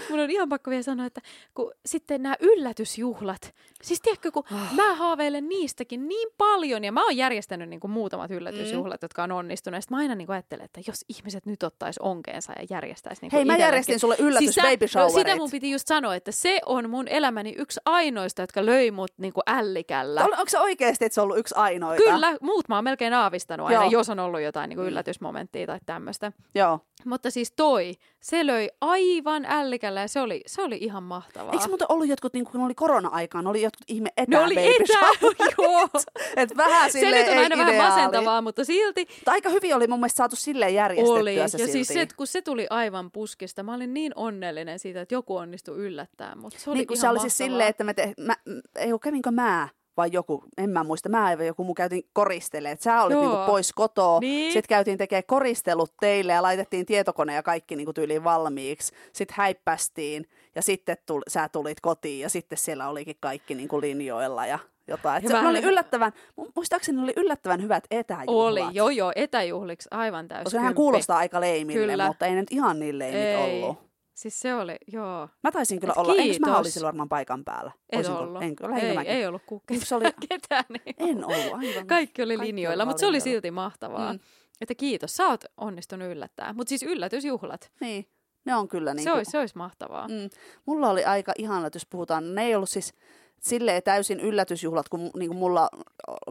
Sitten 0.00 0.16
mun 0.16 0.24
on 0.24 0.30
ihan 0.30 0.48
pakko 0.48 0.70
vielä 0.70 0.82
sanoa, 0.82 1.06
että 1.06 1.20
kun 1.54 1.72
sitten 1.86 2.22
nämä 2.22 2.36
yllätysjuhlat, 2.40 3.54
siis 3.82 4.00
tiedätkö, 4.00 4.30
kun 4.32 4.44
Ah. 4.52 4.74
mä 4.74 4.94
haaveilen 4.94 5.48
niistäkin 5.48 6.08
niin 6.08 6.28
paljon, 6.38 6.84
ja 6.84 6.92
mä 6.92 7.04
oon 7.04 7.16
järjestänyt 7.16 7.68
niin 7.68 7.80
kuin 7.80 7.90
muutamat 7.90 8.30
yllätysjuhlat, 8.30 9.00
mm. 9.00 9.04
jotka 9.04 9.22
on 9.24 9.32
onnistunut, 9.32 9.76
ja 9.78 9.82
mä 9.90 9.96
aina 9.96 10.14
niin 10.14 10.26
kuin 10.26 10.34
ajattelen, 10.34 10.64
että 10.64 10.80
jos 10.86 11.04
ihmiset 11.08 11.46
nyt 11.46 11.62
ottais 11.62 11.98
onkeensa 11.98 12.52
ja 12.58 12.66
järjestäisi 12.70 13.22
niin 13.22 13.32
Hei, 13.32 13.44
mä 13.44 13.56
järjestin 13.56 14.00
sulle 14.00 14.16
yllätys 14.18 14.54
siis 14.54 14.66
baby 14.66 14.84
no, 14.84 14.88
showerit. 14.88 15.14
sitä 15.14 15.36
mun 15.36 15.50
piti 15.50 15.70
just 15.70 15.88
sanoa, 15.88 16.14
että 16.14 16.32
se 16.32 16.60
on 16.66 16.90
mun 16.90 17.08
elämäni 17.08 17.54
yksi 17.58 17.80
ainoista, 17.84 18.42
jotka 18.42 18.66
löi 18.66 18.90
mut 18.90 19.12
niin 19.18 19.32
kuin 19.32 19.42
ällikällä. 19.46 20.24
On, 20.24 20.32
onko 20.32 20.48
se 20.48 20.58
oikeasti, 20.58 21.04
että 21.04 21.14
se 21.14 21.20
on 21.20 21.24
ollut 21.24 21.38
yksi 21.38 21.54
ainoita? 21.56 22.02
Kyllä, 22.04 22.36
muut 22.40 22.68
mä 22.68 22.74
oon 22.74 22.84
melkein 22.84 23.14
aavistanut 23.14 23.66
aina, 23.66 23.80
Joo. 23.82 23.90
jos 23.90 24.08
on 24.10 24.18
ollut 24.18 24.40
jotain 24.40 24.68
niin 24.68 24.76
kuin 24.76 24.88
yllätysmomenttia 24.88 25.66
tai 25.66 25.78
tämmöistä. 25.86 26.32
Joo. 26.54 26.80
Mutta 27.04 27.30
siis 27.30 27.52
toi, 27.56 27.92
se 28.24 28.46
löi 28.46 28.68
aivan 28.80 29.44
ällikällä 29.44 30.00
ja 30.00 30.08
se 30.08 30.20
oli, 30.20 30.42
se 30.46 30.62
oli 30.62 30.78
ihan 30.80 31.02
mahtavaa. 31.02 31.52
Eikö 31.52 31.68
muuten 31.68 31.86
ollut 31.88 32.08
jotkut, 32.08 32.32
niin 32.32 32.44
kun 32.44 32.60
oli 32.60 32.74
korona-aikaan, 32.74 33.46
oli 33.46 33.62
jotkut 33.62 33.84
ihme 33.88 34.10
etä 34.16 34.30
ne 34.30 34.38
oli 34.38 34.54
etä, 34.58 34.98
joo. 35.62 35.88
Et 36.36 36.56
vähän 36.56 36.92
Se 36.92 37.10
nyt 37.10 37.28
on 37.28 37.38
aina 37.38 37.56
vähän 37.56 37.76
masentavaa, 37.76 38.42
mutta 38.42 38.64
silti 38.64 39.06
Mutta 39.14 39.30
aika 39.30 39.48
hyvin 39.48 39.74
oli 39.74 39.86
mun 39.86 40.00
mielestä 40.00 40.16
saatu 40.16 40.36
silleen 40.36 40.74
järjestettyä 40.74 41.20
oli. 41.20 41.36
Ja 41.36 41.48
se 41.48 41.58
siis 41.58 41.72
silti. 41.72 41.92
se, 41.92 42.00
että 42.00 42.16
kun 42.16 42.26
se 42.26 42.42
tuli 42.42 42.66
aivan 42.70 43.10
puskista, 43.10 43.62
mä 43.62 43.74
olin 43.74 43.94
niin 43.94 44.12
onnellinen 44.16 44.78
siitä, 44.78 45.00
että 45.00 45.14
joku 45.14 45.36
onnistui 45.36 45.76
yllättämään, 45.76 46.38
mutta 46.38 46.58
se 46.58 46.70
oli 46.70 46.78
niin 46.78 46.86
kun 46.86 46.96
ihan 46.96 47.00
se 47.00 47.08
oli 47.08 47.14
mahtavaa. 47.16 47.28
siis 47.28 47.36
silleen, 47.38 47.68
että 47.68 47.84
me 47.84 47.94
te, 47.94 48.14
mä, 48.20 48.36
ei 48.76 48.90
kun 48.90 49.00
kävinkö 49.00 49.30
mä 49.30 49.68
vai 49.96 50.08
joku, 50.12 50.44
en 50.58 50.70
mä 50.70 50.84
muista, 50.84 51.08
mä 51.08 51.32
ja 51.32 51.44
joku 51.44 51.64
muu 51.64 51.74
käytiin 51.74 52.06
koristelemaan, 52.12 52.72
että 52.72 52.82
sä 52.84 53.02
olit 53.02 53.12
Joo. 53.12 53.22
niinku 53.22 53.46
pois 53.46 53.72
kotoa, 53.72 54.20
Niin. 54.20 54.52
sitten 54.52 54.68
käytiin 54.68 54.98
tekemään 54.98 55.24
koristelut 55.26 55.92
teille 56.00 56.32
ja 56.32 56.42
laitettiin 56.42 56.86
tietokone 56.86 57.34
ja 57.34 57.42
kaikki 57.42 57.76
niinku 57.76 57.92
tyyliin 57.92 58.24
valmiiksi, 58.24 58.92
sitten 59.12 59.34
häippästiin 59.38 60.28
ja 60.54 60.62
sitten 60.62 60.96
tuli, 61.06 61.22
sä 61.28 61.48
tulit 61.48 61.80
kotiin 61.80 62.20
ja 62.20 62.28
sitten 62.28 62.58
siellä 62.58 62.88
olikin 62.88 63.16
kaikki 63.20 63.54
niinku 63.54 63.80
linjoilla 63.80 64.46
ja 64.46 64.58
jotain. 64.88 65.24
Et 65.24 65.30
se, 65.30 65.38
oli 65.38 65.60
yllättävän, 65.62 66.12
mu- 66.40 66.50
muistaakseni 66.56 67.02
oli 67.02 67.12
yllättävän 67.16 67.62
hyvät 67.62 67.84
etäjuhlat. 67.90 68.28
Oli, 68.28 68.60
joo 68.72 68.88
joo, 68.90 69.12
etäjuhliksi 69.16 69.88
aivan 69.92 70.28
täysin. 70.28 70.44
Koska 70.44 70.58
nehän 70.58 70.74
kuulostaa 70.74 71.18
aika 71.18 71.40
leimille, 71.40 71.86
Kyllä. 71.86 72.06
mutta 72.06 72.26
ei 72.26 72.34
ne 72.34 72.40
nyt 72.40 72.52
ihan 72.52 72.80
niin 72.80 72.98
leimit 72.98 73.20
Ei. 73.20 73.36
ollut. 73.62 73.78
Siis 74.14 74.40
se 74.40 74.54
oli, 74.54 74.76
joo. 74.92 75.28
Mä 75.42 75.52
taisin 75.52 75.80
kyllä 75.80 75.92
Et 75.92 75.98
olla, 75.98 76.12
eikö 76.14 76.38
mä 76.40 76.46
kiitos. 76.46 76.58
olisin 76.60 76.82
varmaan 76.82 77.08
paikan 77.08 77.44
päällä? 77.44 77.72
Et 77.90 77.98
Olisinko- 78.06 78.18
ollut. 78.18 78.42
Enkö, 78.42 78.64
lähinkö 78.70 78.88
ei, 78.88 78.94
mäkin? 78.94 79.12
ei 79.12 79.26
ollut 79.26 79.42
ku- 79.46 79.62
Eikö 79.70 79.84
se 79.84 79.94
oli, 79.94 80.04
ketään. 80.28 80.64
Niin. 80.68 80.94
en 80.98 81.24
ollut 81.24 81.54
aivan. 81.54 81.86
Kaikki 81.86 82.22
oli 82.22 82.36
Kaikki 82.36 82.46
linjoilla, 82.46 82.84
mutta 82.84 83.00
se 83.00 83.06
oli 83.06 83.20
silti 83.20 83.50
mahtavaa. 83.50 84.12
Mm. 84.12 84.18
Että 84.60 84.74
kiitos, 84.74 85.16
sä 85.16 85.26
oot 85.26 85.44
onnistunut 85.56 86.08
yllättää. 86.08 86.52
Mutta 86.52 86.68
siis 86.68 86.82
yllätysjuhlat, 86.82 87.70
Niin, 87.80 88.06
ne 88.44 88.54
on 88.56 88.68
kyllä 88.68 88.94
niin 88.94 89.04
se, 89.04 89.12
olisi, 89.12 89.30
se 89.30 89.38
olisi 89.38 89.56
mahtavaa. 89.56 90.08
mm, 90.08 90.30
Mulla 90.66 90.90
oli 90.90 91.04
aika 91.04 91.32
ihana, 91.38 91.70
jos 91.74 91.86
puhutaan, 91.86 92.34
ne 92.34 92.44
ei 92.44 92.54
ollut 92.54 92.68
siis 92.70 92.94
silleen 93.40 93.82
täysin 93.82 94.20
yllätysjuhlat, 94.20 94.88
kun 94.88 95.10
niin 95.16 95.28
kuin 95.30 95.38
mulla 95.38 95.68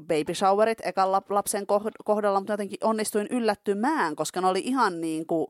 baby 0.02 0.34
showerit 0.34 0.78
ekan 0.86 1.08
lap- 1.08 1.26
lapsen 1.34 1.64
koh- 1.64 1.92
kohdalla, 2.06 2.40
mutta 2.40 2.54
jotenkin 2.54 2.78
onnistuin 2.84 3.28
yllättymään, 3.30 4.16
koska 4.16 4.42
ne 4.42 4.48
oli 4.48 4.60
ihan 4.66 5.02
niin 5.02 5.28
kuin 5.28 5.48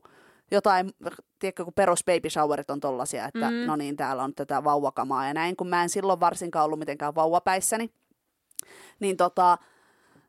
jotain, 0.50 0.90
tiedätkö, 1.38 1.64
kun 1.64 1.72
perus 1.74 2.04
baby 2.04 2.30
showerit 2.30 2.70
on 2.70 2.80
tollasia, 2.80 3.26
että 3.26 3.50
Mm. 3.50 3.56
no 3.66 3.76
niin, 3.76 3.96
täällä 3.96 4.22
on 4.22 4.34
tätä 4.34 4.64
vauvakamaa 4.64 5.26
ja 5.26 5.34
näin, 5.34 5.56
kun 5.56 5.68
mä 5.68 5.82
en 5.82 5.88
silloin 5.88 6.20
varsinkaan 6.20 6.64
ollut 6.64 6.78
mitenkään 6.78 7.14
vauvapäissäni, 7.14 7.90
niin 9.00 9.16
tota, 9.16 9.58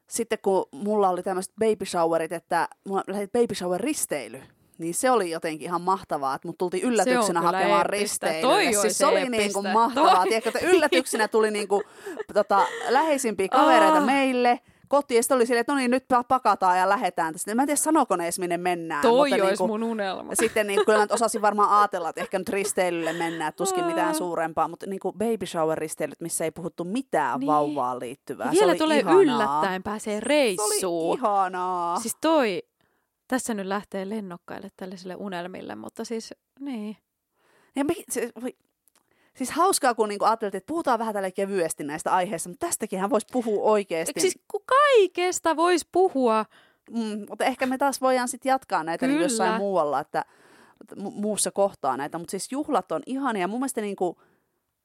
sitten 0.07 0.37
kun 0.41 0.65
mulla 0.71 1.09
oli 1.09 1.23
tämmöiset 1.23 1.53
baby 1.59 1.85
showerit, 1.85 2.31
että 2.31 2.67
mulla 2.87 3.03
lähti 3.07 3.27
baby 3.27 3.55
shower 3.55 3.81
risteily, 3.81 4.41
niin 4.77 4.93
se 4.93 5.11
oli 5.11 5.31
jotenkin 5.31 5.65
ihan 5.67 5.81
mahtavaa, 5.81 6.35
että 6.35 6.47
mut 6.47 6.57
tultiin 6.57 6.83
yllätyksenä 6.83 7.41
hakemaan. 7.41 7.85
Toi 8.41 8.73
siis 8.81 8.97
se 8.97 9.05
oli 9.05 9.29
niin 9.29 9.53
kuin 9.53 9.67
mahtavaa. 9.73 10.15
Toi. 10.15 10.27
Tiedätkö, 10.27 10.49
että 10.49 10.67
yllätyksenä 10.67 11.27
tuli 11.27 11.51
niin 11.51 11.67
kuin, 11.67 11.83
tota, 12.33 12.65
läheisimpiä 12.89 13.47
kavereita 13.47 13.97
Ah. 13.97 14.05
meille 14.05 14.59
kotiin. 14.87 15.15
Ja 15.15 15.23
sitten 15.23 15.35
oli 15.35 15.45
silleen, 15.45 15.61
että 15.61 15.73
no 15.73 15.77
niin, 15.79 15.91
nyt 15.91 16.05
pakataan 16.27 16.77
ja 16.79 16.89
lähdetään 16.89 17.33
tästä. 17.33 17.55
Mä 17.55 17.61
en 17.61 17.67
tiedä, 17.67 17.75
sanoiko 17.75 18.15
ne 18.15 18.23
edes, 18.23 18.39
minne 18.39 18.57
mennään. 18.57 19.01
Toi 19.01 19.11
mutta 19.11 19.35
olisi 19.35 19.45
niin 19.47 19.57
kuin, 19.57 19.69
mun 19.69 19.83
unelma. 19.83 20.31
ja 20.31 20.35
sitten 20.43 20.67
niin, 20.67 20.85
kyllä 20.85 20.99
mä 20.99 21.07
osasin 21.09 21.41
varmaan 21.41 21.69
ajatella, 21.79 22.09
että 22.09 22.21
ehkä 22.21 22.39
nyt 22.39 22.49
risteilylle 22.49 23.13
mennään, 23.13 23.49
että 23.49 23.57
tuskin 23.57 23.85
mitään 23.85 24.15
suurempaa, 24.15 24.67
mutta 24.67 24.85
niin 24.85 24.99
kuin 24.99 25.17
baby 25.17 25.45
shower 25.45 25.77
risteilyt, 25.77 26.21
missä 26.21 26.43
ei 26.45 26.51
puhuttu 26.51 26.83
mitään 26.83 27.39
Niin. 27.39 27.47
vauvaan 27.47 27.99
liittyvää. 27.99 28.45
Ja 28.47 28.51
se 28.53 28.59
vielä 28.59 28.71
oli 28.71 28.77
tulee 28.79 28.99
ihanaa. 28.99 29.21
yllättäen, 29.21 29.83
pääsee 29.83 30.13
Se 30.13 30.17
oli 30.17 30.21
reissuun. 30.27 31.17
ihanaa. 31.17 31.99
Siis 31.99 32.17
toi, 32.21 32.63
tässä 33.27 33.53
nyt 33.53 33.67
lähtee 33.67 34.09
lennokkaille 34.09 34.69
tällaisille 34.77 35.15
unelmille, 35.15 35.75
mutta 35.75 36.05
siis 36.05 36.33
niin. 36.59 36.97
Ja 37.75 37.85
me, 37.85 37.93
se, 38.11 38.29
voi, 38.41 38.55
siis 39.35 39.51
hauskaa, 39.51 39.93
kun 39.95 40.09
niinku 40.09 40.25
ajateltiin, 40.25 40.57
että 40.57 40.67
puhutaan 40.67 40.99
vähän 40.99 41.13
tälle 41.13 41.31
kevyesti 41.31 41.83
näistä 41.83 42.13
aiheista, 42.13 42.49
mutta 42.49 42.65
tästäkin 42.67 43.09
voisi 43.09 43.27
puhua 43.31 43.71
oikeasti. 43.71 44.19
Siis 44.19 44.39
kun 44.47 44.61
kaikesta 44.65 45.55
voisi 45.55 45.87
puhua, 45.91 46.45
mm, 46.91 47.25
mutta 47.29 47.45
ehkä 47.45 47.65
me 47.65 47.77
taas 47.77 48.01
voidaan 48.01 48.27
sitten 48.27 48.49
jatkaa 48.49 48.83
näitä 48.83 49.07
niin 49.07 49.21
jossain 49.21 49.57
muualla, 49.57 49.99
että 49.99 50.25
että 50.81 50.95
mu- 50.95 51.11
muussa 51.21 51.51
kohtaa 51.51 51.97
näitä. 51.97 52.17
Mutta 52.17 52.31
siis 52.31 52.51
juhlat 52.51 52.91
on 52.91 53.01
ihania. 53.05 53.47
Mun 53.47 53.59
mielestä 53.59 53.81
niinku 53.81 54.21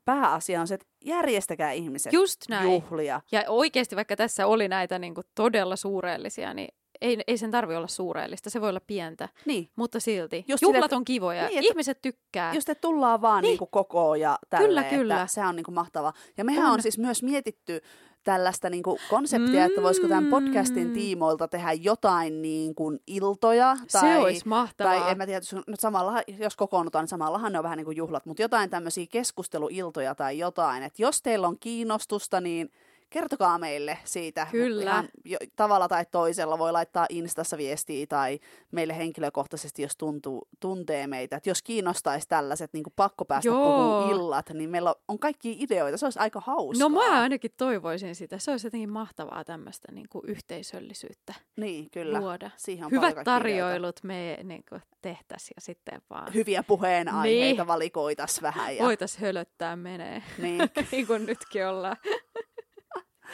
pääasia 0.05 0.61
on 0.61 0.67
se, 0.67 0.75
että 0.75 0.87
järjestäkää 1.05 1.73
ihmiset 1.73 2.13
just 2.13 2.41
näin. 2.49 2.73
juhlia. 2.73 3.21
Ja 3.33 3.45
oikeasti 3.49 3.97
vaikka 3.97 4.17
tässä 4.17 4.47
oli 4.47 4.69
näitä 4.69 4.99
niin 4.99 5.15
kuin 5.15 5.27
todella 5.35 5.77
suureellisia, 5.77 6.55
niin 6.55 6.75
ei, 7.03 7.19
ei 7.27 7.39
sen 7.39 7.51
tarvi 7.51 7.77
olla 7.77 7.87
suureellista, 7.87 8.51
se 8.51 8.61
voi 8.61 8.69
olla 8.69 8.81
pientä, 8.87 9.29
Niin. 9.47 9.71
mutta 9.77 10.01
silti. 10.01 10.45
Just 10.49 10.63
Juhlat 10.63 10.85
sille- 10.91 10.97
on 10.97 11.05
kivoja, 11.05 11.47
niin, 11.47 11.59
että- 11.59 11.71
ihmiset 11.71 11.99
tykkää. 12.03 12.55
Just, 12.55 12.69
että 12.69 12.81
tullaan 12.81 13.23
vaan 13.23 13.37
Niin. 13.37 13.43
niin. 13.43 13.51
niinku 13.53 13.67
kokoon 13.67 14.21
ja 14.21 14.39
tälleen, 14.51 14.69
Kyllä, 14.69 14.83
kyllä. 15.03 15.23
Että 15.23 15.35
se 15.35 15.41
on 15.47 15.57
niinku 15.57 15.71
mahtavaa. 15.71 16.13
Ja 16.37 16.45
mehän 16.45 16.67
on. 16.67 16.73
On. 16.73 16.83
siis 16.83 16.99
myös 16.99 17.23
mietitty 17.23 17.81
tällaista 18.25 18.71
niinku 18.71 18.99
konseptia, 19.11 19.65
että 19.65 19.83
voisiko 19.83 20.09
tämän 20.09 20.27
podcastin 20.27 20.87
Mm. 20.87 20.93
tiimoilta 20.93 21.49
tehdä 21.49 21.73
jotain 21.73 22.43
niin 22.43 22.75
kuin 22.75 23.01
iltoja. 23.07 23.77
Tai, 23.93 24.01
se 24.01 24.17
olisi 24.17 24.49
mahtavaa. 24.49 25.01
Tai 25.01 25.11
en 25.11 25.19
mä 25.19 25.27
tiedä, 25.27 25.39
jos, 25.39 25.53
nyt 25.67 25.81
samalla, 25.81 26.23
jos 26.39 26.57
kokoonnutaan, 26.57 27.03
niin 27.03 27.09
samallahan 27.09 27.53
ne 27.53 27.59
on 27.59 27.63
vähän 27.63 27.77
niin 27.77 27.85
kuin 27.85 27.97
juhlat, 27.97 28.27
mutta 28.27 28.43
jotain 28.43 28.71
tämmöisiä 28.71 29.07
keskusteluiltoja 29.11 30.15
tai 30.15 30.39
jotain. 30.39 30.83
Että 30.83 31.03
jos 31.03 31.23
teillä 31.23 31.49
on 31.49 31.59
kiinnostusta, 31.59 32.41
niin 32.41 32.73
kertokaa 33.11 33.59
meille 33.59 33.99
siitä. 34.05 34.47
Kyllä. 34.51 34.83
Ihan 34.91 35.09
jo, 35.25 35.39
tavalla 35.57 35.89
tai 35.89 36.05
toisella 36.11 36.59
voi 36.59 36.73
laittaa 36.73 37.07
Instassa 37.09 37.59
viestiä 37.59 38.07
tai 38.07 38.39
meille 38.73 38.97
henkilökohtaisesti, 38.97 39.83
jos 39.83 39.97
tuntuu, 39.97 40.49
tuntee 40.61 41.07
meitä. 41.07 41.37
Et 41.37 41.47
jos 41.47 41.63
kiinnostaisi 41.63 42.29
tällaiset 42.29 42.73
niin 42.73 42.85
pakko 42.97 43.25
päästä 43.25 43.49
Joo. 43.49 43.65
puhumaan 43.65 44.11
illat, 44.11 44.51
niin 44.51 44.71
meillä 44.71 44.95
on 45.09 45.19
kaikki 45.19 45.57
ideoita. 45.61 45.97
Se 45.97 46.07
olisi 46.07 46.19
aika 46.19 46.41
hauskaa. 46.41 46.89
No 46.89 46.95
mä 46.95 47.21
ainakin 47.21 47.51
toivoisin 47.57 48.15
sitä. 48.15 48.39
Se 48.39 48.51
olisi 48.51 48.67
jotenkin 48.67 48.93
mahtavaa 48.93 49.45
tämmöistä 49.45 49.93
niin 49.93 50.07
kuin 50.09 50.25
yhteisöllisyyttä 50.27 51.35
Niin, 51.57 51.91
kyllä. 51.91 52.21
luoda. 52.21 52.51
Siihen 52.57 52.85
on 52.85 52.91
Hyvät 52.91 53.03
kaikkia 53.15 53.23
ideoita. 53.23 53.31
tarjoilut 53.43 54.01
me 54.03 54.39
niin 54.45 54.65
tehtäisiin 55.03 55.55
ja 55.57 55.61
sitten 55.61 56.03
vaan 56.11 56.35
Hyviä 56.35 56.63
puheenaiheita 56.63 57.63
Niin. 57.63 57.67
valikoitas 57.67 58.43
vähän. 58.43 58.77
Ja, 58.77 58.85
voitaisiin 58.85 59.21
hölöttää 59.21 59.77
menee, 59.77 60.23
niin, 60.39 60.61
niin 60.93 61.07
kuin 61.07 61.27
nytkin 61.27 61.67
ollaan. 61.67 61.97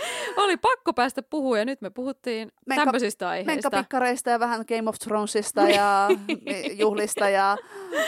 Oli 0.44 0.56
pakko 0.56 0.92
päästä 0.92 1.22
puhua 1.22 1.58
ja 1.58 1.64
nyt 1.64 1.80
me 1.80 1.90
puhuttiin 1.90 2.52
Menkka- 2.66 2.84
tämmöisistä 2.84 3.28
aiheista. 3.28 3.52
menkkapikkareista 3.52 4.30
ja 4.30 4.40
vähän 4.40 4.64
Game 4.68 4.88
of 4.88 4.94
Thronesista 4.98 5.62
ja 5.62 6.08
juhlista 6.82 7.28
ja 7.28 7.56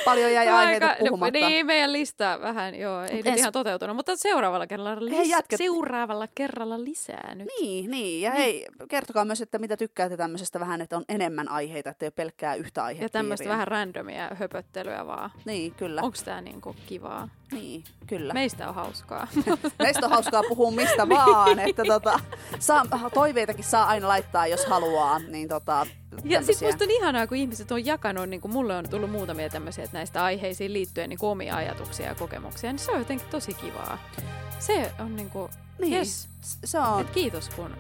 paljon 0.05 0.33
jäi 0.33 0.49
aiheita 0.49 0.87
Aika- 0.87 0.99
puhumatta. 0.99 1.39
No, 1.41 1.49
niin, 1.49 1.67
meidän 1.67 1.93
lista 1.93 2.39
vähän, 2.43 2.75
joo, 2.75 3.03
ei 3.03 3.17
nyt 3.17 3.27
Ens- 3.27 3.39
ihan 3.39 3.53
toteutunut, 3.53 3.97
mutta 3.97 4.17
seuraavalla 4.17 4.67
kerralla, 4.67 4.95
lis- 4.95 5.15
Hei, 5.17 5.31
seuraavalla 5.57 6.29
kerralla 6.35 6.85
lisää 6.85 7.35
nyt. 7.35 7.49
Niin, 7.61 7.91
niin. 7.91 8.21
Ja 8.23 8.31
hei, 8.31 8.67
kertokaa 8.89 9.25
myös, 9.25 9.41
että 9.41 9.59
mitä 9.59 9.77
tykkäätte 9.77 10.17
tämmöisestä 10.17 10.61
vähän, 10.61 10.81
että 10.81 10.97
on 10.97 11.05
enemmän 11.09 11.49
aiheita, 11.49 11.91
että 11.91 12.05
ei 12.05 12.07
ole 12.07 12.13
pelkkää 12.17 12.55
yhtä 12.55 12.83
aihepiiriä. 12.85 13.05
Ja 13.05 13.09
tämmöistä 13.11 13.49
vähän 13.49 13.69
randomia 13.69 14.29
höpöttelyä 14.35 15.07
vaan. 15.07 15.31
Niin, 15.45 15.75
kyllä. 15.75 16.03
Onko 16.03 16.19
tämä 16.25 16.41
niinku 16.41 16.77
kivaa? 16.87 17.29
Niin, 17.53 17.85
kyllä. 18.07 18.35
Meistä 18.35 18.69
on 18.69 18.75
hauskaa. 18.75 19.27
Meistä 19.79 20.07
on 20.07 20.11
hauskaa 20.13 20.43
puhua 20.49 20.71
mistä 20.71 21.09
vaan, 21.09 21.59
että 21.59 21.85
tota, 21.89 22.21
saa, 22.59 22.85
toiveitakin 23.15 23.65
saa 23.65 23.87
aina 23.87 24.09
laittaa, 24.09 24.47
jos 24.47 24.67
haluaa. 24.67 25.19
Niin 25.19 25.49
tota, 25.49 25.87
Ja 26.25 26.43
sitten 26.43 26.69
musta 26.69 26.85
on 26.85 26.91
ihanaa, 26.91 27.27
kun 27.27 27.37
ihmiset 27.37 27.73
on 27.73 27.87
jakanut, 27.87 28.29
niin 28.29 28.41
kuin 28.41 28.53
mulle 28.53 28.77
on 28.77 28.89
tullut 28.89 29.11
muutamia 29.11 29.49
tämmöisiä, 29.49 29.85
että 29.85 29.99
näistä 29.99 30.25
aiheisiin 30.25 30.73
liittyen 30.73 31.09
niin 31.09 31.19
omia 31.23 31.57
ajatuksia 31.57 32.07
ja 32.07 32.15
kokemuksia, 32.15 32.73
niin 32.73 32.79
se 32.81 32.93
on 32.93 32.99
jotenkin 32.99 33.29
tosi 33.31 33.55
kivaa. 33.55 33.99
Se 34.59 34.93
on 34.99 35.17
niin 35.17 35.31
kuin, 35.31 35.51
niin, 35.79 35.95
yes. 35.95 36.29
se 36.43 36.79
on. 36.79 37.01
et 37.01 37.11
kiitos 37.11 37.49
kun 37.49 37.71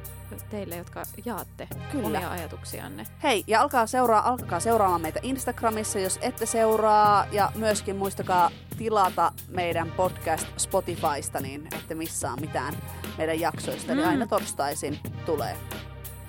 teille, 0.50 0.76
jotka 0.76 1.02
jaatte 1.24 1.68
Kyllä. 1.92 2.06
omia 2.06 2.30
ajatuksianne. 2.30 3.04
Hei, 3.22 3.44
ja 3.46 3.60
alkaa 3.62 3.86
seuraa, 3.86 4.28
alkakaa 4.28 4.60
seuraamaan 4.60 5.00
meitä 5.00 5.20
Instagramissa, 5.22 5.98
jos 5.98 6.18
ette 6.22 6.46
seuraa. 6.46 7.26
Ja 7.32 7.52
myöskin 7.54 7.96
muistakaa 7.96 8.50
tilata 8.78 9.32
meidän 9.48 9.92
podcast 9.96 10.46
Spotifysta, 10.56 11.40
niin 11.40 11.68
ette 11.74 11.94
missaa 11.94 12.36
mitään 12.36 12.74
meidän 13.18 13.40
jaksoista. 13.40 13.92
Eli 13.92 14.02
Mm. 14.02 14.08
aina 14.08 14.26
torstaisin 14.26 14.98
tulee. 15.26 15.56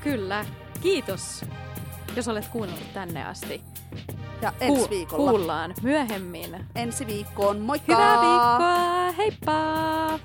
Kyllä, 0.04 0.46
kiitos, 0.82 1.46
jos 2.16 2.28
olet 2.28 2.48
kuunnellut 2.48 2.94
tänne 2.94 3.26
asti. 3.26 3.62
Ja 4.42 4.54
ensi 4.60 4.82
Ku- 4.84 4.90
viikolla. 4.90 5.30
Kuullaan 5.32 5.74
myöhemmin. 5.82 6.66
Ensi 6.76 7.08
viikkoon. 7.08 7.60
Moikka! 7.60 7.94
Hyvää 7.96 8.22
viikkoa, 8.22 9.12
heippa! 9.12 10.20